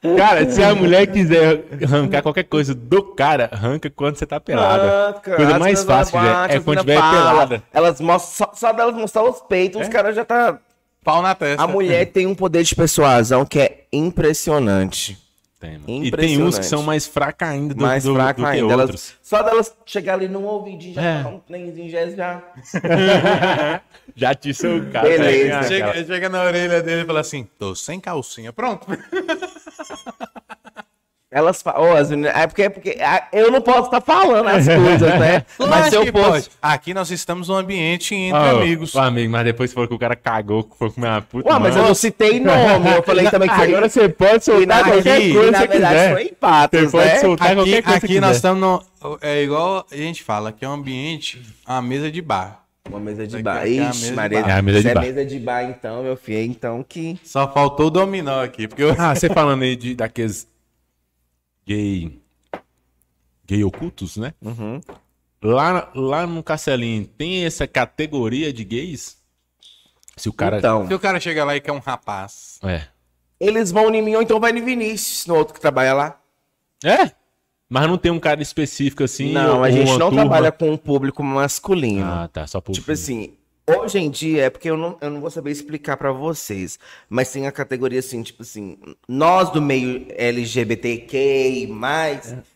[0.17, 4.83] Cara, se a mulher quiser arrancar qualquer coisa do cara, arranca quando você tá pelada.
[4.83, 7.63] Arranca, coisa mais fácil abaixam, é, é quando tiver pelada.
[7.73, 10.59] Elas mostram, só, só delas mostrar os peitos, os caras já tá.
[11.05, 11.63] Pau na testa.
[11.63, 15.22] A mulher tem um poder de persuasão que é impressionante.
[15.89, 18.73] E tem uns que são mais fracos ainda do, mais do, fraco do que ainda.
[18.73, 19.15] Elas, outros.
[19.23, 21.23] só delas chegar ali no ouvidinho, já É.
[21.23, 22.43] falar um trenzinho, já, já.
[24.17, 25.09] Já te sou o cara.
[25.09, 25.61] Beleza.
[25.61, 26.05] né, Chega, cara?
[26.05, 28.53] chega na orelha dele e fala assim: tô sem calcinha.
[28.53, 28.87] Pronto.
[31.35, 32.99] Elas falam, as meninas, é porque, é porque
[33.33, 35.47] eu não posso estar falando as coisas, né?
[35.59, 36.13] Mas se eu fosse.
[36.13, 36.51] pode.
[36.61, 38.95] Aqui nós estamos num ambiente entre Ó, amigos.
[38.95, 41.49] amigo, mas depois falou que o cara cagou, que foi comer uma puta.
[41.51, 44.85] Ué, mas eu não citei nome, eu falei também que Agora você pode na, soltar
[44.85, 46.13] qualquer aqui, coisa na verdade, quiser.
[46.13, 47.19] foi empates, Você pode né?
[47.21, 49.19] soltar Aqui, qualquer coisa aqui nós estamos no.
[49.23, 52.61] É igual a gente fala, que é um ambiente, uma mesa de bar.
[52.87, 53.59] Uma mesa de bar.
[53.59, 54.43] é a Ixi, mesa de Maria.
[54.43, 54.51] bar.
[54.51, 55.01] É a mesa de se é bar.
[55.01, 57.19] mesa de bar, então, meu filho, então que.
[57.25, 58.95] Só faltou o dominó aqui, porque eu.
[58.99, 60.47] Ah, você falando aí de, daqueles
[61.67, 62.21] gay.
[63.47, 64.35] gay ocultos, né?
[64.41, 64.81] Uhum.
[65.43, 69.17] Lá, lá no Castelinho tem essa categoria de gays?
[70.17, 70.59] Se o cara.
[70.59, 72.59] Então, Se o cara chega lá e quer um rapaz.
[72.63, 72.87] É.
[73.41, 76.21] eles vão em mim ou então vai no Vinícius, no outro que trabalha lá.
[76.85, 77.11] É?
[77.69, 79.33] Mas não tem um cara específico assim?
[79.33, 80.21] não, a gente não turma?
[80.21, 82.05] trabalha com um público masculino.
[82.05, 82.47] Ah, tá.
[82.47, 82.73] Só por.
[82.73, 83.35] tipo assim,
[83.65, 87.31] Hoje em dia, é porque eu não, eu não vou saber explicar pra vocês, mas
[87.31, 88.77] tem a categoria assim, tipo assim,
[89.09, 91.69] nós do meio LGBTQ+,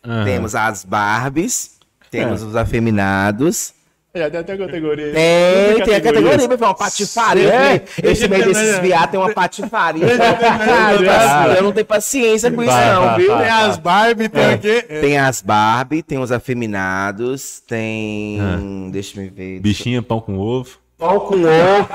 [0.05, 0.25] Aham.
[0.25, 1.77] temos as Barbies,
[2.11, 3.73] temos os afeminados,
[4.13, 5.13] Já tem até categoria.
[5.13, 7.53] tem, tem a categoria, meu uma patifaria.
[7.53, 10.05] É, Esse meio desses viados tem uma patifaria.
[10.09, 13.29] Ah, eu não tenho paciência com isso Vai, não, vai, viu?
[13.29, 13.43] vai.
[13.43, 14.85] Tem as Barbie, tem o quê?
[14.89, 14.99] É.
[15.01, 18.39] Tem as Barbie, tem os afeminados, tem...
[18.41, 18.89] Ah.
[18.91, 19.61] Deixa eu ver...
[19.61, 20.85] Bichinha, pão com ovo.
[20.97, 21.87] Pão com ovo.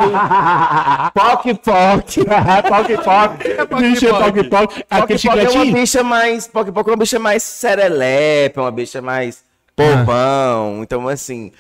[1.13, 2.25] Poc Poc.
[2.69, 3.81] Poc Poc.
[3.81, 4.85] Bichinha, Poc Poc.
[4.89, 5.75] Aquele Poc é uma chicletinho.
[5.75, 6.47] bicha mais.
[6.47, 9.43] Poc Poc é uma bicha mais serelepe, é uma bicha mais
[9.75, 10.83] povão.
[10.83, 11.51] Então, assim.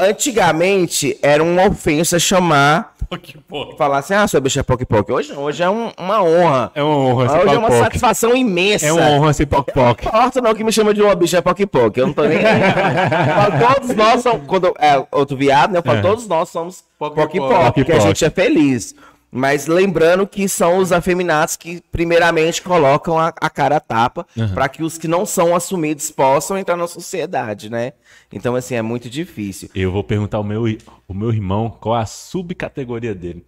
[0.00, 3.76] Antigamente era uma ofensa chamar, Poc Poc.
[3.76, 5.10] falar assim, ah, sua bicha é Poc Poc.
[5.10, 6.70] Hoje não, hoje é um- uma honra.
[6.74, 7.78] É uma honra ser Hoje é Poc uma Poc.
[7.78, 8.86] satisfação imensa.
[8.86, 10.02] É uma honra ser Poc Poc.
[10.04, 11.96] Não importa não que me chama de uma bicha Poc Poc.
[11.96, 12.38] Eu não tô nem.
[12.38, 12.60] aí.
[13.74, 14.46] Todos nós somos.
[14.46, 15.78] Quando é outro viado, né?
[15.78, 16.02] Eu falo, É.
[16.02, 17.74] todos nós somos Poc Poc Poc.
[17.74, 18.94] Porque a gente é feliz.
[19.30, 24.68] Mas lembrando que são os afeminados que, primeiramente, colocam a, a cara a tapa para
[24.68, 27.92] que os que não são assumidos possam entrar na sociedade, né?
[28.32, 29.68] Então, assim, é muito difícil.
[29.74, 30.64] Eu vou perguntar ao meu,
[31.06, 33.44] o meu irmão qual a subcategoria dele.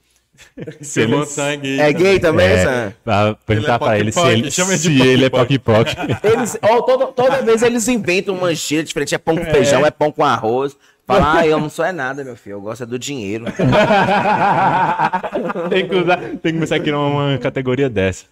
[0.80, 1.80] Se ele é gay.
[1.80, 2.94] É gay também, é, Sam?
[3.04, 5.94] pra perguntar Ele é pra ele se ele, chama ele de se ele é Poc-Poc.
[5.94, 6.24] Poc Poc.
[6.24, 9.14] Eles, ó, toda, toda vez eles inventam uma gíria diferente.
[9.14, 10.76] É pão com feijão, é pão com arroz.
[11.10, 12.54] Fala, ah, eu não sou é nada, meu filho.
[12.54, 13.46] Eu gosto é do dinheiro.
[15.68, 18.26] tem, que usar, tem que começar a criar uma categoria dessa.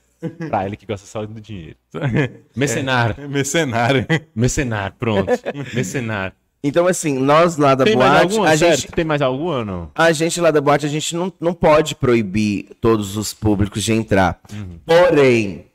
[0.49, 1.77] Pra ele que gosta só do dinheiro.
[2.55, 3.17] Mercenário.
[3.19, 4.07] É Mercenário.
[4.35, 5.33] Mercenário, pronto.
[5.75, 6.33] Mercenário.
[6.63, 8.49] Então, assim, nós lá da Tem mais boate, alguma?
[8.49, 9.91] a gente, Tem mais alguma ou não?
[9.95, 13.93] a gente lá da boate, a gente não, não pode proibir todos os públicos de
[13.93, 14.41] entrar.
[14.53, 14.81] Uhum.
[14.85, 15.67] Porém,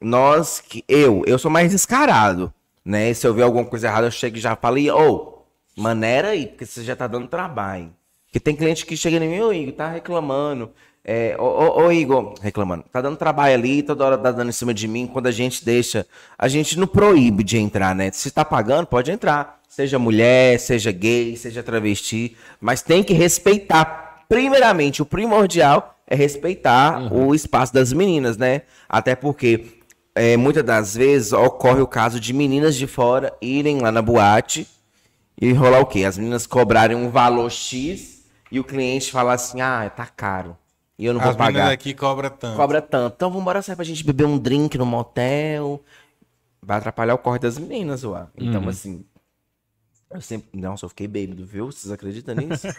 [0.00, 2.50] nós, que eu, eu sou mais descarado,
[2.82, 3.12] né?
[3.12, 5.29] Se eu ver alguma coisa errada, eu chego e já falo, e, ô,
[5.80, 7.90] maneira aí, porque você já tá dando trabalho.
[8.26, 10.70] Porque tem cliente que chega em mim, ô Igor, tá reclamando.
[11.02, 14.52] É, ô, ô, ô, Igor, reclamando, tá dando trabalho ali, toda hora tá dando em
[14.52, 15.06] cima de mim.
[15.06, 16.06] Quando a gente deixa,
[16.38, 18.10] a gente não proíbe de entrar, né?
[18.12, 19.58] Se tá pagando, pode entrar.
[19.68, 24.24] Seja mulher, seja gay, seja travesti, mas tem que respeitar.
[24.28, 28.62] Primeiramente, o primordial é respeitar o espaço das meninas, né?
[28.88, 29.80] Até porque
[30.14, 34.66] é, muitas das vezes ocorre o caso de meninas de fora irem lá na boate
[35.40, 36.04] e rolar o quê?
[36.04, 40.56] As meninas cobrarem um valor X e o cliente falar assim: ah, tá caro.
[40.98, 41.72] E eu não vou As meninas pagar.
[41.72, 42.56] aqui cobram tanto.
[42.56, 43.14] Cobra tanto.
[43.16, 45.82] Então vamos embora sair pra gente beber um drink no motel.
[46.62, 48.26] Vai atrapalhar o corre das meninas, ué.
[48.36, 49.04] Então, assim.
[50.12, 50.60] Eu sempre.
[50.60, 51.66] Nossa, eu fiquei bêbado, viu?
[51.66, 52.66] Vocês acreditam nisso?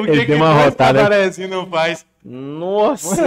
[0.00, 0.98] O que Ele que uma rotada.
[0.98, 2.04] pra Aparece e não faz.
[2.24, 3.16] Nossa!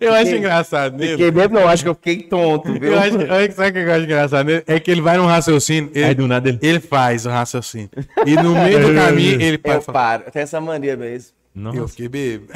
[0.00, 1.12] Eu acho Fiquei- engraçado nele.
[1.12, 1.68] fiquei bêbado, não.
[1.68, 2.92] Acho que eu fiquei tonto, viu?
[2.92, 4.64] Eu acho, olha que- sabe o que eu acho engraçado nele?
[4.66, 6.58] É que ele vai num raciocínio, ele, Aí do nada ele.
[6.60, 7.88] ele faz o raciocínio.
[8.26, 10.24] E no meio do caminho ele para Eu paro.
[10.26, 11.30] Eu tenho essa mania mesmo.
[11.56, 12.50] eu Nossa, fiquei bêbado.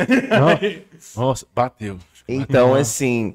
[1.16, 1.96] nossa, bateu.
[2.28, 3.34] Então, assim,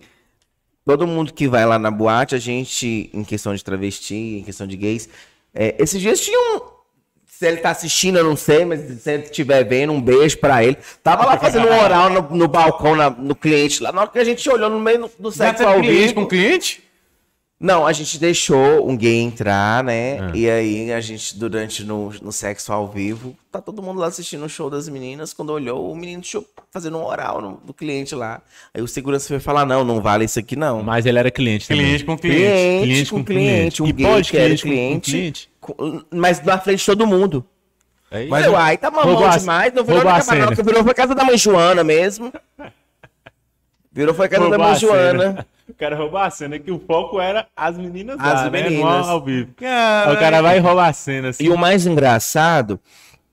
[0.87, 4.65] todo mundo que vai lá na boate, a gente, em questão de travesti, em questão
[4.65, 5.07] de gays,
[5.53, 6.61] é, esses dias tinha um.
[7.27, 10.63] Se ele tá assistindo, eu não sei, mas se ele estiver vendo, um beijo pra
[10.63, 10.75] ele.
[11.03, 13.91] Tava lá fazendo um oral no, no balcão, na- no cliente lá.
[13.91, 16.15] Na hora que a gente olhou no meio do, sexo ao vivo.
[16.15, 16.83] com cliente?
[17.59, 20.19] Não, a gente deixou um gay entrar, né?
[20.19, 20.31] Ah.
[20.35, 24.45] E aí a gente, durante no, no sexo ao vivo, tá todo mundo lá assistindo
[24.45, 25.33] o show das meninas.
[25.33, 28.43] Quando olhou, o menino deixou fazendo um oral no, no cliente lá.
[28.71, 30.83] Aí o segurança foi falar: não, não vale isso aqui, não.
[30.83, 31.83] Mas ele era cliente também.
[31.83, 32.37] Cliente com cliente.
[32.43, 33.83] Cliente, Cliente com com cliente, cliente.
[33.83, 35.49] um E gay pode que era cliente com- com cliente, cliente?
[35.59, 37.43] com- mas na frente de todo mundo.
[38.11, 40.21] Aí, Mas Mas, o- Uai, tá mamão demais, não virou na
[40.63, 42.31] virou foi casa da mãe Joana mesmo.
[43.97, 45.47] Virou foi casa da Joana.
[45.67, 48.63] O cara roubou a cena, que o foco era as meninas As lá, né?
[48.69, 49.07] Meninas.
[49.07, 49.49] ao vivo.
[49.57, 50.15] Aí Caralho.
[50.15, 51.43] o cara vai e rouba a cena, assim.
[51.43, 52.79] E o mais engraçado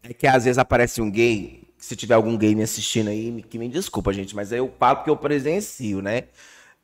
[0.03, 3.59] é que às vezes aparece um gay, se tiver algum gay me assistindo aí, que
[3.59, 6.25] me desculpa, gente, mas eu falo porque eu presencio, né?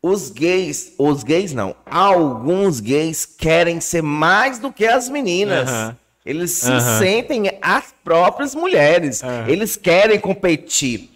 [0.02, 5.94] Os gays, os gays não, alguns gays querem ser mais do que as meninas.
[6.24, 9.22] Eles se sentem as próprias mulheres.
[9.48, 11.09] Eles querem competir.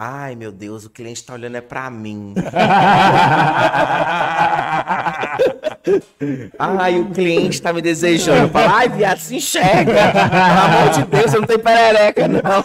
[0.00, 2.32] Ai, meu Deus, o cliente tá olhando é pra mim.
[6.56, 8.42] Ai, o cliente tá me desejando.
[8.42, 10.12] Eu falo, ai, viado, se enxerga.
[10.12, 12.64] Pelo amor de Deus, você não tem perereca, não.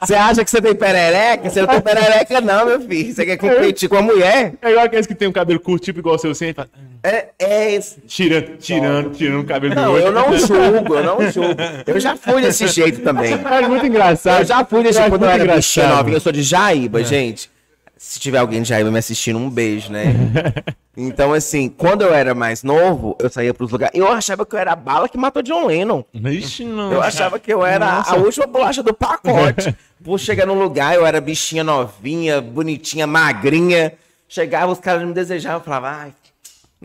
[0.00, 1.48] Você acha que você tem perereca?
[1.50, 3.12] Você não tem perereca, não, meu filho.
[3.14, 4.54] Você quer competir com a mulher?
[4.62, 6.68] É igual aqueles que tem um cabelo curto, tipo igual o seu, assim, e fala,
[7.02, 8.00] É, é esse.
[8.06, 10.06] tirando, tirando, tirando o cabelo do Não, outro.
[10.06, 11.54] eu não julgo, eu não julgo.
[11.86, 13.32] Eu já fui desse jeito também.
[13.32, 14.40] É muito engraçado.
[14.40, 16.10] Eu já fui desse Eu acho quando eu era.
[16.10, 17.50] Eu sou de Jaíba, gente.
[17.96, 20.04] Se tiver alguém de Jaíba me assistindo, um beijo, né?
[20.98, 23.94] Então, assim, quando eu era mais novo, eu saía pros lugares.
[23.94, 26.02] Eu achava que eu era a bala que matou John Lennon.
[26.14, 26.90] Ixi, não.
[26.90, 28.14] Eu achava que eu era Nossa.
[28.14, 29.76] a última bolacha do pacote.
[30.02, 33.92] Por chegar num lugar, eu era bichinha novinha, bonitinha, magrinha.
[34.26, 36.12] Chegava, os caras me desejavam, eu falava, ai,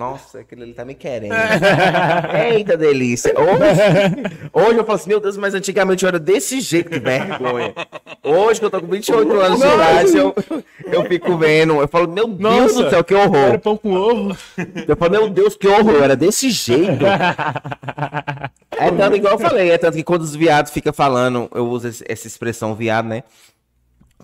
[0.02, 1.36] nossa, aquele ali tá me querendo.
[2.52, 3.32] Eita delícia.
[3.38, 7.72] Hoje, hoje eu falo assim, meu Deus, mas antigamente eu era desse jeito, que vergonha.
[8.24, 10.36] Hoje que eu tô com 28 anos de idade, eu,
[10.92, 12.84] eu fico vendo, eu falo, meu Deus Nossa.
[12.84, 13.60] do céu, que Era horror.
[13.60, 14.36] pão com ovo.
[14.88, 17.06] Eu falo, meu Deus, que horror, eu era desse jeito.
[18.78, 21.88] É tanto, igual eu falei, é tanto que quando os viados ficam falando, eu uso
[21.88, 23.22] essa expressão viado, né?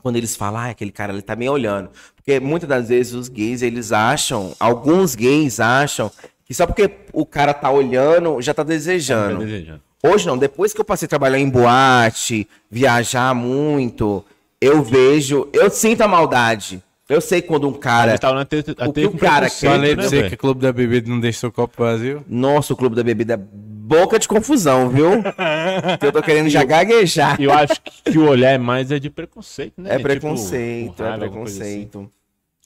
[0.01, 1.91] Quando eles falam, ah, aquele cara ali tá me olhando.
[2.27, 6.11] Porque muitas das vezes os gays, eles acham, alguns gays acham,
[6.43, 9.45] que só porque o cara tá olhando, já tá desejando.
[9.45, 9.81] Desejando.
[10.03, 14.25] Hoje não, depois que eu passei a trabalhar em boate, viajar muito,
[14.59, 16.83] eu vejo, eu sinto a maldade.
[17.07, 18.11] Eu sei quando um cara.
[18.11, 20.73] Restaurante até, o até que o cara preconceito, Falei pra você que o Clube da
[20.73, 22.25] Bebida não deixa seu copo vazio.
[22.27, 25.11] Nossa, o clube da bebida é boca de confusão, viu?
[26.03, 27.41] eu tô querendo já gaguejar.
[27.41, 29.91] Eu acho que o olhar é mais é de preconceito, né?
[29.91, 31.89] É Tipo, preconceito, com é coisa assim.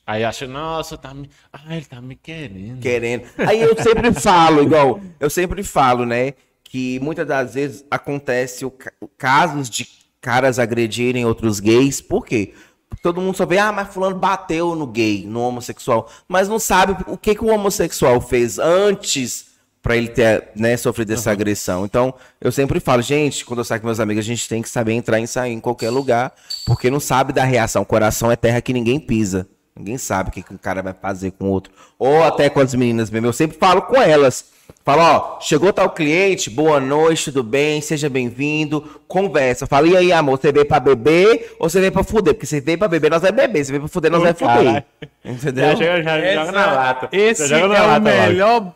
[0.05, 1.29] Aí acha, nossa, tá me.
[1.53, 2.79] Ah, ele tá me querendo.
[2.81, 3.23] Querendo.
[3.37, 6.33] Aí eu sempre falo, igual, eu sempre falo, né?
[6.63, 9.87] Que muitas das vezes acontece o ca- casos de
[10.19, 12.01] caras agredirem outros gays.
[12.01, 12.53] Por quê?
[12.89, 16.09] Porque todo mundo só vê, ah, mas fulano bateu no gay, no homossexual.
[16.27, 21.11] Mas não sabe o que, que o homossexual fez antes pra ele ter, né, sofrido
[21.11, 21.85] essa agressão.
[21.85, 24.69] Então, eu sempre falo, gente, quando eu saio com meus amigos, a gente tem que
[24.69, 26.33] saber entrar e sair em qualquer lugar,
[26.65, 27.83] porque não sabe da reação.
[27.83, 29.47] Coração é terra que ninguém pisa.
[29.75, 31.71] Ninguém sabe o que, que um cara vai fazer com o outro.
[31.97, 33.27] Ou até com as meninas mesmo.
[33.27, 34.45] Eu sempre falo com elas.
[34.83, 39.67] Falo, ó, chegou tal cliente, boa noite, tudo bem, seja bem-vindo, conversa.
[39.67, 42.33] Fala, e aí, amor, você veio pra beber ou você veio pra fuder?
[42.33, 44.55] Porque você veio pra beber, nós vai beber, você veio pra fuder, nós vai fuder.
[44.55, 44.83] Caralho.
[45.25, 45.67] Entendeu?
[45.71, 47.09] Já, chega, já joga na lata.
[47.11, 48.27] Esse Já joga é na o lata logo.
[48.27, 48.73] melhor.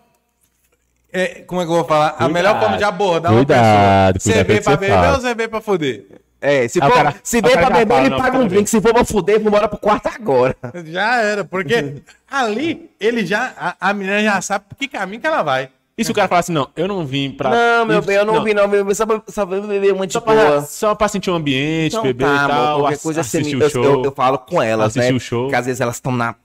[1.13, 2.07] é, como é que eu vou falar?
[2.07, 2.33] A Cuidado.
[2.33, 4.35] melhor forma de abordar Cuidado, uma pessoa.
[4.35, 5.15] Você cuidado veio com pra o você beber fala.
[5.15, 6.05] ou você veio pra foder?
[6.45, 8.47] É, se, Ah, o for, cara- se veio cara pra beber, ele não, paga um
[8.47, 8.69] drink.
[8.69, 10.55] Se for pra fuder, vambora pro quarto agora.
[10.85, 13.53] Já era, porque ali ele já.
[13.57, 15.69] A, a menina já sabe que caminho que ela vai.
[15.97, 17.49] E se o cara falar assim, não, eu não vim pra.
[17.49, 18.67] Não, meu bem, eu não, vi, não.
[18.67, 20.35] Meu bem, só pra, só pra beber muito Só boa.
[20.35, 22.79] pra, só pra sentir o ambiente, Então beber tá, e amor, tal.
[22.79, 23.83] qualquer ass- coisa você assistir me- o eu, show.
[23.83, 25.17] eu, eu falo com elas, assistir né?
[25.17, 25.43] o show.
[25.43, 26.35] Porque às vezes elas estão na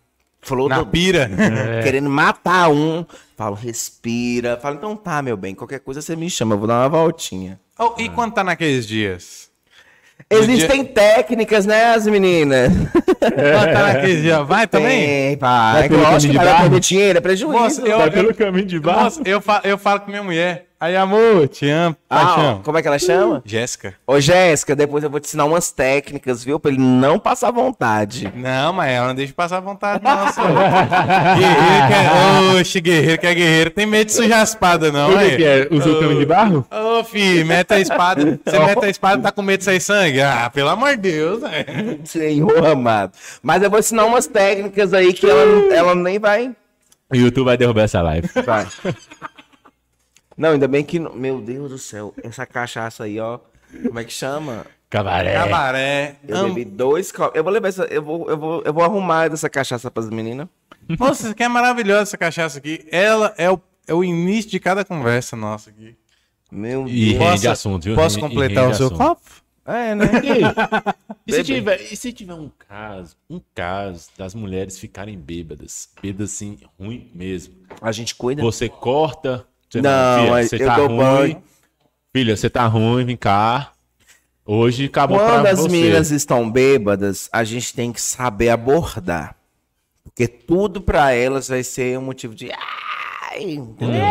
[0.41, 1.29] flor Na do- pira.
[1.37, 1.83] É.
[1.83, 3.05] querendo matar um.
[3.37, 4.57] Falo, respira.
[4.57, 7.59] Falo, então tá, meu bem, qualquer coisa você me chama, eu vou dar uma voltinha.
[7.77, 9.50] Oh, e quando tá naqueles dias?
[10.33, 12.71] Existem técnicas, né, as meninas?
[14.23, 15.07] Dias, vai também?
[15.07, 15.73] Tem, vai.
[15.73, 16.61] Vai pelo Lógico caminho que de vai barro?
[16.63, 17.59] perder dinheiro, é prejuízo.
[17.59, 19.01] Moça, eu- Vai pelo caminho de baixo.
[19.03, 20.67] Nossa, eu, falo, eu falo com minha mulher.
[20.83, 22.63] Aí, amor, te amo, Ah, paixão.
[22.65, 23.43] como é que ela chama?
[23.45, 23.95] Jéssica.
[24.07, 26.59] Ô, Jéssica, depois eu vou te ensinar umas técnicas, viu?
[26.59, 28.33] Pra ele não passar vontade.
[28.35, 30.49] Não, mas ela não deixa passar vontade, não, senhor.
[31.37, 32.61] guerreiro que é.
[32.61, 33.71] Oxe, guerreiro que é guerreiro.
[33.73, 35.69] Tem medo de sujar a espada, não, O que, é?
[35.71, 36.67] Usa o caminho de barro?
[36.71, 38.41] Ô, filho, mete a espada.
[38.43, 40.23] Você mete a espada, tá com medo de sair sangue?
[40.23, 42.01] Ah, pelo amor de Deus, velho.
[42.05, 43.13] Senhor amado.
[43.43, 46.53] Mas eu vou ensinar umas técnicas aí que ela, ela nem vai.
[47.13, 48.29] O YouTube vai derrubar essa live.
[48.47, 48.67] vai.
[50.37, 50.99] Não, ainda bem que.
[50.99, 53.39] não- Meu Deus do céu, essa cachaça aí, ó.
[53.87, 54.65] Como é que chama?
[54.89, 55.35] Cabaré.
[55.35, 56.17] Cabaré.
[56.27, 57.37] Eu Am- bebi dois copos.
[57.37, 57.85] Eu vou levar essa.
[57.85, 60.49] Eu vou, eu vou, eu vou arrumar dessa cachaça pras meninas.
[60.99, 62.85] Moça, isso aqui é maravilhosa essa cachaça aqui.
[62.91, 65.95] Ela é o, é o início de cada conversa nossa aqui.
[66.51, 67.19] Meu E Deus.
[67.31, 67.95] rende assunto, viu?
[67.95, 68.99] Posso Rende- completar rende o seu assunto.
[68.99, 69.23] copo?
[69.65, 70.07] É, né?
[71.27, 76.33] E se, tiver, e se tiver um caso, um caso das mulheres ficarem bêbadas, bêbadas
[76.33, 77.55] assim, ruim mesmo.
[77.81, 78.43] A gente cuida.
[78.43, 80.97] Você corta, você Não, mas você eu tá dou ruim.
[80.99, 81.43] banho.
[82.13, 83.73] Filha, você tá ruim, vem cá.
[84.45, 85.69] Hoje acabou Quando pra as você.
[85.69, 89.37] meninas estão bêbadas, a gente tem que saber abordar.
[90.03, 92.51] Porque tudo pra elas vai ser um motivo de.
[93.31, 94.03] Ai, entendeu?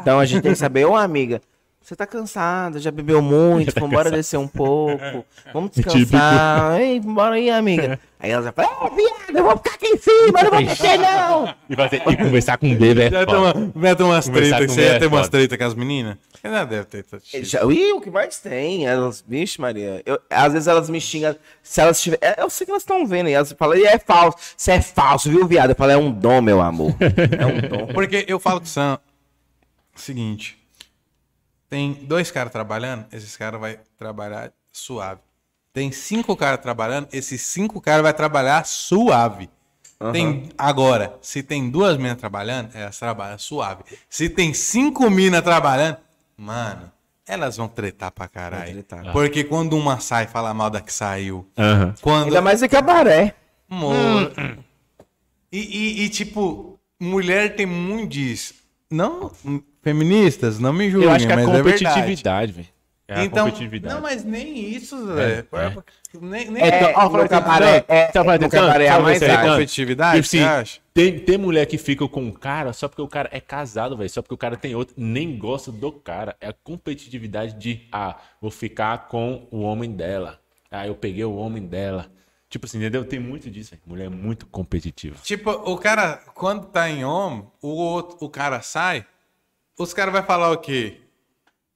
[0.00, 1.42] Então a gente tem que saber, ô amiga,
[1.88, 5.24] você tá cansada, já bebeu muito, vambora descer um pouco,
[5.54, 6.78] vamos descansar.
[6.78, 7.98] Ei, bora aí, amiga.
[8.20, 10.60] Aí elas já falam, é, viado, eu vou ficar aqui em cima, eu não vou
[10.60, 11.54] mexer, não.
[11.70, 13.70] E, fazer, e conversar com o bebê é foda.
[13.76, 15.30] vai ter umas com Você ia ter é umas foda.
[15.30, 16.16] tretas com as meninas?
[16.42, 17.04] Já deve ter.
[17.04, 17.18] tá.
[17.42, 18.88] Já, ih, o que mais tem?
[18.88, 20.02] Elas, vixe, Maria.
[20.04, 21.36] Eu- às vezes elas me xingam.
[21.62, 23.34] Se elas tiver, é, eu sei que elas estão vendo aí.
[23.34, 24.36] Elas falam, e é falso.
[24.56, 25.70] Você é falso, viu, viado?
[25.70, 26.96] Eu falo, é um dom, meu amor.
[27.38, 27.86] É um dom.
[27.94, 28.98] Porque eu falo com o Sam
[29.94, 30.57] o seguinte:
[31.68, 35.20] tem dois caras trabalhando, esses caras vai trabalhar suave.
[35.72, 39.48] Tem cinco caras trabalhando, esses cinco caras vai trabalhar suave.
[40.12, 43.82] Tem, agora, se tem duas minas trabalhando, elas trabalham suave.
[44.08, 45.98] Se tem cinco minas trabalhando,
[46.36, 46.90] mano,
[47.26, 48.72] elas vão tretar pra caralho.
[48.84, 49.12] tretar.
[49.12, 51.46] Porque quando uma sai, fala mal da que saiu.
[51.58, 51.94] Aham.
[52.00, 53.34] Quando, Ainda mais em cabaré.
[53.68, 54.32] Amor.
[55.52, 58.54] E, e- e, tipo, mulher tem muito disso.
[58.90, 61.84] Não, hum, feministas, não me julguem, Eu acho que é mas é verdade.
[61.84, 62.68] competitividade, velho.
[63.10, 63.94] É a então, competitividade.
[63.94, 65.38] não, mas nem isso, Zé.
[65.50, 65.76] é.
[66.20, 69.22] Nem, nem É, é, no falei, cabaré, é, tá falando, no cabaré é a mais
[69.22, 69.50] alta.
[69.52, 70.80] competitividade, Tipo você assim, acha?
[70.92, 74.10] Tem, tem mulher que fica com um cara só porque o cara é casado, velho.
[74.10, 74.94] Só porque o cara tem outro.
[74.98, 76.36] Nem gosta do cara.
[76.38, 80.38] É a competitividade de, ah, vou ficar com o homem dela.
[80.70, 82.10] Ah, eu peguei o homem dela.
[82.50, 83.04] Tipo assim, entendeu?
[83.06, 83.82] Tem muito disso, velho.
[83.86, 85.16] Mulher é muito competitiva.
[85.22, 89.04] Tipo, o cara, quando tá em homem, o, outro, o cara sai,
[89.78, 90.98] os caras vão falar o quê?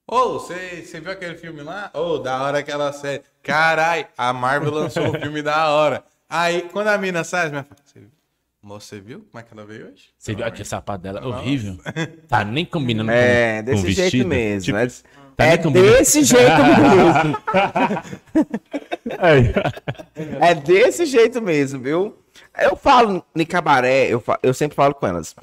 [0.05, 1.89] Ô, você você viu aquele filme lá?
[1.93, 3.23] Ô, da hora aquela série.
[3.41, 6.03] Carai, a Marvel lançou um filme da hora.
[6.29, 8.09] Aí, quando a mina sai, minha fala, você viu?
[8.61, 10.09] Moça, você viu como é que ela veio hoje?
[10.17, 11.25] Você viu aquele sapato dela?
[11.25, 11.77] Horrível.
[12.27, 14.29] Tá nem combinando É, com, desse com jeito vestido.
[14.29, 14.65] mesmo.
[14.65, 14.87] Tipo, é
[15.35, 15.91] tá é nem combinando.
[15.97, 17.37] desse jeito mesmo.
[20.41, 22.17] É desse jeito mesmo, viu?
[22.57, 25.35] Eu falo em cabaré, eu, eu sempre falo com elas.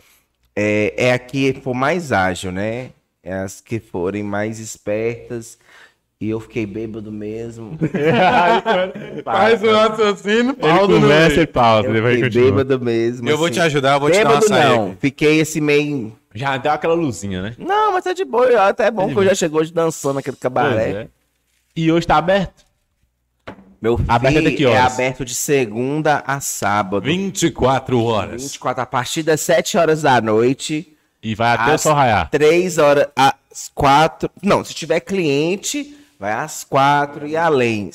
[0.54, 2.90] É, é a que for mais ágil, né?
[3.22, 5.58] É as que forem mais espertas.
[6.20, 7.78] E eu fiquei bêbado mesmo.
[9.24, 13.28] Faz o raciocínio, Ele começa e pausa, Eu fiquei bêbado mesmo.
[13.28, 13.54] Eu vou assim.
[13.54, 14.76] te ajudar, eu vou te dar uma Bêbado saída.
[14.76, 14.96] não.
[15.00, 16.12] Fiquei esse meio.
[16.34, 17.54] Já deu aquela luzinha, né?
[17.58, 18.68] Não, mas tá de boa.
[18.68, 20.90] Até é bom que eu já chegou hoje dançando naquele cabaré.
[20.90, 21.08] É.
[21.74, 22.69] E hoje tá aberto?
[23.80, 27.04] Meu filho Aberto é aberto de segunda a sábado.
[27.04, 28.42] 24 horas.
[28.42, 30.96] 24 a partir das 7 horas da noite.
[31.22, 32.28] E vai até o sol raiar.
[32.30, 34.30] 3 horas, às 4.
[34.42, 37.90] Não, se tiver cliente, vai às 4 e além.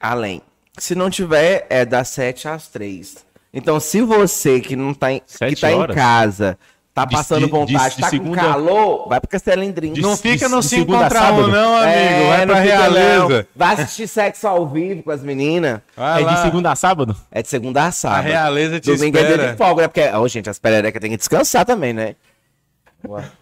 [0.00, 0.42] Além.
[0.76, 3.24] Se não tiver, é das 7 às 3.
[3.54, 6.58] Então, se você que não tá em, que tá em casa,
[6.94, 9.94] tá De- passando de- vontade, de tá segunda- com calor, vai pro Castelindrinho.
[9.94, 11.48] De- Não fica no de 5 segunda a contra 1, sábado?
[11.48, 11.88] não, amigo.
[11.90, 12.60] É, Vai pra.
[12.60, 13.46] Realeza.
[13.56, 15.80] Vai assistir sexo ao vivo com as meninas.
[15.96, 16.34] É lá.
[16.34, 17.16] de segunda a sábado?
[17.30, 18.18] É de segunda a sábado.
[18.18, 19.52] A Realeza te Domingo é dia espera.
[19.52, 19.88] de folga, né?
[19.88, 22.14] Porque, ô, gente, as pererecas têm que descansar também, né?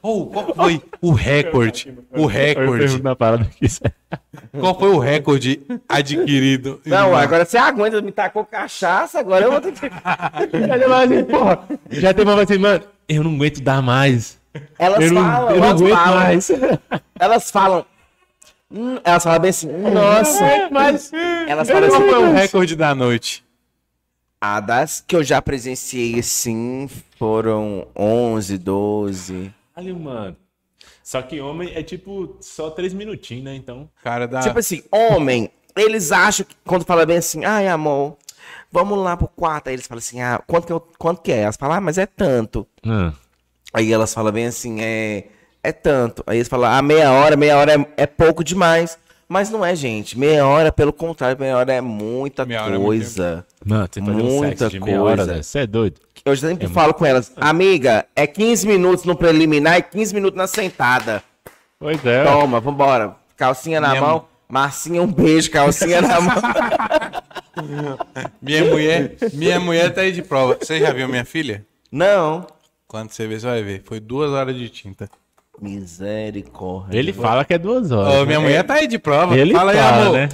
[0.00, 1.94] Oh, qual foi o recorde?
[2.16, 2.84] O recorde.
[2.96, 3.78] aqui.
[4.58, 6.80] Qual foi o recorde adquirido?
[6.86, 9.80] Não, agora você aguenta me tacou cachaça, agora eu vou ter que...
[9.92, 11.58] assim, porra,
[11.90, 12.82] já tem uma assim, mano,
[13.16, 14.38] eu não aguento dar mais.
[14.78, 16.50] Elas Eu não, falam, eu não elas aguento falam, mais.
[17.18, 17.86] elas falam...
[18.70, 20.68] hum, elas falam bem assim, nossa.
[20.70, 21.12] mas
[21.46, 23.44] Elas falam Qual foi o assim, recorde da noite?
[24.40, 26.88] a das que eu já presenciei, assim,
[27.18, 29.54] foram 11, 12...
[29.76, 30.36] Ali, mano.
[31.02, 33.54] Só que homem é tipo só três minutinhos, né?
[33.54, 33.88] Então.
[34.02, 34.40] Cara da.
[34.40, 38.16] Tipo assim, homem, eles acham que quando fala bem assim, ai amor,
[38.72, 39.68] vamos lá pro quarto.
[39.68, 41.42] Aí eles falam assim, ah, quanto que, eu, quanto que é?
[41.42, 42.66] Elas falam, ah, mas é tanto.
[43.72, 45.24] Aí elas falam bem assim, é,
[45.62, 46.22] é tanto.
[46.26, 48.98] Aí eles falam, ah, meia hora, meia hora é, é pouco demais.
[49.28, 50.18] Mas não é, gente.
[50.18, 53.46] Meia hora, pelo contrário, meia hora é muita Meia hora é muito coisa.
[53.64, 55.30] Mano, você fazer um Muita sexo de meia hora, coisa.
[55.32, 55.44] velho.
[55.44, 56.00] Você é doido.
[56.24, 60.48] Eu sempre falo com elas, amiga, é 15 minutos no preliminar e 15 minutos na
[60.48, 61.22] sentada.
[61.78, 62.24] Pois é.
[62.24, 63.14] Toma, vambora.
[63.36, 64.24] Calcinha na Minha mão.
[64.50, 66.34] Marcinha, um beijo, calcinha na mão.
[68.40, 70.56] Minha mulher, minha mulher tá aí de prova.
[70.60, 71.64] Você já viu minha filha?
[71.92, 72.46] Não.
[72.86, 73.82] Quando você ver, você vai ver.
[73.84, 75.08] Foi duas horas de tinta.
[75.60, 76.98] Misericórdia.
[76.98, 78.22] Ele fala que é duas horas.
[78.22, 79.36] Ô, minha mulher tá aí de prova.
[79.36, 80.12] Ele Fala aí, fala, amor.
[80.14, 80.28] né?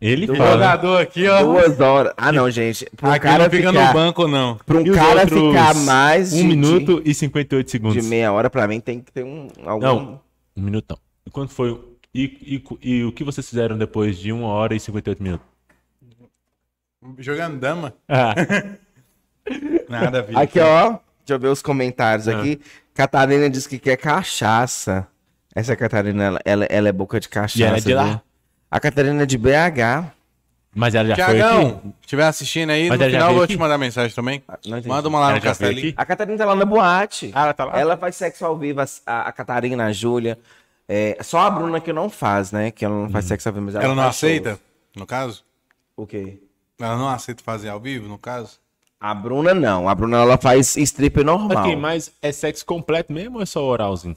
[0.00, 0.52] Ele O fala.
[0.52, 1.42] jogador aqui, ó.
[1.42, 2.12] Duas horas.
[2.16, 2.86] Ah, não, gente.
[2.96, 4.56] Pra um Aqui cara não fica ficar, no banco, não.
[4.66, 8.02] pra um cara ficar mais Um de, minuto e 58 de, segundos.
[8.02, 9.48] de meia hora, pra mim, tem que ter um...
[9.64, 9.86] Algum...
[9.86, 10.20] Não,
[10.56, 10.98] um minuto não.
[11.24, 11.80] E quanto foi?
[12.14, 15.46] E, e, e o que vocês fizeram depois de 1 hora e 58 minutos?
[17.18, 17.94] Jogando dama.
[18.08, 18.34] Ah,
[19.88, 20.38] Nada, filho.
[20.38, 20.90] Aqui, ó.
[21.24, 22.60] Deixa eu ver os comentários aqui.
[22.94, 25.06] Catarina diz que quer cachaça.
[25.54, 27.58] Essa Catarina, ela, ela, ela é boca de cachaça.
[27.58, 28.04] E ela é de lá?
[28.04, 28.20] viu?
[28.70, 30.12] A Catarina é de BH.
[30.74, 31.34] mas ela já foi aqui?
[31.36, 33.54] Tiagão, estiver assistindo aí, Mas no final eu vou aqui?
[33.54, 34.42] te mandar mensagem também.
[34.64, 34.88] Não entendi.
[34.88, 35.94] Manda uma lá Ela no Castelinho.
[35.96, 37.30] A Catarina tá lá na boate.
[37.34, 37.78] Ah, ela tá lá?
[37.78, 40.38] Ela faz sexo ao vivo, a, a Catarina, a Júlia.
[40.88, 42.70] É, só a Bruna que não faz, né?
[42.70, 43.66] Que ela não faz sexo ao vivo.
[43.66, 44.60] Mas ela, Ela não aceita, shows.
[44.96, 45.44] no caso?
[45.96, 46.38] O quê?
[46.80, 48.58] Ela não aceita fazer ao vivo, no caso?
[49.00, 49.88] A Bruna não.
[49.88, 51.64] A Bruna ela faz strip normal.
[51.64, 54.16] Ok, mas é sexo completo mesmo ou é só oralzinho?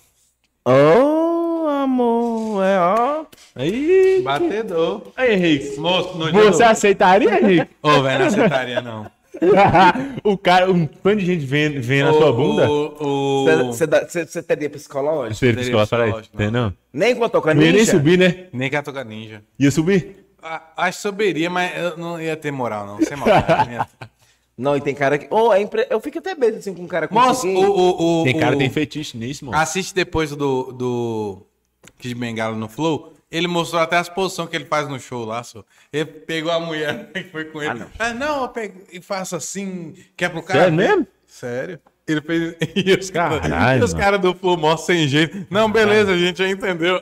[0.64, 3.26] Oh, amor, é ó.
[3.56, 5.02] Aí, Batedor.
[5.16, 5.80] aí Henrique.
[5.80, 7.70] Moço, no Você aceitaria, Henrique?
[7.82, 9.10] Ô, velho, não aceitaria, não.
[10.24, 12.70] o cara, um tanto de gente vendo, vendo a sua bunda?
[12.70, 13.74] O, o...
[13.74, 15.46] Você teria psicológico?
[15.46, 15.56] Aí.
[15.56, 16.74] psicológico, Tem não?
[16.94, 17.92] Nem quando toca Não ia nem ninja?
[17.92, 18.48] subir, né?
[18.54, 19.44] Nem Catoca Ninja.
[19.60, 20.26] Ia subir?
[20.42, 23.02] Ah, Acho que soberia, mas eu não ia ter moral, não.
[23.02, 23.86] Sem maldade.
[24.58, 25.28] Não e tem cara que.
[25.30, 25.86] Oh, é impre...
[25.90, 27.58] Eu fico até besta assim com um cara Moço, conseguir.
[27.66, 29.58] o, o, o, Tem cara o- que tem fetiche nisso, mano.
[29.58, 31.46] Assiste depois do, do
[32.00, 33.15] Kid Bengala no Flow.
[33.32, 35.64] Ele mostrou até as posições que ele faz no show lá, só.
[35.92, 37.86] Ele pegou a mulher e foi com ele.
[37.98, 40.60] Ah, não, eu pego e faço assim, que é pro cara.
[40.60, 41.08] Sério mesmo?
[41.26, 41.82] Sério.
[42.08, 42.56] Ele fez.
[42.76, 45.46] E os caras caras do Flow mó sem jeito.
[45.50, 47.02] Não, beleza, a gente já entendeu.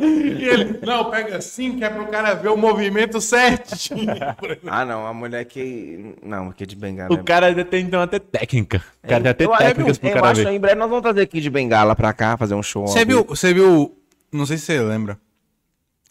[0.00, 4.08] e ele, não, pega assim, que é pro cara ver o movimento certinho.
[4.66, 6.14] Ah, não, a mulher que.
[6.22, 7.14] Não, que de bengala.
[7.14, 8.82] O cara ainda tem então até técnica.
[9.02, 10.54] O cara tem até eu, eu, técnicas pro eu cara acho que ver.
[10.54, 12.86] em breve nós vamos trazer aqui de bengala pra cá, fazer um show.
[12.86, 13.96] Você viu, você viu,
[14.32, 15.18] não sei se você lembra,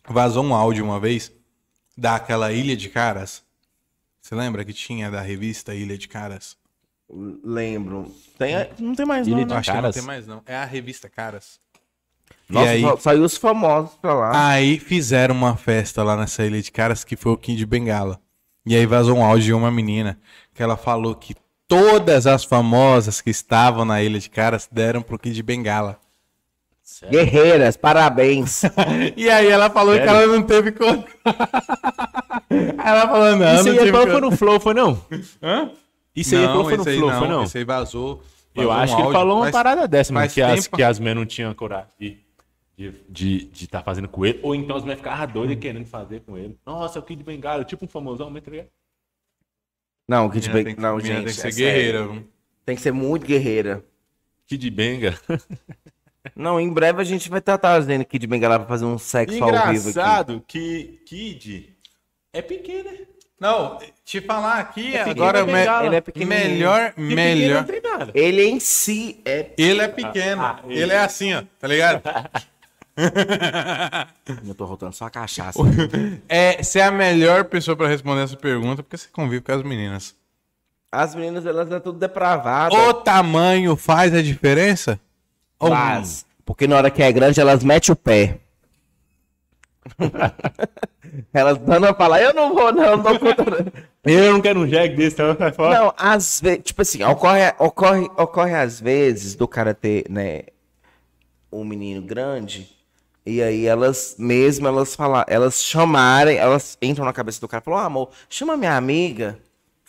[0.07, 1.31] vazou um áudio uma vez
[1.97, 3.46] daquela Ilha de Caras.
[4.27, 6.57] Você lembra que tinha da revista Ilha de Caras?
[7.09, 8.13] Lembro.
[8.37, 9.55] Tem, não tem mais Ilha não, de né?
[9.55, 9.95] Acho que não Caras?
[9.95, 10.41] tem mais não.
[10.45, 11.61] É a revista Caras.
[12.49, 14.49] Nossa, e aí, saiu os famosos pra lá.
[14.49, 18.19] aí fizeram uma festa lá nessa Ilha de Caras que foi o Kid Bengala.
[18.65, 20.19] E aí vazou um áudio de uma menina
[20.53, 21.33] que ela falou que
[21.65, 25.97] todas as famosas que estavam na Ilha de Caras deram pro Kid Bengala.
[27.09, 28.61] Guerreiras, parabéns.
[29.15, 30.09] E aí ela falou Sério?
[30.09, 31.07] que ela não teve conta.
[32.83, 34.11] ela falou, não, Isso não aí tive ele falou conta.
[34.19, 35.05] foi no Flow, foi não?
[35.43, 35.71] Hã?
[36.15, 37.43] Isso aí ele falou foi no Flow, foi não?
[37.43, 38.23] Esse aí vazou.
[38.55, 39.19] Eu vazou acho um que ele áudio.
[39.19, 42.17] falou uma parada dessa, faz que as, que as mulheres não tinham coragem de
[42.77, 46.21] de de de tá fazendo com ele, ou então as mulheres ficavam doidas querendo fazer
[46.21, 46.57] com ele.
[46.65, 48.51] Nossa, é o Kid Bengala, tipo um famosão, mas tá?
[50.07, 50.75] Não, que de Menina beng...
[50.75, 51.15] tem, Não, gente.
[51.15, 51.57] tem que ser é sério.
[51.73, 52.07] guerreira.
[52.07, 52.27] viu?
[52.65, 53.83] Tem que ser muito guerreira.
[54.47, 55.19] Kid Benga.
[56.35, 59.49] Não, em breve a gente vai estar trazendo de bengala pra fazer um sexo ao
[59.49, 59.89] vivo aqui.
[59.89, 61.75] Engraçado que Kid
[62.33, 62.97] é pequeno, né?
[63.39, 65.85] Não, te falar aqui É agora pequeno, me-.
[65.87, 66.01] Ele é
[66.49, 67.65] melhor, pequeno melhor.
[67.83, 68.11] nada.
[68.15, 69.51] Ele em si é.
[69.57, 70.41] Ele é pequeno.
[70.41, 72.01] Ah, ah, ele é assim, ó, tá ligado?
[74.47, 75.59] Eu tô rotando só a cachaça.
[76.27, 79.61] É, você é a melhor pessoa pra responder essa pergunta porque você convive com as
[79.61, 80.15] meninas.
[80.91, 82.73] As meninas, elas é tudo depravada.
[82.73, 84.99] O tamanho faz a diferença?
[85.59, 86.25] Faz.
[86.45, 88.39] Porque na hora que é grande, elas metem o pé.
[91.33, 93.43] elas dando a falar, eu não vou, não, não dou conta.
[93.45, 95.77] não." Eu não quero um jegue desse, então sai fora.
[95.77, 100.43] Não, às vezes, tipo assim, ocorre, ocorre, ocorre às vezes do cara ter, né,
[101.51, 102.69] um menino grande,
[103.25, 107.65] e aí elas mesmo, elas falar, elas chamarem, elas entram na cabeça do cara e
[107.65, 109.37] falam, "Ô, amor, chama minha amiga,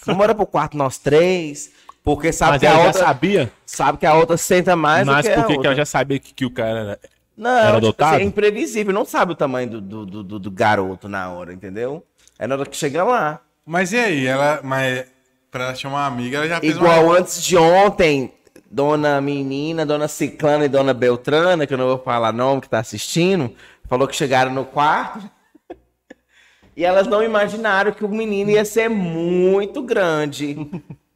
[0.05, 1.71] vamos embora pro quarto nós três,
[2.09, 3.53] porque sabe Mas que a já outra, sabia.
[3.67, 5.67] sabe que a outra senta mais Mas do que por a outra.
[5.69, 7.01] ela já sabia que, que o cara era...
[7.37, 10.51] Não, Era tipo assim, é imprevisível, não sabe o tamanho do, do, do- do- do
[10.51, 12.03] garoto na hora, entendeu?
[12.39, 13.43] É na hora que chega lá.
[13.67, 14.27] Mas e aí?
[14.27, 15.05] Ela, mas
[15.51, 17.19] pra ela chamar uma amiga, ela já fez Igual uma...
[17.19, 18.33] antes de ontem,
[18.71, 22.79] dona menina, dona Ciclana e dona Beltrana, que eu não vou falar nome, que tá
[22.79, 23.55] assistindo,
[23.87, 25.29] falou que chegaram no quarto.
[26.75, 30.57] e elas não imaginaram que o menino ia ser muito grande.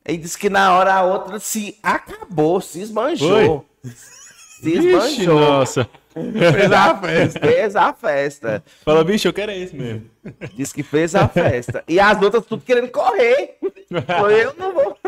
[0.07, 3.65] E disse que na hora a outra se acabou, se esbanjou.
[3.85, 5.41] Se Ixi, esbanjou.
[5.41, 5.89] nossa.
[6.13, 7.41] fez a festa.
[7.41, 8.65] Fez a festa.
[8.85, 10.11] Fala, bicho, eu quero esse mesmo.
[10.55, 11.85] Disse que fez a festa.
[11.89, 13.59] E as outras tudo querendo correr.
[14.07, 14.99] Falou, eu não vou.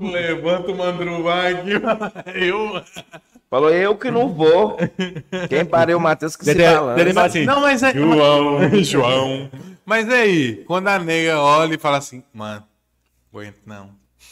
[0.00, 1.70] Levanta o mandruvá aqui.
[2.34, 2.82] Eu...
[3.52, 4.78] Falou, eu que não vou.
[5.50, 7.20] Quem parei o Matheus que se balança.
[7.26, 7.92] Assim, Não, mas é...
[7.92, 9.50] João, João.
[9.84, 12.64] Mas aí, quando a nega olha e fala assim, mano,
[13.30, 13.90] aguento não.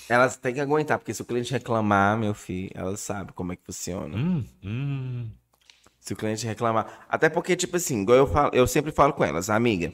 [0.08, 3.56] Elas têm que aguentar, porque se o cliente reclamar, meu filho, elas sabem como é
[3.56, 4.16] que funciona.
[4.16, 5.28] Hum, hum.
[6.00, 7.04] Se o cliente reclamar.
[7.06, 9.92] Até porque, tipo assim, igual eu, falo, eu sempre falo com elas, amiga,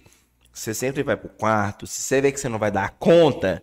[0.52, 3.60] você sempre vai pro quarto, se você vê que você não vai dar conta,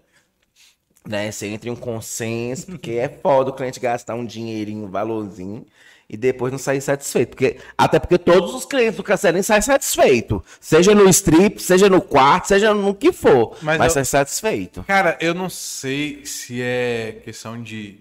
[1.07, 1.31] né?
[1.31, 5.65] Você entra em um consenso, porque é foda o cliente gastar um dinheirinho, um valorzinho,
[6.09, 7.29] e depois não sair satisfeito.
[7.29, 10.41] Porque, até porque todos os clientes do Cacelinho saem satisfeitos.
[10.59, 13.57] Seja no strip, seja no quarto, seja no que for.
[13.61, 14.83] Mas Mas, eu- sai satisfeito.
[14.83, 17.99] Cara, eu não sei se é questão de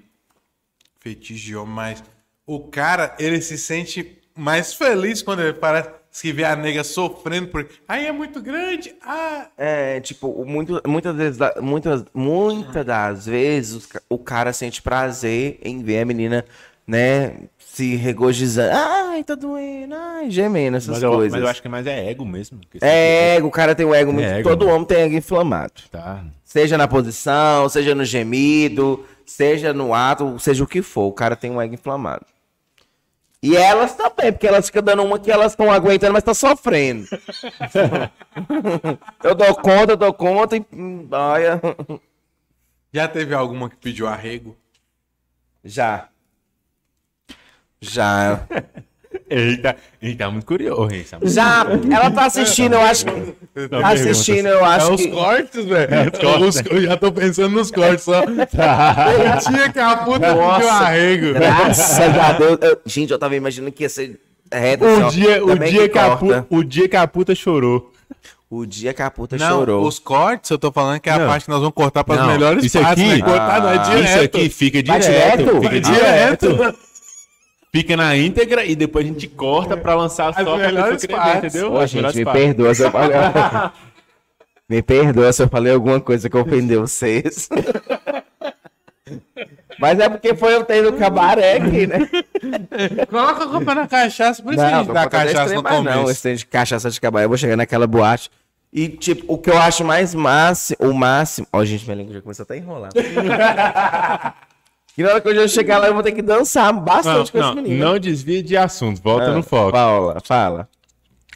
[1.00, 2.04] fetiche de homem, mas
[2.46, 5.90] o cara, ele se sente mais feliz quando ele parece
[6.20, 7.66] que vê a nega sofrendo por.
[7.88, 8.94] Ai, é muito grande.
[9.02, 15.82] Ah, É, tipo, muito, muitas vezes, muitas, muitas das vezes, o cara sente prazer em
[15.82, 16.44] ver a menina,
[16.86, 18.70] né, se regozijando.
[18.74, 21.32] Ai, tá doendo, ai, gemendo, essas Mas eu, coisas.
[21.32, 22.60] mas eu acho que mais é ego mesmo.
[22.70, 24.26] que É ego, o cara tem o ego muito.
[24.26, 24.72] ego, todo né?
[24.72, 25.72] homem tem ego inflamado.
[25.90, 26.22] Tá.
[26.44, 31.34] Seja na posição, seja no gemido, seja no ato, seja o que for, o cara
[31.34, 32.26] tem um ego inflamado.
[33.42, 37.08] E elas também, porque elas ficam dando uma que elas estão aguentando, mas tá sofrendo.
[39.24, 40.64] eu dou conta, eu dou conta e.
[40.72, 41.60] hum, Olha.
[42.92, 44.56] já teve alguma que pediu arrego?
[45.64, 46.08] Já.
[47.80, 48.46] Já.
[49.34, 51.04] Eita, ele tá muito curioso, hein?
[51.22, 53.68] Já, ela tá assistindo, eu acho que.
[53.68, 55.08] Tá assistindo, eu É acho os que.
[55.08, 55.94] cortes, velho.
[55.94, 56.46] É, os cortes.
[56.60, 58.22] Os- Eu já tô pensando nos cortes só.
[58.22, 60.54] O dia que a puta Nossa.
[60.56, 61.32] pediu arrego.
[61.34, 62.58] Graças a Deus.
[62.60, 64.18] Eu- gente, eu tava imaginando que ia ser
[64.52, 64.84] reto.
[64.84, 65.08] assim, O ó.
[65.10, 67.90] dia, o, dia que a puta, o dia que a puta chorou.
[68.50, 69.86] O dia que a puta Não, chorou.
[69.86, 71.26] os cortes, eu tô falando que é a Não.
[71.26, 73.26] parte que nós vamos cortar para as Não, melhores isso partes, aqui- né?
[73.26, 74.04] Cortar não é Ah, direto.
[74.04, 75.36] Isso aqui fica Vai direto.
[75.38, 75.54] direto?
[75.56, 76.74] Fica Vai direto.
[77.74, 81.54] Fica na íntegra e depois a gente corta pra lançar só pessoa querer ver, partes.
[81.54, 81.72] entendeu?
[81.72, 82.42] Ô, As gente, me partes.
[82.44, 83.16] perdoa se eu falei.
[84.68, 87.48] me perdoa se eu falei alguma coisa que ofendeu vocês.
[89.78, 91.98] Mas é porque foi eu ter no cabaré aqui, né?
[93.08, 95.62] Coloca a culpa na cachaça, por isso que a Não, gente não dá cachaça no
[95.62, 95.92] mais não.
[96.02, 96.10] começo.
[96.10, 98.30] Esse de cachaça de cabaré, eu vou chegar naquela boate.
[98.70, 101.46] E, tipo, o que eu acho mais máximo, o máximo...
[101.52, 102.90] Ó, gente, minha língua já começou até a enrolar.
[104.94, 107.32] que na hora que eu já chegar lá, eu vou ter que dançar Não, bastante
[107.32, 107.84] com esse não, menino.
[107.84, 109.72] não desvie de assunto, volta Ah, no foco.
[109.72, 110.68] Paula, fala.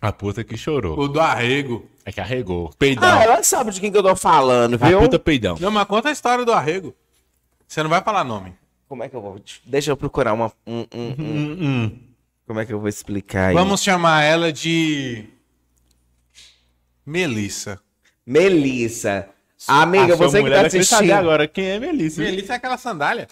[0.00, 0.98] A puta que chorou.
[0.98, 1.88] O do arrego.
[2.04, 2.70] É que arregou.
[2.78, 3.09] Peidão.
[3.09, 5.00] Ah, ela sabe de quem que eu tô falando, a viu?
[5.00, 5.57] puta peidão.
[5.59, 6.94] Não, mas conta a história do arrego.
[7.66, 8.54] Você não vai falar nome.
[8.88, 9.40] Como é que eu vou...
[9.64, 10.52] Deixa eu procurar uma...
[10.66, 11.98] um- um- um-
[12.46, 13.54] Como é que eu vou explicar aí?
[13.54, 15.24] Vamos chamar ela de.
[17.04, 17.80] Melissa.
[18.24, 19.28] Melissa.
[19.66, 21.12] Amiga, A você que tá vai querer saber assistindo.
[21.12, 22.22] agora quem é Melissa.
[22.22, 23.26] Melissa é aquela sandália.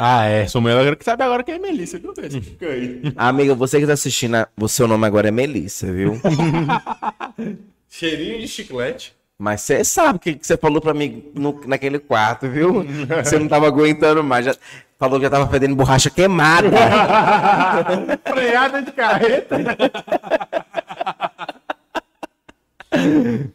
[0.00, 0.46] Ah, é.
[0.46, 1.98] Sua mulher agora que sabe agora quem é Melissa.
[1.98, 2.14] Viu?
[2.14, 3.02] Fica aí.
[3.16, 6.20] Amiga, você que tá assistindo, a- o seu nome agora é Melissa, viu?
[7.90, 9.12] Cheirinho de chiclete.
[9.36, 12.84] Mas você sabe o que que você falou pra mim no- naquele quarto, viu?
[13.24, 14.44] Você não tava aguentando mais.
[14.46, 14.54] Já,
[14.98, 16.68] falou que já tava fedendo borracha queimada.
[18.26, 19.56] Freada de carreta.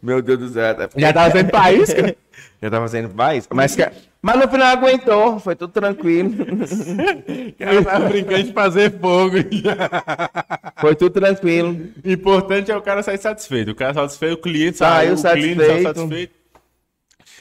[0.02, 0.76] Meu Deus do céu.
[0.96, 2.16] Já tava sendo país, cara.
[2.62, 3.48] Já tava fazendo mais.
[3.52, 3.90] Mas, que-
[4.26, 6.32] mas no final aguentou, foi tudo tranquilo.
[7.60, 9.36] Ela tava brincando de fazer fogo.
[10.80, 11.90] Foi tudo tranquilo.
[12.06, 13.72] Importante é o cara sair satisfeito.
[13.72, 16.00] O cara satisfeito, o cliente Saiu saiu, o cliente saiu satisfeito.
[16.00, 16.34] satisfeito.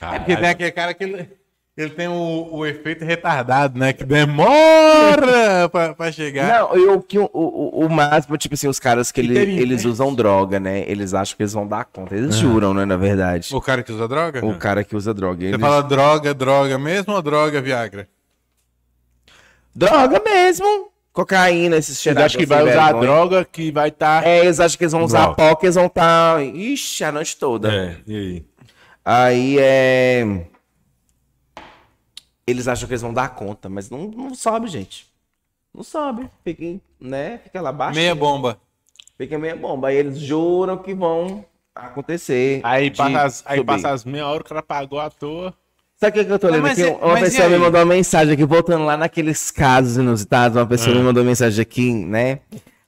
[0.01, 1.29] É porque tem aquele cara que
[1.77, 3.93] ele, tem o, o efeito retardado, né?
[3.95, 6.61] Que demora pra, pra chegar.
[6.61, 9.85] Não, e o, que o, o, o máximo, tipo assim, os caras que ele- eles
[9.87, 10.85] usam droga, né?
[10.87, 12.15] Eles acham que eles vão dar conta.
[12.15, 13.49] Eles juram, né, na verdade.
[13.55, 14.45] O cara que usa droga?
[14.45, 15.41] O cara que usa droga.
[15.41, 15.59] Você Ele...
[15.59, 18.07] fala droga, droga mesmo ou droga, Viagra?
[19.75, 20.91] Droga mesmo.
[21.13, 24.27] Cocaína, esses cheiradores acham que vai usar droga que vai estar.
[24.27, 25.35] É, eles acham que eles vão usar Droga.
[25.37, 26.43] pó, que eles vão estar.
[26.43, 27.71] Ixi, a noite toda.
[27.73, 28.45] É, e aí?
[29.05, 30.47] Aí é.
[32.47, 35.07] Eles acham que eles vão dar conta, mas não, não sobe, gente.
[35.75, 36.29] Não sobe.
[36.45, 37.39] Fiquem, né?
[37.45, 37.95] Fica lá abaixo.
[37.99, 38.59] Meia bomba.
[39.17, 39.89] Fica meia bomba.
[39.89, 42.61] Aí eles juram que vão acontecer.
[42.65, 45.55] Aí passa, as, aí passa as meia hora, o cara pagou à toa.
[45.97, 46.91] Sabe o que, que eu tô lendo Mas aqui?
[46.91, 50.95] e- Uma pessoa me mandou uma mensagem aqui, voltando lá naqueles casos inusitados, uma pessoa
[50.97, 50.99] Ah.
[50.99, 52.41] me mandou uma mensagem aqui, né?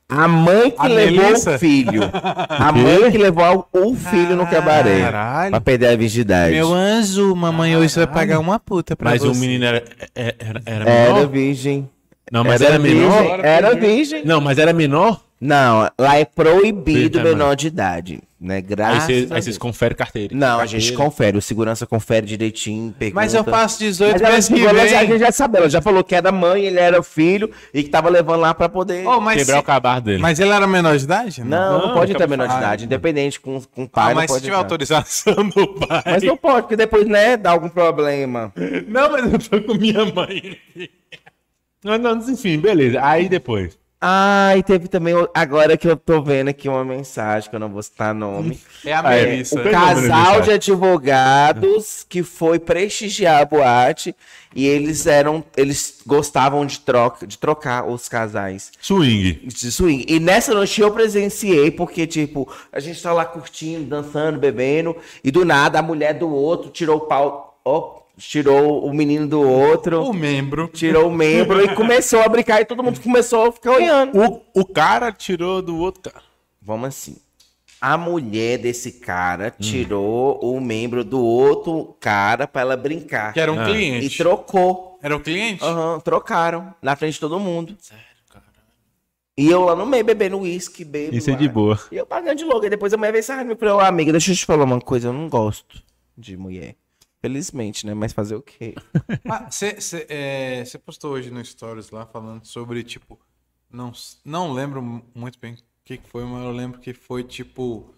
[0.08, 1.54] A mãe que A levou Melissa?
[1.56, 2.02] o filho.
[2.48, 5.00] A mãe que levou o filho no cabaré.
[5.00, 5.50] Caralho.
[5.50, 6.52] Pra perder a virgindade.
[6.54, 9.36] Meu anjo, mamãe hoje vai pagar uma puta pra Mas você.
[9.36, 9.82] o menino era,
[10.14, 11.28] era, era, era Era menor?
[11.28, 11.88] virgem.
[12.30, 13.22] Não, mas era, menor?
[13.22, 13.40] virgem.
[13.44, 14.24] Era virgem.
[14.24, 15.20] Não, mas era menor?
[15.46, 18.22] Não, lá é proibido menor de idade.
[18.40, 18.56] Né?
[18.56, 19.44] Aí Graças aí Deus.
[19.44, 20.34] vocês conferem carteira.
[20.34, 21.36] Não, a gente confere.
[21.36, 22.94] O segurança confere direitinho.
[22.98, 23.14] Pergunta.
[23.20, 24.88] Mas eu faço 18 Mas ela, meses que já- a vem.
[25.08, 28.08] gente já sabe, ela já falou que era mãe, ele era filho e que tava
[28.08, 29.06] levando lá pra poder.
[29.06, 30.18] Oh, mas, Quebrar se- o cabarro dele.
[30.22, 31.44] mas ele era menor de idade?
[31.44, 34.04] não, não, Não, pode de menor de idade, independente com, com o pai.
[34.04, 34.58] Ah, não mas se tiver entrar.
[34.60, 36.02] autorização do pai.
[36.06, 38.50] Mas não pode, porque depois, né, dá algum problema.
[38.88, 40.58] Não, mas eu tô com minha mãe.
[41.84, 42.98] Não, não, enfim, beleza.
[43.04, 43.76] Aí depois.
[44.06, 47.70] Ah, e teve também, agora que eu tô vendo aqui uma mensagem, que eu não
[47.70, 48.60] vou citar nome.
[48.84, 49.26] É a Ah, é.
[49.26, 49.58] Melissa.
[49.58, 54.14] O casal de advogados que foi prestigiar a boate
[54.54, 58.72] e eles eram, eles gostavam de, troca, de trocar os casais.
[58.78, 59.40] Swing.
[59.46, 60.04] de swing.
[60.06, 64.94] E nessa noite eu presenciei, porque, tipo, a gente tá lá curtindo, dançando, bebendo,
[65.24, 69.40] e do nada a mulher do outro tirou o pau, ó, tirou o menino do
[69.40, 70.68] outro, O membro.
[70.68, 74.18] tirou o membro e começou a brincar e todo mundo começou a ficar olhando.
[74.54, 76.24] O, o cara tirou do outro cara.
[76.62, 77.16] Vamos assim.
[77.80, 79.62] A mulher desse cara Hum.
[79.62, 83.32] tirou o membro do outro cara pra ela brincar.
[83.34, 83.68] Que era um Ah.
[83.68, 84.16] E cliente.
[84.18, 84.98] trocou.
[85.02, 85.62] Era o cliente?
[85.62, 86.74] Aham, trocaram.
[86.80, 87.76] Na frente de todo mundo.
[87.78, 88.44] Sério, cara.
[89.36, 91.14] E eu lá no meio bebendo uísque, bebo.
[91.14, 91.78] Isso é de boa.
[91.92, 92.64] E eu pagando de louco.
[92.64, 95.08] E depois a mulher veio e falou, "Ô, amiga, deixa eu te falar uma coisa.
[95.08, 95.82] Eu não gosto
[96.16, 96.76] de mulher.
[97.24, 97.94] Felizmente, né?
[97.94, 98.74] Mas fazer o quê?
[99.50, 103.18] Você postou hoje no Stories lá falando sobre, tipo,
[103.70, 105.56] não, não lembro mu- muito bem o
[105.86, 107.94] que, foi, mas eu lembro que foi, tipo,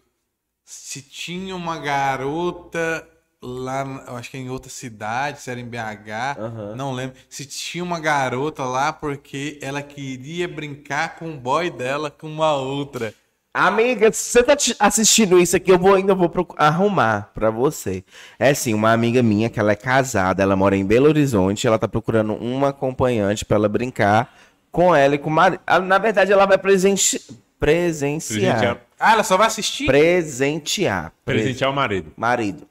[0.65, 3.09] se tinha uma garota
[3.43, 6.77] lá, eu acho que em outra cidade, se era em BH, Aham.
[6.77, 12.13] não lembro, se tinha uma garota lá porque ela queria brincar com o boy dela
[12.13, 13.13] com uma outra.
[13.59, 18.05] Amiga, se você tá assistindo isso aqui, eu vou ainda vou arrumar pra você.
[18.39, 21.79] É assim, uma amiga minha que ela é casada, ela mora em Belo Horizonte, ela
[21.79, 24.31] tá procurando uma acompanhante pra ela brincar
[24.71, 25.63] com ela e com o marido.
[25.87, 27.19] Na verdade, ela vai presenci...
[27.59, 28.59] presenciar.
[28.59, 29.87] Presentear, Ah, ela só vai assistir?
[29.87, 31.15] Presentear.
[31.25, 32.13] Pre- presentear o marido.
[32.15, 32.67] Marido.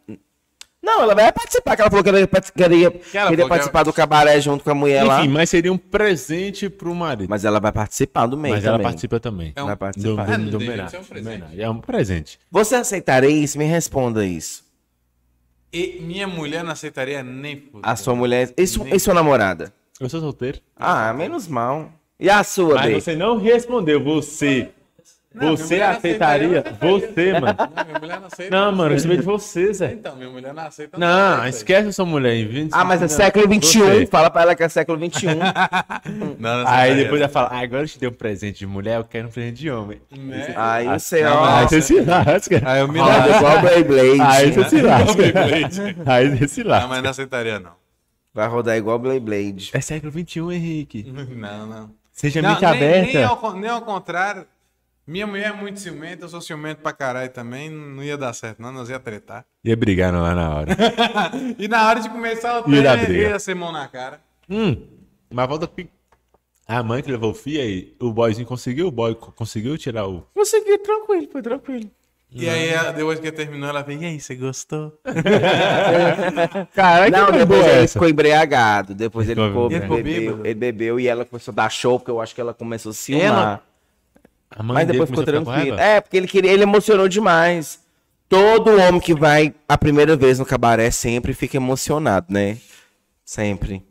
[0.86, 3.94] Não, ela vai participar, que ela falou que ela queria, ela queria participar ela- do
[3.94, 5.22] cabaré junto com a mulher lá.
[5.22, 7.28] Enfim, mas seria um presente pro marido.
[7.28, 8.84] Mas ela vai participar do meio Mas ela também.
[8.86, 9.52] participa também.
[9.56, 10.26] É um- Vai Do, participar.
[10.26, 11.62] do, É, do de homenagem, ser um presente.
[11.62, 12.40] É um presente.
[12.52, 13.58] Você aceitaria isso?
[13.58, 14.64] Me responda isso.
[15.74, 17.82] E minha mulher não aceitaria nem por.
[17.84, 18.54] A sua mulher.
[18.56, 19.74] E, su- e sua namorada?
[20.00, 20.60] Eu sou solteiro.
[20.76, 21.92] Ah, menos mal.
[22.20, 23.02] E a sua, Mas Bê?
[23.02, 24.02] você não respondeu.
[24.04, 24.70] Você.
[25.36, 26.64] Não, você não aceitaria?
[26.80, 27.56] Você, mano.
[27.76, 28.56] Não, minha mulher não aceita.
[28.56, 29.92] Não, mano, eu respeito de você, Zé.
[29.94, 30.98] Então, minha mulher não aceita.
[30.98, 31.50] Não, aceita.
[31.50, 33.80] esquece sua mulher em 20 Ah, mas é não, século XXI.
[33.80, 34.06] você.
[34.08, 35.28] Fala pra ela que é século XXI.
[36.40, 38.98] Não, não Aí depois ela fala, ah, agora eu te dei um presente de mulher,
[38.98, 40.00] eu quero um presente de homem.
[40.16, 40.54] Né?
[40.56, 41.46] Aí você, não, ó.
[41.46, 42.62] Aí você se lasca.
[42.66, 43.36] Aí eu me lasco.
[43.38, 44.22] igual Beyblade.
[44.22, 45.22] Aí você se lasca.
[46.06, 46.88] Aí você se Não, lasca.
[46.88, 47.72] mas não aceitaria, não.
[48.34, 49.72] Vai rodar igual Beyblade.
[49.74, 51.06] É século XXI, Henrique.
[51.36, 51.90] Não, não.
[52.12, 53.14] Seja Não, mente aberta.
[53.14, 54.46] Nem ao, con- nem ao contrário.
[55.08, 57.70] Minha mulher é muito ciumenta, eu sou ciumento pra caralho também.
[57.70, 58.72] Não ia dar certo, não.
[58.72, 59.46] Nós ia tretar.
[59.64, 60.78] Ia brigar lá na hora.
[61.60, 63.30] e na hora de começar o Ia treino, briga.
[63.30, 64.20] ia ser mão na cara.
[64.50, 64.76] hum,
[65.32, 65.88] mas volta que
[66.68, 70.08] a mãe que levou o filho aí, o boyzinho conseguiu, o boy co- conseguiu tirar
[70.08, 70.22] o...
[70.34, 71.90] Consegui, tranquilo, foi tranquilo.
[72.32, 75.00] E aí, ela- depois que terminou, ela veio, e aí, você gostou?
[76.74, 77.94] Caralho, Não, depois boa ele essa.
[77.94, 78.94] ficou embriagado.
[78.94, 80.46] Depois ele ficou, Ele ficou bebeu, bêbado.
[80.48, 82.94] ele bebeu e ela começou a dar show, porque eu acho que ela começou a
[82.94, 83.24] ciumar.
[83.26, 83.64] Ela-
[84.64, 85.80] Mas depois ficou tranquilo.
[85.80, 87.80] É, porque ele queria, ele emocionou demais.
[88.30, 92.58] Todo homem que vai a primeira vez no cabaré sempre fica emocionado, né?
[93.24, 93.84] Sempre.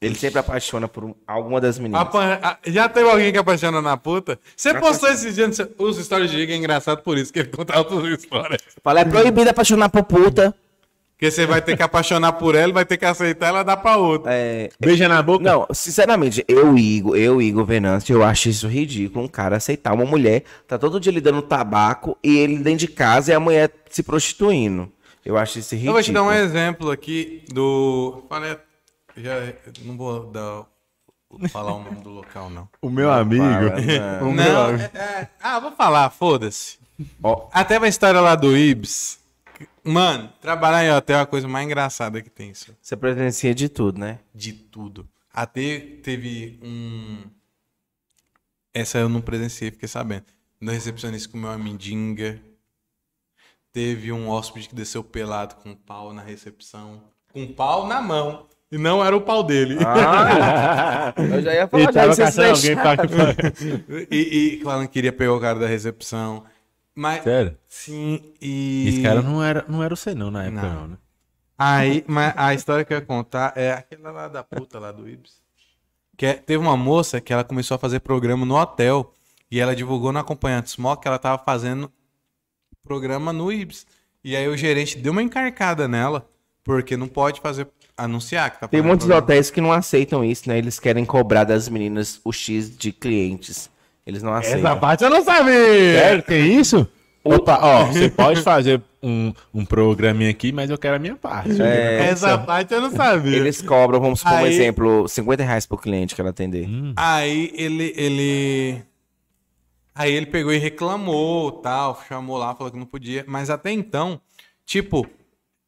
[0.00, 2.00] Ele sempre apaixona por um- alguma das meninas.
[2.02, 4.38] Apa- Já teve alguém que apaixona na puta?
[4.56, 7.84] Você postou esses dias os stories de Giga, é engraçado por isso, que ele contava
[7.84, 8.60] todas as histórias.
[8.82, 10.52] Fala, é proibido apaixonar por puta.
[11.22, 13.96] Porque você vai ter que apaixonar por ela, vai ter que aceitar ela dar pra
[13.96, 14.34] outra.
[14.34, 15.44] É, Beija na boca?
[15.44, 19.24] Não, sinceramente, eu, Igor, eu, Igor Venâncio, eu acho isso ridículo.
[19.24, 22.88] Um cara aceitar uma mulher, tá todo dia lhe dando tabaco e ele dentro de
[22.88, 24.90] casa e a mulher se prostituindo.
[25.24, 25.90] Eu acho isso ridículo.
[25.90, 28.24] Eu vou te dar um exemplo aqui do.
[28.28, 28.56] Falei,
[29.16, 29.52] já,
[29.84, 30.64] não vou dar,
[31.50, 32.68] falar o nome do local, não.
[32.82, 33.44] O meu amigo.
[33.44, 33.62] Não.
[34.28, 34.82] O meu Não, amigo.
[34.92, 36.78] é- é- ah, vou falar, foda-se.
[37.22, 39.21] Ó, Até uma história lá do Ibs.
[39.84, 42.76] Mano, trabalhar em hotel é a coisa mais engraçada que tem, isso.
[42.80, 44.20] você presencia de tudo, né?
[44.34, 45.08] De tudo.
[45.32, 47.24] Até teve um.
[48.72, 50.24] Essa eu não presenciei, fiquei sabendo.
[50.60, 52.40] No recepcionista comeu uma mendiga.
[53.72, 57.02] Teve um hóspede que desceu pelado com um pau na recepção.
[57.32, 58.46] Com um pau na mão.
[58.70, 59.76] E não era o pau dele.
[59.84, 62.96] Ah, eu já ia falar, já isso é alguém pra...
[64.10, 66.44] e, e falando que queria pegar o cara da recepção.
[66.94, 67.22] Mas.
[67.24, 67.56] Sério?
[67.68, 68.88] Sim, e.
[68.88, 70.74] Esse cara não era, não era o C não na época, Não.
[70.82, 70.96] não, né?
[71.58, 75.08] Aí, mas a história que eu ia contar é aquela lá da puta lá do
[75.08, 75.40] Ibs.
[76.16, 79.14] Que é- teve uma moça que ela começou a fazer programa no hotel.
[79.50, 81.92] E ela divulgou no acompanhante Smoke que ela tava fazendo
[82.82, 83.86] programa no Ibs.
[84.24, 86.26] E aí o gerente deu uma encarcada nela,
[86.64, 89.24] porque não pode fazer anunciar que tá Tem muitos programa.
[89.24, 90.58] hotéis que não aceitam isso, né?
[90.58, 93.70] Eles querem cobrar das meninas o X de clientes.
[94.06, 94.78] Eles não aceitam.
[94.78, 95.52] parte eu não sabia.
[96.00, 96.86] Sério, tem isso?
[97.24, 101.60] Opa, ó, você pode fazer um, um programinha aqui, mas eu quero a minha parte.
[101.62, 103.36] Essa parte eu não sabia.
[103.36, 106.68] Eles cobram, vamos supor um Aí- exemplo, 50 reais por cliente que ela atender.
[106.96, 108.82] Aí ele, ele.
[109.94, 113.24] Aí ele pegou e reclamou, tal, chamou lá, falou que não podia.
[113.28, 114.20] Mas até então,
[114.66, 115.06] tipo,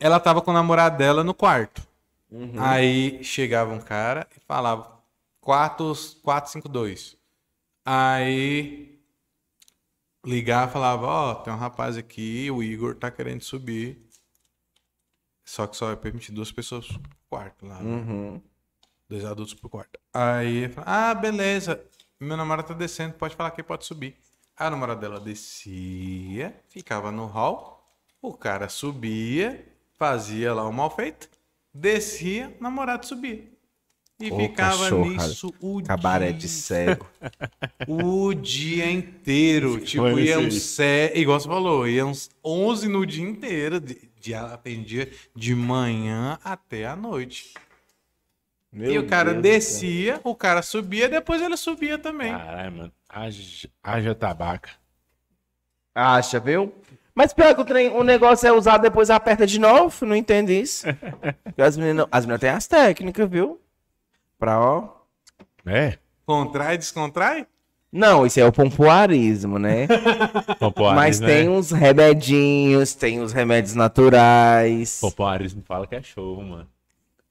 [0.00, 1.82] ela tava com o namorado dela no quarto.
[2.58, 4.88] Aí chegava um cara e falava
[5.40, 7.16] quartos 452.
[7.84, 8.98] Aí
[10.24, 14.02] ligava e falava, ó, tem um rapaz aqui, o Igor tá querendo subir.
[15.44, 17.80] Só que só é permitido duas pessoas pro quarto lá.
[17.80, 17.90] né?
[17.90, 18.42] Uhum.
[19.08, 20.00] Dois adultos pro quarto.
[20.12, 21.84] Aí, falou, ah, beleza.
[22.18, 24.16] Meu namorado tá descendo, pode falar que pode subir.
[24.56, 27.84] A namorada dela descia, ficava no hall,
[28.22, 29.66] o cara subia,
[29.98, 31.28] fazia lá o mal feito,
[31.72, 33.52] descia, o namorado subia.
[34.20, 35.26] E Ô, ficava cachorra.
[35.26, 37.06] nisso o Cabaré dia, de cego.
[37.88, 39.80] o dia inteiro.
[39.80, 41.12] Tipo, Foi ia uns, se...
[41.14, 43.80] igual você falou, ia uns 11 no dia inteiro.
[43.80, 47.54] De, de, atendia de manhã até a noite.
[48.72, 52.30] e o cara descia, o cara subia, depois ele subia também.
[52.32, 52.92] Caralho, mano.
[53.08, 54.70] Haja, haja tabaca.
[55.94, 56.72] Acha, viu?
[57.14, 60.50] Mas pior que o, trem, o negócio é usado depois aperta de novo, não entendo
[60.50, 60.86] isso.
[61.56, 63.60] As meninas, as meninas têm as técnicas, viu?
[64.38, 64.88] Pra ó.
[65.66, 65.98] É.
[66.26, 67.46] Contrai, descontrai?
[67.92, 69.86] Não, isso é o pompoarismo, né?
[70.58, 71.50] Pompoarismo, Mas tem né?
[71.50, 74.98] uns remedinhos, tem os remédios naturais.
[75.00, 76.66] Pompoarismo fala que é show, mano.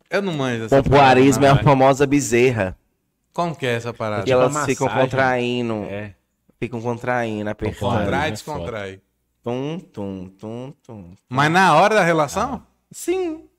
[0.10, 2.78] Eu não manjo essa Pompoarismo é parada, a famosa bezerra.
[3.34, 4.24] Como que é essa parada?
[4.24, 5.84] Que elas uma ficam contraindo.
[5.90, 6.14] É.
[6.58, 7.80] Ficam contraindo, apertando.
[7.80, 8.06] Pompoarismo.
[8.06, 9.02] Contrai, é descontrai.
[9.44, 11.14] Tum, tum, tum, tum.
[11.28, 12.64] Mas na hora da relação?
[12.90, 13.50] Sim.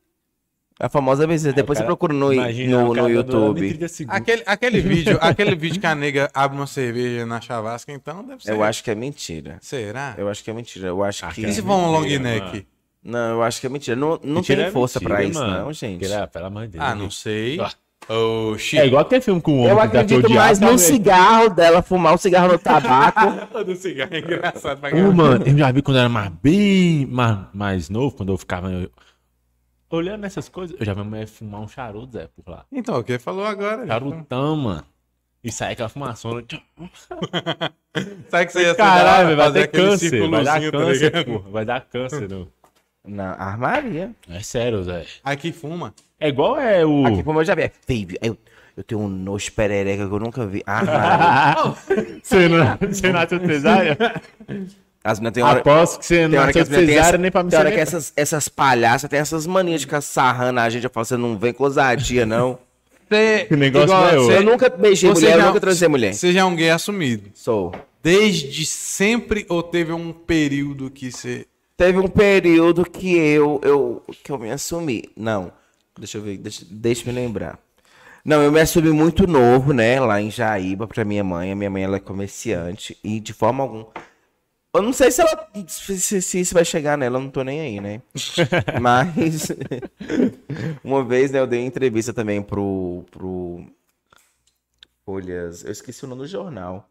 [0.78, 1.55] A famosa bezerra.
[1.55, 3.68] Depois você Cara, procura no, imagina no, no durante YouTube.
[3.68, 4.20] 30 segundos.
[4.20, 8.42] Aquele, aquele vídeo, aquele vídeo que a nega abre uma cerveja na chavasca, então deve
[8.42, 8.51] ser.
[8.51, 9.59] Eu acho que é mentira.
[9.60, 10.14] Será?
[10.18, 10.88] Eu acho que é mentira.
[10.88, 11.46] Eu acho que.
[11.46, 12.44] E se for um long neck?
[12.46, 12.62] mano.
[13.05, 13.94] Não, eu acho que é mentira.
[13.94, 15.64] Não, não Mentira tem é força mentira, pra isso, mano.
[15.64, 16.01] não, gente.
[16.01, 16.84] Mentira, pelo amor de Deus.
[16.84, 17.60] Ah, não sei.
[17.60, 17.70] Ah.
[18.09, 18.78] Oxi.
[18.78, 21.48] É igual aquele filme com o homem Eu que dá acredito mais no tá, cigarro
[21.51, 23.20] dela, fumar o cigarro no tabaco.
[23.64, 27.38] do cigarro é engraçado pra mano, eu já vi quando eu era mais bem mais,
[27.55, 28.90] mais novo, quando eu ficava eu-
[29.94, 32.64] olhando essas coisas, eu já vi a mulher fumar um charuto, Zé, por lá.
[32.70, 33.86] Então, o que falou agora?
[33.86, 34.84] Charutão, mano.
[35.44, 36.42] E sai aquela fumaçona.
[38.28, 40.28] Sabe que você ia Caralho, vai ter aquele câncer.
[40.30, 41.24] Vai dar tá câncer, ligado?
[41.26, 41.50] porra.
[41.50, 42.48] Vai dar câncer, não.
[43.06, 44.10] Na armaria.
[44.30, 45.04] É sério, Zé.
[45.22, 45.94] Aqui fuma.
[46.18, 47.04] É igual é o.
[47.04, 47.70] Aqui como eu já vi.
[47.86, 48.38] Baby, eu,
[48.74, 50.62] eu tenho um nojo perereca que eu nunca vi.
[50.64, 51.74] Armaria.
[52.24, 53.98] Você não, você nasceu cesárea?
[55.05, 55.60] As meninas têm hora.
[55.60, 57.78] Aposto que você Tem hora que as cesárea essa, nem pra me tem hora que
[57.78, 60.85] essas, essas palhaças têm essas manias de ficar sarrando a gente.
[60.85, 62.59] Eu falo, você não vem com ousadia, não.
[63.06, 65.89] Você, Que negócio igual, é você- Eu nunca beijei você mulher, eu já- nunca transei
[65.89, 66.14] mulher.
[66.14, 67.28] Você já é um gay assumido.
[67.35, 67.70] Sou.
[68.02, 71.47] Desde sempre ou teve um período que você.
[71.76, 75.05] Teve um período que eu, eu, que eu me assumi.
[75.14, 75.52] Não,
[75.98, 77.59] deixa eu ver, deixa, deixa eu me lembrar.
[78.24, 81.52] Não, eu me assumi muito novo, né, lá em Jaíba, pra minha mãe.
[81.52, 83.86] A minha mãe, ela é comerciante e de forma alguma...
[84.74, 87.60] Eu não sei se ela, se, se- isso vai chegar nela, eu não tô nem
[87.60, 88.02] aí, né?
[88.82, 89.48] Mas,
[90.82, 93.64] uma vez, né, eu dei entrevista também pro, pro
[95.05, 96.88] Folhas, eu esqueci o nome do jornal.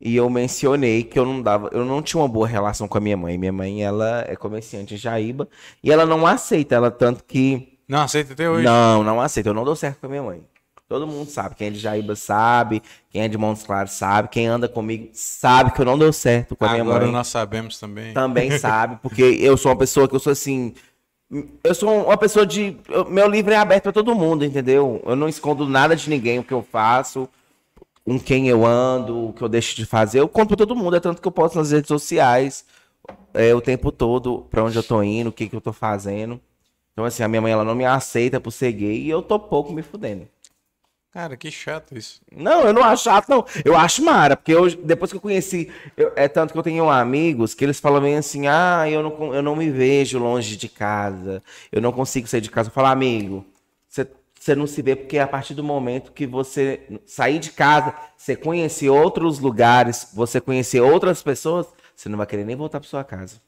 [0.00, 3.00] E eu mencionei que eu não dava, eu não tinha uma boa relação com a
[3.00, 3.38] minha mãe.
[3.38, 5.48] Minha mãe, ela é comerciante em Jaíba
[5.82, 8.62] e ela não aceita, ela tanto que Não aceita até hoje.
[8.64, 9.48] não, não aceita.
[9.48, 10.42] Eu não dou certo com a minha mãe.
[10.88, 12.80] Todo mundo sabe, quem é de Jaíba sabe,
[13.10, 16.54] quem é de Montes Claros sabe, quem anda comigo sabe que eu não dou certo
[16.54, 17.12] com a minha Agora mãe.
[17.12, 18.14] nós sabemos também.
[18.14, 20.74] Também sabe, porque eu sou uma pessoa que eu sou assim,
[21.64, 25.02] eu sou uma pessoa de, eu- meu livro é aberto pra todo mundo, entendeu?
[25.04, 27.28] Eu não escondo nada de ninguém o que eu faço
[28.04, 30.94] com quem eu ando, o que eu deixo de fazer, eu conto pra todo mundo,
[30.96, 32.64] é tanto que eu posto nas redes sociais
[33.34, 36.40] é, o tempo todo pra onde eu tô indo, o que, que eu tô fazendo.
[36.92, 39.38] Então, assim, a minha mãe ela não me aceita por ser gay e eu tô
[39.38, 40.28] pouco me fudendo.
[41.16, 42.20] Cara, que chato isso.
[42.30, 43.42] Não, eu não acho chato, não.
[43.64, 46.90] Eu acho mara, porque eu, depois que eu conheci, eu- é tanto que eu tenho
[46.90, 50.68] amigos que eles falam bem assim, ah, eu não, eu não me vejo longe de
[50.68, 52.68] casa, eu não consigo sair de casa.
[52.68, 53.46] Eu falo, amigo,
[53.88, 54.06] você,
[54.38, 58.36] você não se vê porque a partir do momento que você sair de casa, você
[58.36, 61.66] conhecer outros lugares, você conhecer outras pessoas,
[61.96, 63.40] você não vai querer nem voltar para sua casa.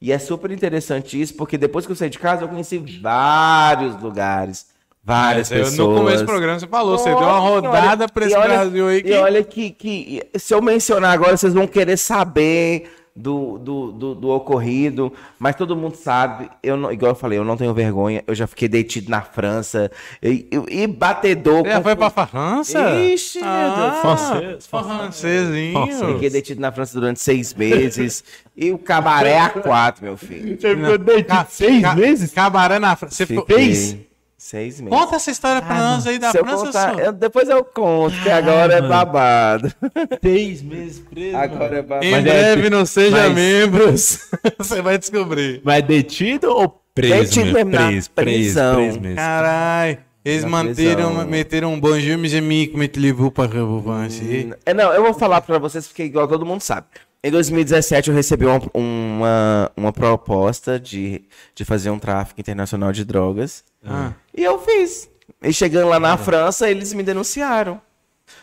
[0.00, 4.00] E é super interessante isso, porque depois que eu saí de casa, eu conheci vários
[4.00, 4.69] lugares,
[5.02, 5.88] várias Mas eu- pessoas.
[5.88, 8.88] no começo do programa você falou, você deu uma Nossa, rodada e esse olha- Brasil
[8.88, 9.08] aí que.
[9.10, 14.14] E olha que, que se eu mencionar agora, vocês vão querer saber do, do, do,
[14.14, 18.22] do ocorrido, mas todo mundo sabe, eu não, igual eu falei, eu não tenho vergonha,
[18.26, 19.90] eu já fiquei detido na França,
[20.22, 21.62] e, e, e batedor.
[21.64, 22.78] Você com- foi pra França?
[23.00, 23.98] Ixi, meu Deus.
[24.00, 25.86] Francês, francesinho.
[26.14, 28.22] Fiquei detido na França durante seis meses,
[28.56, 30.58] e o cabaré a quatro, meu filho.
[30.58, 32.32] Você ficou detido seis meses?
[32.32, 33.14] Cabaré na França.
[33.16, 33.96] Você Fez?
[34.42, 34.98] Seis meses.
[34.98, 36.98] Conta essa história pra nós aí da Se eu França, contar- só.
[37.00, 38.88] eu- depois eu conto, que agora é mano.
[38.88, 39.74] babado.
[40.22, 41.36] Seis meses preso.
[41.36, 42.04] Agora é babado.
[42.06, 44.30] Em Mas é- breve não seja mas- membros.
[44.56, 45.60] Você vai descobrir.
[45.62, 47.14] Mas detido ou preso?
[47.38, 48.74] Detido na preso, preso, prisão.
[48.76, 49.16] preso mesmo.
[49.16, 49.98] Caralho.
[50.24, 51.26] Eles Na manteram, prisão.
[51.28, 54.50] meteram um bonjour, mes amis, como te levou para Revanche.
[54.64, 56.86] É, não, eu vou falar pra vocês porque igual todo mundo sabe.
[57.22, 61.22] Em 2017 eu recebi uma, uma, uma proposta de,
[61.54, 63.62] de fazer um tráfico internacional de drogas.
[63.84, 64.12] Ah.
[64.36, 65.08] E eu fiz.
[65.42, 67.80] E chegando lá na França, eles me denunciaram.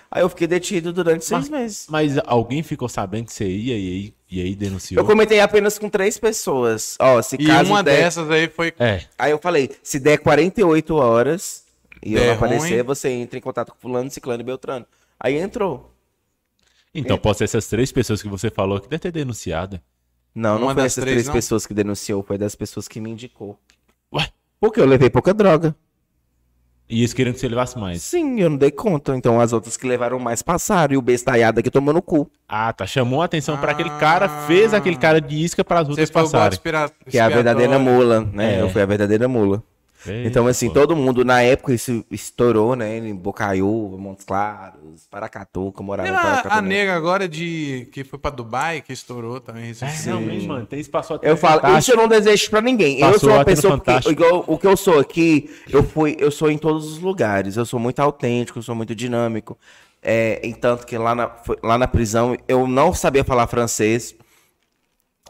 [0.09, 1.85] Aí eu fiquei detido durante seis meses.
[1.89, 5.01] Mas alguém ficou sabendo que você ia e aí, e aí denunciou?
[5.01, 6.95] Eu comentei apenas com três pessoas.
[6.99, 7.97] Ó, se E caso uma der...
[8.03, 8.73] dessas aí foi.
[8.79, 9.03] É.
[9.17, 11.63] Aí eu falei, se der 48 horas
[12.03, 12.83] e eu Der não aparecer, ruim.
[12.83, 14.85] você entra em contato com fulano, ciclano e beltrano.
[15.19, 15.93] Aí entrou.
[16.95, 19.79] Então pode ser essas três pessoas que você falou que deve ter denunciado.
[20.33, 21.33] Não, não Uma foi das essas três, três não?
[21.33, 23.59] pessoas que denunciou, foi das pessoas que me indicou.
[24.13, 24.29] Ué?
[24.59, 25.75] Porque eu levei pouca droga.
[26.89, 28.01] E eles queriam que você levasse mais.
[28.01, 29.15] Sim, eu não dei conta.
[29.15, 30.93] Então as outras que levaram mais passaram.
[30.93, 32.31] E o bestalhado aqui tomou no cu.
[32.47, 32.85] Ah, tá.
[32.87, 36.57] Chamou a atenção pra aquele cara, fez aquele cara de isca para as outras passarem.
[37.09, 38.55] Que é a verdadeira mula, né?
[38.55, 38.61] É.
[38.61, 39.61] Eu fui a verdadeira mula.
[40.09, 40.73] Eita, Então, assim, pô.
[40.73, 42.97] todo mundo, na época, isso estourou, né?
[42.97, 46.55] Em Bocaiúva, Montes Claros, Paracatu, que eu morava em Tem a, Paracatu.
[46.55, 50.03] a nega agora de que foi pra Dubai, que estourou também É, recentemente.
[50.05, 50.65] realmente, mano.
[50.65, 52.99] Tem espaço até Eu falo, isso eu não desejo pra ninguém.
[52.99, 56.31] eu Passou sou uma pessoa porque, igual o que eu sou aqui, eu fui, eu
[56.31, 57.57] sou em todos os lugares.
[57.57, 59.57] Eu sou muito autêntico, eu sou muito dinâmico.
[60.01, 61.31] É, em tanto que lá na,
[61.63, 64.15] lá na prisão eu não sabia falar francês.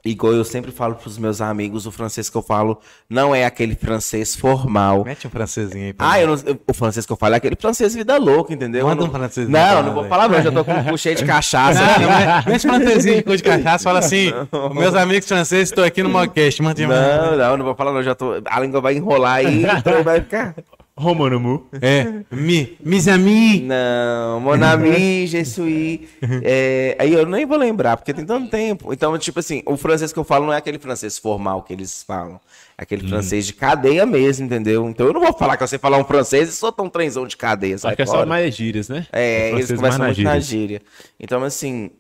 [0.06, 2.80] Igual eu sempre falo pros meus amigos, o francês que eu falo
[3.10, 5.04] não é aquele francês formal.
[5.04, 7.38] Mete um francesinho aí pra Ah, eu não, eu- o francês que eu falo é
[7.38, 8.86] aquele francês vida louca, entendeu?
[8.88, 10.38] Manda um francesinho Não, pra não vou falar, não.
[10.38, 11.80] Eu já tô com o cu cheio de cachaça.
[11.82, 14.32] Não, não, mas- mete francesinho de cachaça, fala assim,
[14.74, 18.04] meus amigos franceses, estou aqui no Mockcast, manda Não, não, não vou falar, não.
[18.04, 20.56] Já tô, a língua vai enrolar aí, então vai ficar.
[20.98, 21.68] Romano Mu.
[21.82, 23.62] É, mi, mis amis.
[23.62, 26.00] Não, mon ami, je suis.
[26.44, 28.92] É, aí eu nem vou lembrar, porque tem tanto tempo.
[28.92, 32.02] Então, tipo assim, o francês que eu falo não é aquele francês formal que eles
[32.04, 32.40] falam.
[32.78, 33.10] É aquele Hum.
[33.10, 34.88] francês de cadeia mesmo, entendeu?
[34.90, 37.28] Então eu não vou falar que eu sei falar um francês e sou tão trenzão
[37.28, 39.06] de cadeia, Acho que é só mais gírias, né?
[39.12, 40.46] É, O eles mais muito na gírias.
[40.46, 40.82] gíria.
[41.20, 41.92] Então, assim.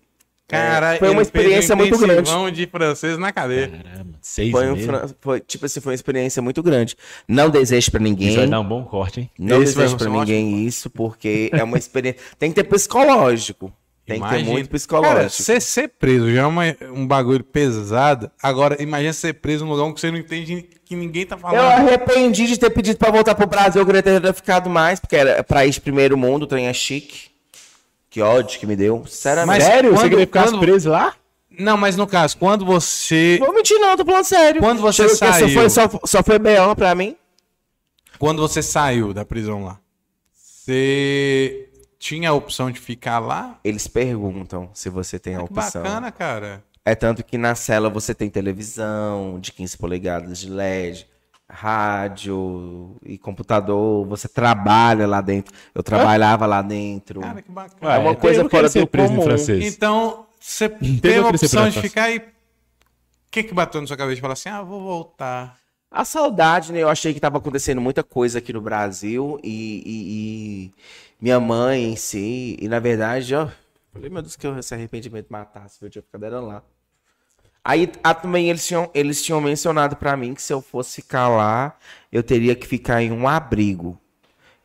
[0.47, 2.51] Cara, foi uma fez um experiência muito grande.
[2.51, 3.67] de francês na cadeia.
[3.67, 4.85] Caramba, seis Foi, um meses.
[4.85, 6.95] fran- foi, tipo assim, foi uma experiência muito grande.
[7.27, 8.29] Não desejo pra ninguém.
[8.29, 9.29] Isso vai dar um bom corte, hein?
[9.37, 12.21] Não Esse desejo um ninguém isso, porque é uma experiência.
[12.39, 13.73] Tem que ter psicológico.
[14.05, 14.51] Tem que ter Imagina.
[14.53, 15.43] muito Cara, psicológico.
[15.43, 16.63] você ser preso já é uma-
[16.93, 18.31] um bagulho pesado.
[18.41, 21.59] Agora, imagina ser preso num lugar que você não entende que ninguém tá Eu falando.
[21.59, 25.43] arrependi de ter pedido pra voltar pro Brasil, eu queria ter ficado mais, porque era
[25.43, 27.35] país primeiro mundo, o trem é chique.
[28.17, 29.05] Que ódio que me deu.
[29.05, 29.45] Sinceramente.
[29.59, 29.91] Mas- Sério?
[29.91, 31.13] quando- você queria ficar quando- preso lá?
[31.51, 33.37] Não, mas no caso, quando você.
[33.39, 34.59] Vou mentir não, tô falando sério.
[34.59, 36.75] Quando você Chegou que Só saiu- foi, só, só foi B.O.
[36.75, 37.15] pra mim.
[38.17, 39.79] Quando você saiu da prisão lá,
[40.33, 41.69] você
[41.99, 43.59] tinha a opção de ficar lá?
[43.63, 45.83] Eles perguntam se você tem a Que opção.
[45.83, 46.63] bacana, cara.
[46.83, 51.07] É tanto que na cela você tem televisão de 15 polegadas de LED,
[51.49, 54.05] rádio e computador.
[54.07, 55.53] Você trabalha lá dentro.
[55.73, 57.21] Eu trabalhava lá dentro.
[57.21, 57.93] Cara, que bacana.
[57.93, 59.27] É uma eu coisa fora ser do preso em comum.
[59.27, 59.75] francês.
[59.75, 62.17] Então, você teve a opção de ficar e.
[62.17, 62.23] O
[63.31, 64.21] que que bateu na sua cabeça?
[64.21, 65.57] Falar assim, ah, vou voltar.
[65.91, 66.79] A saudade, né?
[66.79, 70.07] Eu achei que tava acontecendo muita coisa aqui no Brasil e, e-
[70.69, 70.71] e
[71.21, 72.57] minha mãe em si.
[72.59, 73.47] E na verdade, ó.
[73.93, 76.61] Falei, meu Deus, que eu esse arrependimento matasse, eu tinha ficado era lá.
[77.67, 81.27] Aí ah, também eles tinham, eles tinham mencionado pra mim que se eu fosse ficar
[81.27, 81.75] lá,
[82.09, 83.99] eu teria que ficar em um abrigo.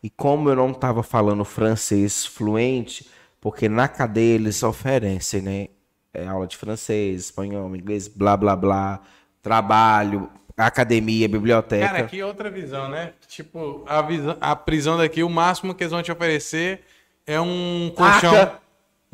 [0.01, 3.05] E como eu não tava falando francês fluente,
[3.41, 5.67] porque na cadeia eles oferecem, né?
[6.13, 9.01] É, aula de francês, espanhol, inglês, blá blá blá,
[9.41, 11.85] trabalho, academia, biblioteca.
[11.85, 13.11] Cara, aqui é outra visão, né?
[13.27, 16.85] Tipo, a, visão, a prisão daqui, o máximo que eles vão te oferecer
[17.27, 18.62] é um colchão.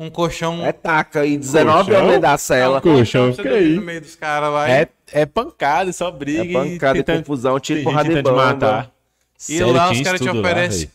[0.00, 0.64] Um colchão.
[0.64, 1.94] É taca e 19 Colchão?
[1.96, 2.80] anos dentro da É um cela.
[2.80, 3.74] colchão, dormir aí?
[3.74, 4.70] no meio dos caras lá.
[4.70, 6.42] É, é pancada, só briga.
[6.42, 8.44] É pancada e tentando- confusão, tiro, tem porrada e tentando bomba.
[8.46, 8.90] matar.
[9.38, 10.90] E Sério, lá os caras te oferecem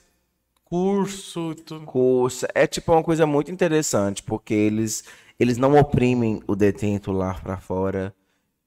[0.63, 1.85] curso e tudo.
[1.85, 2.45] curso.
[2.53, 5.03] É tipo uma coisa muito interessante, porque eles,
[5.39, 8.13] eles não oprimem o detento lá pra fora.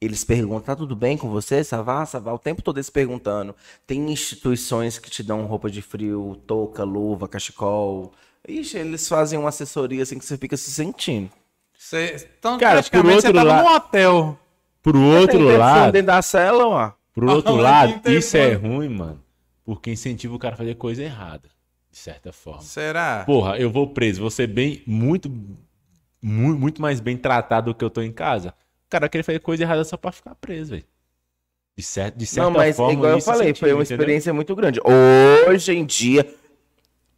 [0.00, 1.64] Eles perguntam, tá tudo bem com você?
[1.64, 2.32] Savá, Savá?
[2.32, 3.54] O tempo todo eles perguntando.
[3.84, 8.12] Tem instituições que te dão roupa de frio, touca, luva, cachecol.
[8.46, 11.30] Ixi, eles fazem uma assessoria assim que você fica se sentindo.
[11.76, 14.38] Você, então, Cara, por praticamente você outro tá lado- num hotel.
[14.82, 16.92] Pro outro lado, dentro da cela, ó.
[17.12, 19.22] pro outro lado, isso é ruim, mano.
[19.64, 21.48] Porque incentiva o cara a fazer coisa errada.
[21.90, 22.62] De certa forma.
[22.62, 23.24] Será?
[23.26, 25.28] Porra, eu vou preso, vou ser bem, muito,
[26.22, 28.50] mu- muito mais bem tratado do que eu tô em casa.
[28.86, 30.84] O cara querer fazer coisa errada só pra ficar preso, velho.
[31.76, 32.92] De, cer de certa Não, mas forma.
[32.92, 33.96] igual eu falei, incentiva, foi uma entendeu?
[33.96, 34.80] experiência muito grande.
[35.48, 36.26] Hoje em dia,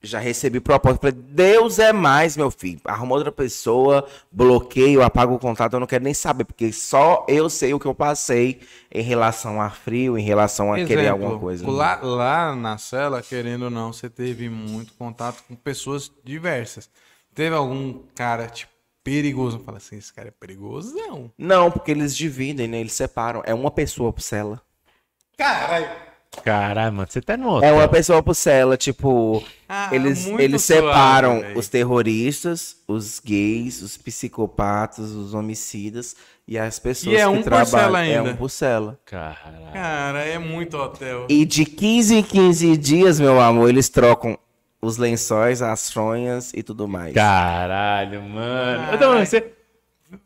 [0.03, 0.99] já recebi proposta.
[0.99, 2.81] Falei, Deus é mais, meu filho.
[2.85, 7.51] Arruma outra pessoa, bloqueio, apaga o contato, eu não quero nem saber, porque só eu
[7.51, 8.61] sei o que eu passei
[8.93, 11.71] em relação a frio, em relação a querer Exemplo, alguma coisa.
[11.71, 16.89] Lá, lá na cela, querendo ou não, você teve muito contato com pessoas diversas.
[17.35, 18.73] Teve algum cara, tipo,
[19.05, 19.61] perigoso?
[19.61, 20.95] Fala assim, esse cara é perigoso?
[20.95, 21.31] Não.
[21.39, 22.81] Não, porque eles dividem, né?
[22.81, 23.43] Eles separam.
[23.45, 24.61] É uma pessoa por cela.
[25.37, 26.10] Caralho.
[26.45, 27.89] Caralho, mano, você tá no É uma hotel.
[27.89, 35.11] pessoa por cela, tipo, Ah, eles, eles suave, separam os terroristas, os gays, os psicopatas,
[35.11, 36.15] os homicidas
[36.47, 37.97] e as pessoas E é que um por trabalham.
[37.97, 38.31] É ainda.
[38.31, 38.99] um por cela.
[39.05, 39.73] Caralho.
[39.73, 41.27] Cara, é muito hotel.
[41.29, 44.39] E de 15 em 15 dias, meu amor, eles trocam
[44.81, 47.13] os lençóis, as fronhas e tudo mais.
[47.13, 48.79] Caralho, mano.
[48.79, 48.95] Caralho.
[48.97, 49.45] Então, você,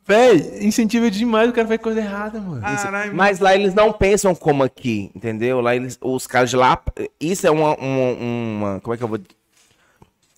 [0.07, 2.61] Véi, incentiva demais, o cara faz coisa errada, mano.
[2.63, 5.61] Caralho, Mas lá eles não pensam como aqui, entendeu?
[5.61, 6.81] Lá eles, os caras de lá,
[7.21, 9.19] isso é uma, uma, uma- como é que eu vou...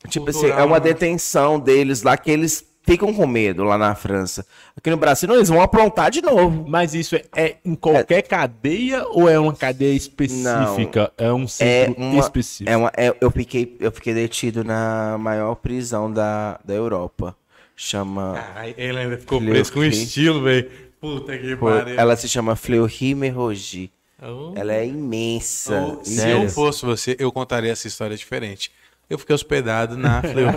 [0.08, 0.84] Tipo assim, Cultural, é uma né?
[0.84, 4.46] detenção deles lá que eles ficam com medo lá na França.
[4.76, 6.64] Aqui no Brasil, não, eles vão aprontar de novo.
[6.68, 11.12] Mas isso é, é em qualquer cadeia ou é uma cadeia específica?
[11.18, 12.70] É um É centro uma, específico.
[12.70, 17.36] é uma, é- eu, fiquei, eu fiquei detido na maior prisão da, da Europa.
[17.76, 18.32] Chama...
[18.34, 19.54] Caralho, ele ainda ficou Fleury.
[19.58, 20.70] preso com estilo, velho.
[21.00, 21.94] Puta que pariu.
[22.00, 23.90] Ela se chama Fleury-Mérogis.
[24.22, 24.52] Oh.
[24.56, 25.74] Ela é imensa.
[25.74, 26.44] Eu- se Sério.
[26.44, 28.72] eu fosse você, eu contaria essa história diferente.
[29.10, 30.56] Eu fiquei hospedado na Fleury.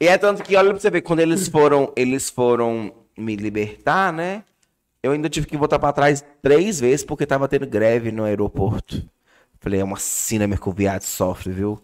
[0.00, 4.12] E é tanto que, olha pra você ver, quando eles foram, eles foram me libertar,
[4.12, 4.42] né?
[5.02, 9.02] Eu ainda tive que voltar pra trás três vezes porque tava tendo greve no aeroporto.
[9.60, 11.80] Falei, é uma sina meu que o viado sofre, viu?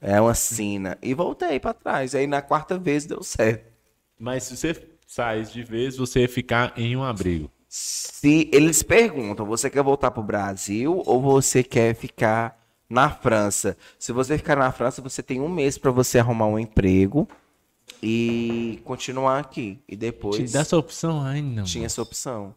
[0.00, 0.98] É uma sina.
[1.02, 2.14] E voltei pra trás.
[2.14, 3.72] Aí na quarta vez deu certo.
[4.18, 7.50] Mas se você sai de vez, você ia ficar em um abrigo.
[7.68, 12.58] Se eles perguntam, você quer voltar pro Brasil ou você quer ficar
[12.88, 13.76] na França?
[13.98, 17.28] Se você ficar na França, você tem um mês pra você arrumar um emprego
[18.02, 19.78] e continuar aqui.
[19.88, 21.62] E depois Te dá essa opção ainda.
[21.62, 22.54] tinha essa opção.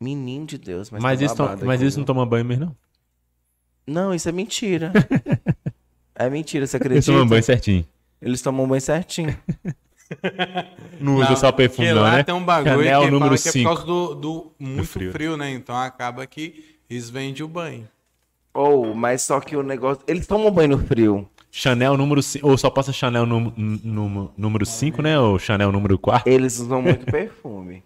[0.00, 2.06] Menino de Deus, mas, Mas, tá tão- babado mas eles não viu?
[2.06, 2.76] tomam banho mesmo, não?
[3.86, 4.92] Não, isso é mentira.
[6.18, 7.12] é mentira, você Eles acredita?
[7.12, 7.86] tomam banho certinho.
[8.20, 9.36] Eles tomam banho certinho.
[11.00, 12.22] Não usa só perfume, não, né?
[12.22, 13.68] tem um bagulho Chanel que número fala que é por 5.
[13.68, 15.12] causa do, do muito frio.
[15.12, 15.36] frio.
[15.36, 15.50] né?
[15.50, 17.86] Então acaba que eles vendem o banho.
[18.54, 20.02] Ou, mas só que o negócio.
[20.08, 21.28] Eles tomam banho no frio.
[21.50, 22.46] Chanel número 5.
[22.48, 25.18] Ou só passa Chanel num- num- número 5, né?
[25.20, 26.30] Ou Chanel número 4.
[26.32, 27.82] Eles usam muito perfume.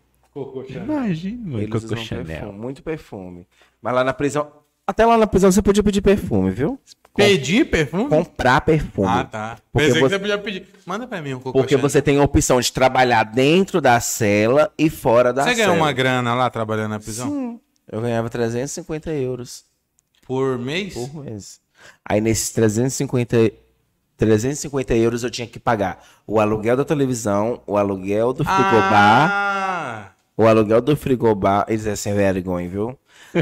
[0.70, 1.58] Imagina, mano.
[1.58, 2.24] Eles Coco usam Chanel.
[2.24, 3.46] perfume, muito perfume.
[3.82, 4.50] Mas lá na prisão.
[4.92, 6.78] Até lá na prisão você podia pedir perfume, viu?
[7.16, 8.08] Pedir perfume?
[8.10, 9.08] Comprar perfume.
[9.08, 9.58] Ah, tá.
[9.72, 10.66] Porque Pensei você- que você podia pedir.
[10.84, 14.70] Manda pra mim um cocô Porque você tem a opção de trabalhar dentro da cela
[14.78, 15.68] e fora da Você cela.
[15.68, 17.28] ganhou uma grana lá trabalhando na prisão?
[17.30, 17.60] Sim.
[17.90, 19.64] Eu ganhava 350 euros
[20.26, 20.92] Por mês?
[20.94, 21.58] por mês.
[22.06, 23.50] Aí nesses 350,
[24.16, 30.08] 350 euros eu tinha que pagar o aluguel da televisão, o aluguel do frigobar, Ah!
[30.36, 31.64] o aluguel do frigobar.
[31.68, 32.98] Eles é sem vergonha, viu?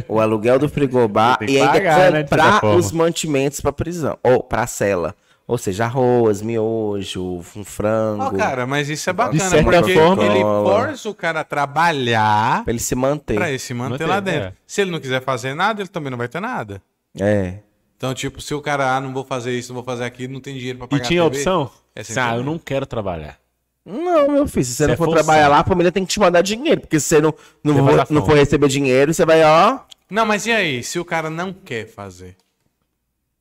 [0.08, 2.76] O aluguel do frigobar e ainda pagar, né, de comprar forma.
[2.76, 5.14] os mantimentos pra prisão, ou pra cela.
[5.46, 8.22] Ou seja, arroz, miojo, um frango.
[8.22, 10.86] Ó, cara, mas isso é De bacana, certa porque forma- ele Coca-Cola.
[10.86, 13.34] força o cara a trabalhar Pra ele se manter.
[13.34, 14.40] pra ele se manter Manter, lá dentro.
[14.48, 14.52] é.
[14.64, 16.80] Se ele não quiser fazer nada, ele também não vai ter nada.
[17.18, 17.54] É.
[17.96, 20.40] Então, tipo, se o cara, ah, não vou fazer isso, não vou fazer aquilo, não
[20.40, 21.70] tem dinheiro pra E pagar tinha a TV, opção?
[21.96, 23.36] É ah, eu não quero trabalhar.
[23.84, 25.24] Não, meu filho, se você Você não é for forçado.
[25.26, 26.80] trabalhar lá, a família tem que te mandar dinheiro.
[26.82, 27.34] Porque se você não,
[27.64, 29.80] não, Você for, não for receber dinheiro, você vai, ó.
[30.10, 30.82] Não, mas e aí?
[30.82, 32.36] Se o cara não quer fazer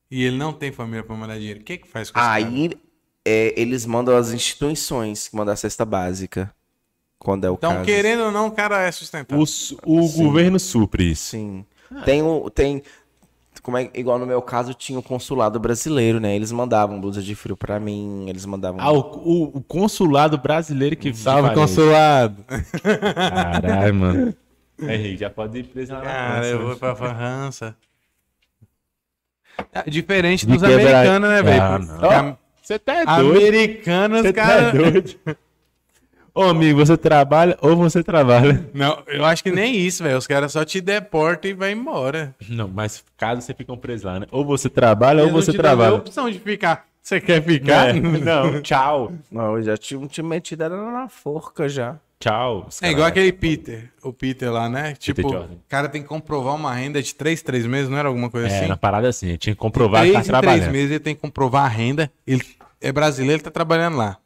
[0.10, 2.34] e ele não tem família pra mandar dinheiro, o que que faz com cara?
[2.34, 2.72] Aí
[3.26, 6.54] é, eles mandam as instituições que mandam a cesta básica.
[7.18, 7.86] Quando é o Então, caso.
[7.86, 9.44] querendo ou não, o cara é sustentável.
[9.86, 11.32] O, o governo supre isso.
[11.32, 11.66] Sim.
[12.06, 12.50] Tem o.
[12.50, 12.82] Tem.
[13.70, 16.36] Como é, igual no meu caso, tinha o consulado brasileiro, né?
[16.36, 18.82] Eles mandavam blusa de frio pra mim, eles mandavam.
[18.82, 22.44] Ah, o, o- o consulado brasileiro que Salve, consulado.
[22.82, 24.36] Caralho, mano.
[24.82, 26.66] É, Henrique, já pode ir preso na Cara, França, eu né?
[26.66, 27.76] vou pra França.
[29.72, 31.62] É Diferente De dos americanos, né, velho?
[31.62, 33.38] Ah, Você tá é a- doido.
[33.48, 34.62] Americanos, tá cara.
[34.62, 35.16] é doido.
[36.40, 38.66] Ô, amigo, você trabalha ou você trabalha?
[38.74, 40.18] Não, eu acho que nem isso, velho.
[40.18, 42.34] Os caras só te deportam e vai embora.
[42.48, 44.26] Não, mas caso você fique preso lá, né?
[44.32, 45.96] Ou você trabalha Eles ou não você trabalha.
[45.96, 46.86] opção de ficar.
[47.04, 47.90] Você quer ficar?
[47.90, 49.12] É, não, tchau.
[49.30, 51.98] Não, eu já tinha te metido na forca já.
[52.22, 52.70] Tchau.
[52.82, 54.94] É igual aquele Peter, o Peter lá, né?
[54.98, 58.30] Tipo, o cara tem que comprovar uma renda de 3, 3 meses, não era alguma
[58.30, 58.68] coisa É, assim?
[58.70, 60.72] na parada assim, tinha que comprovar que 3 tá em 3 trabalhando.
[60.72, 62.10] meses ele tem que comprovar a renda.
[62.26, 62.42] Ele
[62.80, 64.18] é brasileiro, ele tá trabalhando lá.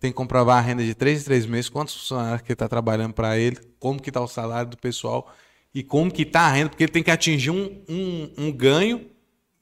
[0.00, 2.68] Tem que comprovar a renda de 3 em 3 meses, quantos funcionários que ele tá
[2.68, 5.30] trabalhando para ele, como que tá o salário do pessoal
[5.74, 9.06] e como que tá a renda, porque ele tem que atingir um, um, um ganho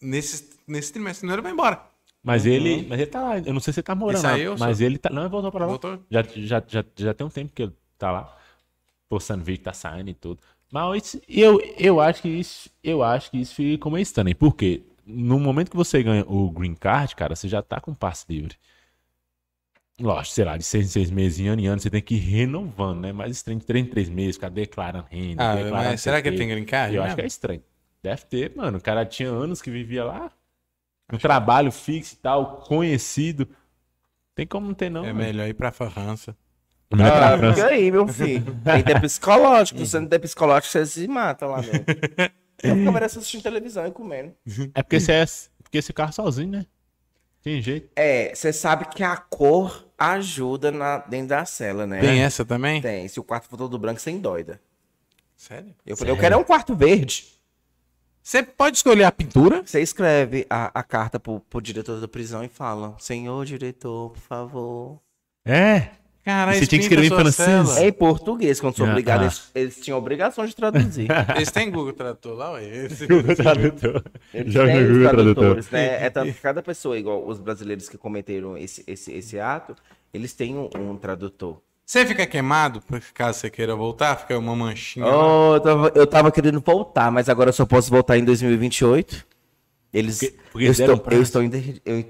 [0.00, 1.82] nesse, nesse trimestre, senão ele vai embora.
[2.22, 3.38] Mas ele, mas ele tá lá.
[3.38, 4.30] Eu não sei se ele tá morando lá.
[4.30, 4.84] saiu, mas só?
[4.84, 5.10] ele tá.
[5.10, 5.66] Não, ele voltou pra lá.
[5.66, 5.98] Voltou?
[6.10, 8.36] Já, já, já, já tem um tempo que ele tá lá.
[9.08, 10.40] Postando vídeo, tá saindo e tudo.
[10.70, 12.68] Mas eu, eu acho que isso.
[12.82, 14.34] Eu acho que isso fica meio estranho.
[14.36, 14.82] Por quê?
[15.06, 18.56] No momento que você ganha o green card, cara, você já tá com passe livre.
[20.00, 22.14] Lógico, sei lá, de seis em seis meses, em ano em ano, você tem que
[22.14, 23.12] ir renovando, né?
[23.12, 25.42] Mas estranho de três em três meses, ficar declarando renda.
[25.42, 26.94] Ah, declarando mas não será que tem green card?
[26.94, 27.16] Eu acho mesmo?
[27.16, 27.62] que é estranho.
[28.02, 28.78] Deve ter, mano.
[28.78, 30.30] O cara tinha anos que vivia lá.
[31.12, 33.48] Um trabalho fixo e tal, conhecido.
[34.36, 35.04] Tem como não ter, não.
[35.04, 35.18] É mano.
[35.24, 36.36] melhor ir pra França.
[36.94, 37.54] Melhor pra Ah, França.
[37.56, 38.56] fica aí, meu filho.
[38.62, 39.80] Tem que ter psicológico.
[39.80, 41.84] Se você não tem psicológico, você se mata lá dentro.
[42.62, 44.32] Eu merece assistindo televisão e comendo.
[44.74, 45.24] É porque você é
[45.62, 46.66] porque esse carro sozinho, né?
[47.42, 47.88] Tem jeito.
[47.96, 52.00] É, você sabe que a cor ajuda na, dentro da cela, né?
[52.00, 52.80] Tem essa também?
[52.80, 53.08] Tem.
[53.08, 54.60] Se o quarto for todo branco, você endoida.
[55.36, 55.74] Sério?
[55.86, 57.26] Eu falei, eu quero é um quarto verde.
[58.22, 59.62] Você pode escolher a pintura?
[59.64, 64.20] Você escreve a, a carta pro, pro diretor da prisão e fala: Senhor diretor, por
[64.20, 65.00] favor.
[65.46, 65.92] É.
[66.28, 67.34] Caralho, você tinha que escrever em francês?
[67.68, 67.80] cela.
[67.80, 69.24] É em português, quando sou Ah, obrigado, ah.
[69.24, 71.08] eles, eles tinham obrigação de traduzir.
[71.34, 72.84] Eles têm Google Tradutor lá, ué?
[72.84, 74.04] Esse- Google Tradutor.
[74.34, 75.34] Eles Joga têm Google Tradutor.
[75.34, 75.86] tradutores, né?
[76.04, 79.74] É tanto que cada pessoa, igual os brasileiros que cometeram esse, esse, esse ato,
[80.12, 81.62] eles têm um, um tradutor.
[81.86, 85.06] Você fica queimado, por caso você queira voltar, fica uma manchinha.
[85.06, 89.26] Oh, eu, tava, eu tava querendo voltar, mas agora eu só posso voltar em 2028.
[89.94, 90.18] Eles.
[90.18, 92.04] Porque- porque eu, eles deram estou, eu, estou eu,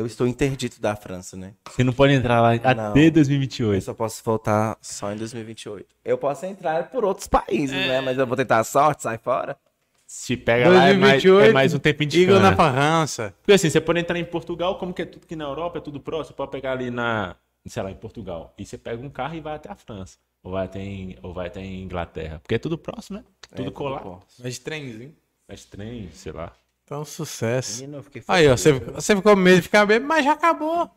[0.00, 1.54] eu estou interdito da França, né?
[1.70, 2.92] Você não pode entrar lá até Não.
[2.92, 3.74] 2028.
[3.74, 5.86] Eu só posso voltar só em 2028.
[6.04, 8.00] Eu posso entrar por outros países, né?
[8.00, 9.56] Mas eu vou tentar a sorte, sai fora.
[10.06, 13.32] Se pega lá, é mais, 2028, é mais um tempinho de Igor na França.
[13.42, 15.80] Porque assim, você pode entrar em Portugal, como que é tudo que na Europa, é
[15.80, 17.36] tudo próximo, você pode pegar ali na,
[17.66, 18.52] sei lá, em Portugal.
[18.58, 20.18] E você pega um carro e vai até a França.
[20.42, 22.40] Ou vai até em, ou vai até em Inglaterra.
[22.40, 23.24] Porque é tudo próximo, né?
[23.54, 24.02] Tudo colar.
[24.02, 24.20] Bom.
[24.42, 25.14] Mas de trenzinho.
[25.46, 26.52] Mas trem, sei lá.
[26.90, 27.82] Então, sucesso.
[27.82, 30.90] Menino, Aí, ó, você, você ficou com medo de ficar bêbado, mas já acabou.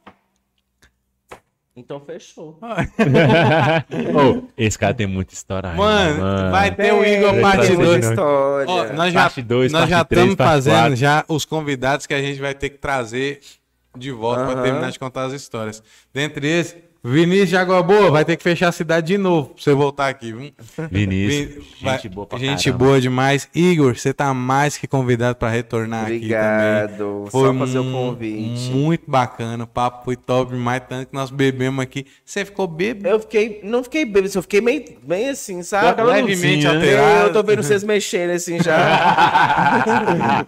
[1.75, 2.57] Então fechou.
[2.63, 8.05] Ô, esse cara tem muita história ainda, Mano, vai ter o Igor parte muita 2.
[8.05, 8.69] história.
[8.71, 10.95] Ó, nós já, Parte dois, nós parte já estamos fazendo quatro.
[10.95, 13.39] já os convidados que a gente vai ter que trazer
[13.95, 15.83] de volta para terminar de contar as histórias.
[16.11, 19.61] Dentre eles, Vinícius de Água Boa vai ter que fechar a cidade de novo pra
[19.61, 20.53] você voltar aqui, viu?
[20.89, 22.85] Vinícius, Vin- gente vai- boa pra Gente caramba.
[22.85, 23.49] boa demais.
[23.53, 26.23] Igor, você tá mais que convidado para retornar aqui também.
[26.23, 27.25] Obrigado.
[27.29, 28.69] Foi Só fazer o convite.
[28.71, 32.05] Muito bacana, o papo foi top demais, tanto que nós bebemos aqui.
[32.23, 33.09] Você ficou bêbado?
[33.09, 33.59] Eu fiquei.
[33.65, 36.01] Não fiquei bêbado, eu fiquei meio, meio assim, sabe?
[36.01, 36.73] levemente né?
[36.73, 37.27] alterado.
[37.27, 40.45] Eu tô vendo vocês mexerem assim já.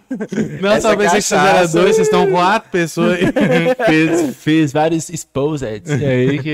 [0.62, 3.26] Não, Essa talvez vocês fizeram dois, vocês estão quatro pessoas aí.
[3.86, 5.90] fez, fez vários exposeds.
[6.00, 6.45] E aí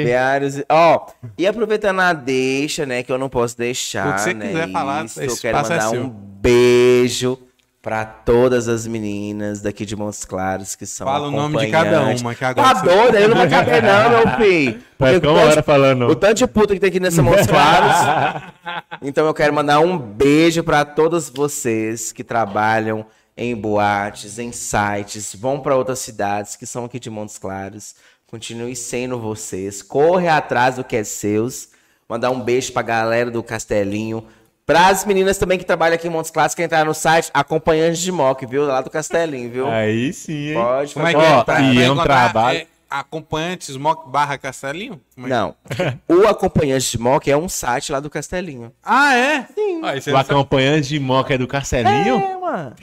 [0.68, 1.06] Ó,
[1.38, 4.70] e aproveitando a deixa, né, que eu não posso deixar, O que você né, quiser
[4.72, 6.02] falar, isso, esse eu quero é mandar seu.
[6.02, 7.38] um beijo
[7.80, 12.02] pra todas as meninas daqui de Montes Claros que são Fala o nome de cada
[12.02, 13.16] uma, que agora Tá você- doido?
[13.16, 14.80] Aí não vai caber não, meu filho.
[14.96, 16.06] Vai Porque ficar o uma tanto- hora falando.
[16.08, 18.42] O tanto de puta que tem aqui nessa Montes Claros.
[19.04, 23.04] Então eu quero mandar um beijo pra todos vocês que trabalham
[23.36, 27.96] em boates, em sites, vão pra outras cidades que são aqui de Montes Claros.
[28.36, 29.82] Continue sendo vocês.
[29.82, 31.68] Corre atrás do que é seus.
[32.08, 34.24] Mandar um beijo pra galera do Castelinho.
[34.64, 38.10] Pras meninas também que trabalham aqui em Montes Claros, que entrar no site, acompanhantes de
[38.10, 38.64] mock, viu?
[38.64, 39.68] Lá do Castelinho, viu?
[39.68, 40.54] Aí sim, hein?
[40.54, 41.30] Pode Como é que é?
[41.34, 42.66] Ó, Pra- e pra é um trabalho- é,
[43.00, 45.00] acompanhantes Mock barra Castelinho?
[45.14, 45.54] Como é Não.
[46.08, 48.72] O acompanhante de mock é um site lá do Castelinho.
[48.82, 49.46] Ah, é?
[49.54, 49.80] Sim.
[50.12, 52.16] O acompanhante de moca é do Carcelinho?
[52.16, 52.74] É, mano.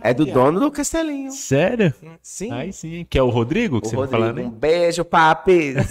[0.00, 1.30] É do dono do Castelinho.
[1.30, 1.92] Sério?
[2.22, 2.50] Sim.
[2.52, 3.06] Aí sim.
[3.08, 4.54] Que é o Rodrigo que o você Rodrigo, tá falando, um hein?
[4.58, 5.76] beijo, papis.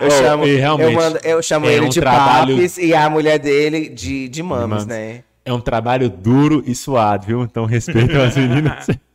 [0.00, 2.78] eu Oh, chamo, e realmente, eu, mando- eu chamo é ele um de trabalho- papis
[2.78, 4.86] e a mulher dele de, de mames, mames.
[4.86, 5.22] né?
[5.44, 7.42] É um trabalho duro e suado, viu?
[7.42, 8.86] Então respeitam as meninas.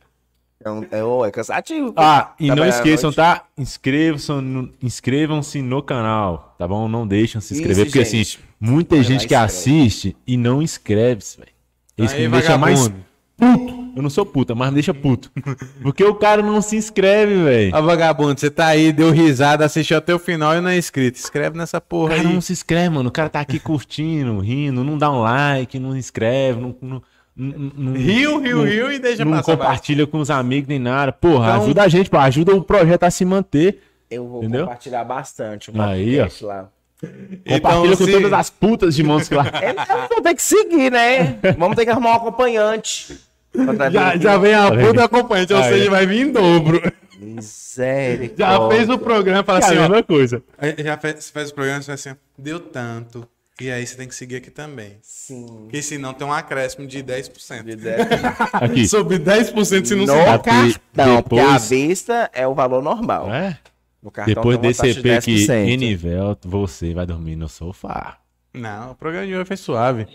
[0.64, 1.92] É, um- é, é cansativo.
[1.96, 3.44] Ah, e não esqueçam, tá?
[3.58, 6.88] Inscrevam-se no, inscrevam-se no canal, tá bom?
[6.88, 8.36] Não deixam se inscrever, Isso, porque gente.
[8.38, 11.50] assim, muita Vai gente que assiste e não inscreve-se, velho.
[11.98, 12.88] Isso Aí, me deixa mais
[13.36, 13.82] puto.
[13.94, 15.30] Eu não sou puta, mas me deixa puto.
[15.82, 17.72] Porque o cara não se inscreve, velho.
[17.74, 21.18] Ó, vagabundo, você tá aí, deu risada, assistiu até o final e não é inscrito.
[21.18, 22.32] Inscreve nessa O porra cara aí.
[22.34, 23.08] não se inscreve, mano.
[23.08, 26.74] O cara tá aqui curtindo, rindo, não dá um like, não inscreve, não.
[26.80, 27.02] não
[27.36, 29.52] não- não- Riu, riu, não- riu e deixa Não passar.
[29.56, 31.12] compartilha com os amigos nem nada.
[31.12, 32.18] Porra, Então- ajuda a gente, pô.
[32.18, 33.82] Ajuda o projeto a se manter.
[34.10, 34.62] Eu vou Entendeu?
[34.66, 36.68] compartilhar bastante o Aí, podcast lá.
[37.48, 39.52] Compartilha com se- todas as putas de mãos claras.
[39.62, 41.38] É, eu vou ter que seguir, né?
[41.58, 43.18] Vamos ter que arrumar um acompanhante.
[43.90, 46.80] Já, já vem a puta acompanhante, ou seja, vai vir em dobro.
[47.18, 48.34] Misericórdia.
[48.38, 49.80] Já fez o programa, fala É a assim, ó.
[49.82, 50.42] mesma coisa.
[50.58, 53.26] Aí Já fez, faz o programa e fala assim, deu tanto.
[53.62, 54.96] E aí você tem que seguir aqui também.
[55.02, 55.46] Sim.
[55.62, 57.62] Porque senão tem um acréscimo de 10%.
[57.62, 58.06] De dez-
[58.54, 58.88] Aqui.
[58.88, 63.32] Sobre 10% se não No cartão, porque à depois- vista é o valor normal.
[63.32, 63.56] É?
[64.02, 65.68] No cartão Depois desse de EP aqui, 10%.
[65.68, 68.18] Enivel, você vai dormir no sofá.
[68.52, 70.08] Não, o programa de hoje foi suave.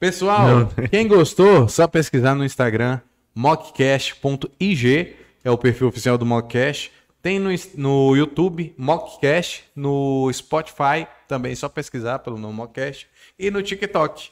[0.00, 2.98] Pessoal, quem gostou, só pesquisar no Instagram,
[3.34, 6.90] mockcast.ig, é o perfil oficial do Mockcast.
[7.24, 7.48] Tem no,
[7.78, 13.06] no YouTube, Mockcast, no Spotify, também só pesquisar pelo nome Mockcast,
[13.38, 14.28] e no TikTok.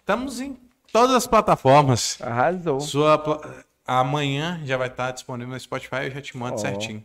[0.00, 0.56] Estamos em
[0.92, 2.18] todas as plataformas.
[2.20, 2.80] Arrasou.
[2.80, 3.40] Sua
[3.86, 6.58] Amanhã já vai estar disponível no Spotify, eu já te mando Ó.
[6.58, 7.04] certinho.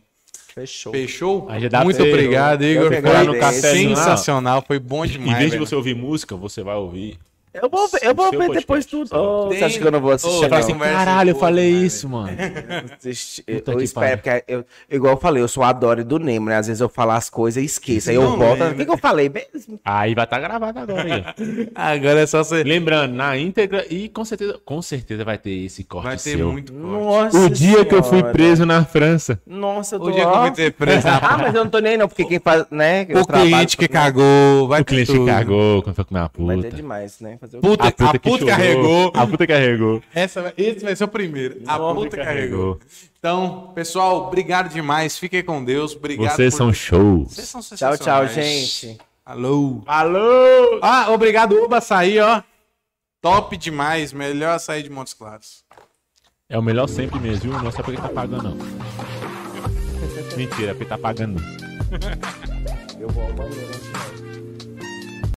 [0.52, 0.92] Fechou.
[0.92, 1.48] Fechou?
[1.84, 2.90] Muito você- obrigado, Igor.
[2.90, 3.60] que Foi agradeço.
[3.60, 5.38] sensacional, foi bom Em demais.
[5.38, 7.16] vez de você ouvir música, você vai ouvir
[7.54, 9.10] Eu vou ver, eu vou ver depois tudo.
[9.12, 10.36] Oh, Tem- você acha que eu não vou assistir?
[10.48, 10.58] Fala não?
[10.58, 11.84] assim, caralho, eu falei cara.
[11.86, 12.28] isso, mano.
[13.46, 16.56] Eu que espero, porque eu, igual eu falei, eu sou a Dory do Nemo, né?
[16.56, 18.10] Às vezes eu falo as coisas e esqueço.
[18.10, 18.58] Aí eu Não volto.
[18.60, 18.72] lembra.
[18.72, 19.80] O que, que eu falei mesmo?
[19.84, 21.34] Aí vai estar gravado agora.
[21.74, 22.62] Agora é só você.
[22.62, 26.52] Lembrando, na íntegra, e com certeza, com certeza vai ter esse corte Vai ter seu.
[26.52, 26.86] muito corte.
[26.86, 28.32] Nossa O dia que eu fui Senhora.
[28.32, 29.40] preso na França.
[29.46, 31.08] Nossa, eu tô O dia que eu fui ter preso.
[31.08, 33.06] Ah, mas eu não tô nem aí, não, porque quem faz, né?
[33.14, 35.26] O cliente que com- cagou, vai O cliente ter tudo.
[35.26, 36.76] cagou quando foi comer uma Mas é puta.
[36.76, 37.37] demais, né?
[37.38, 38.46] Fazer o Puta, a puta, que chorou.
[38.46, 39.12] carregou.
[39.14, 40.02] A puta carregou.
[40.14, 41.60] Essa, esse vai ser o primeiro.
[41.66, 42.74] A puta carregou.
[42.76, 42.80] carregou.
[43.18, 45.18] Então, pessoal, obrigado demais.
[45.18, 45.94] Fiquem com Deus.
[45.94, 47.34] Obrigado Vocês por- são shows.
[47.34, 48.98] Vocês são Tchau, tchau, gente.
[49.24, 49.82] Alô.
[49.86, 50.78] Alô!
[50.82, 52.42] Ah, obrigado, Uba, açaí, ó.
[53.20, 54.12] Top demais.
[54.12, 55.64] Melhor açaí de Montes Claros.
[56.48, 57.52] É o melhor sempre mesmo, viu?
[57.60, 58.56] Não é só porque tá pagando, não.
[60.36, 61.42] Mentira, é porque tá pagando.
[62.98, 63.68] Eu vou ao banheiro
[64.22, 64.27] não.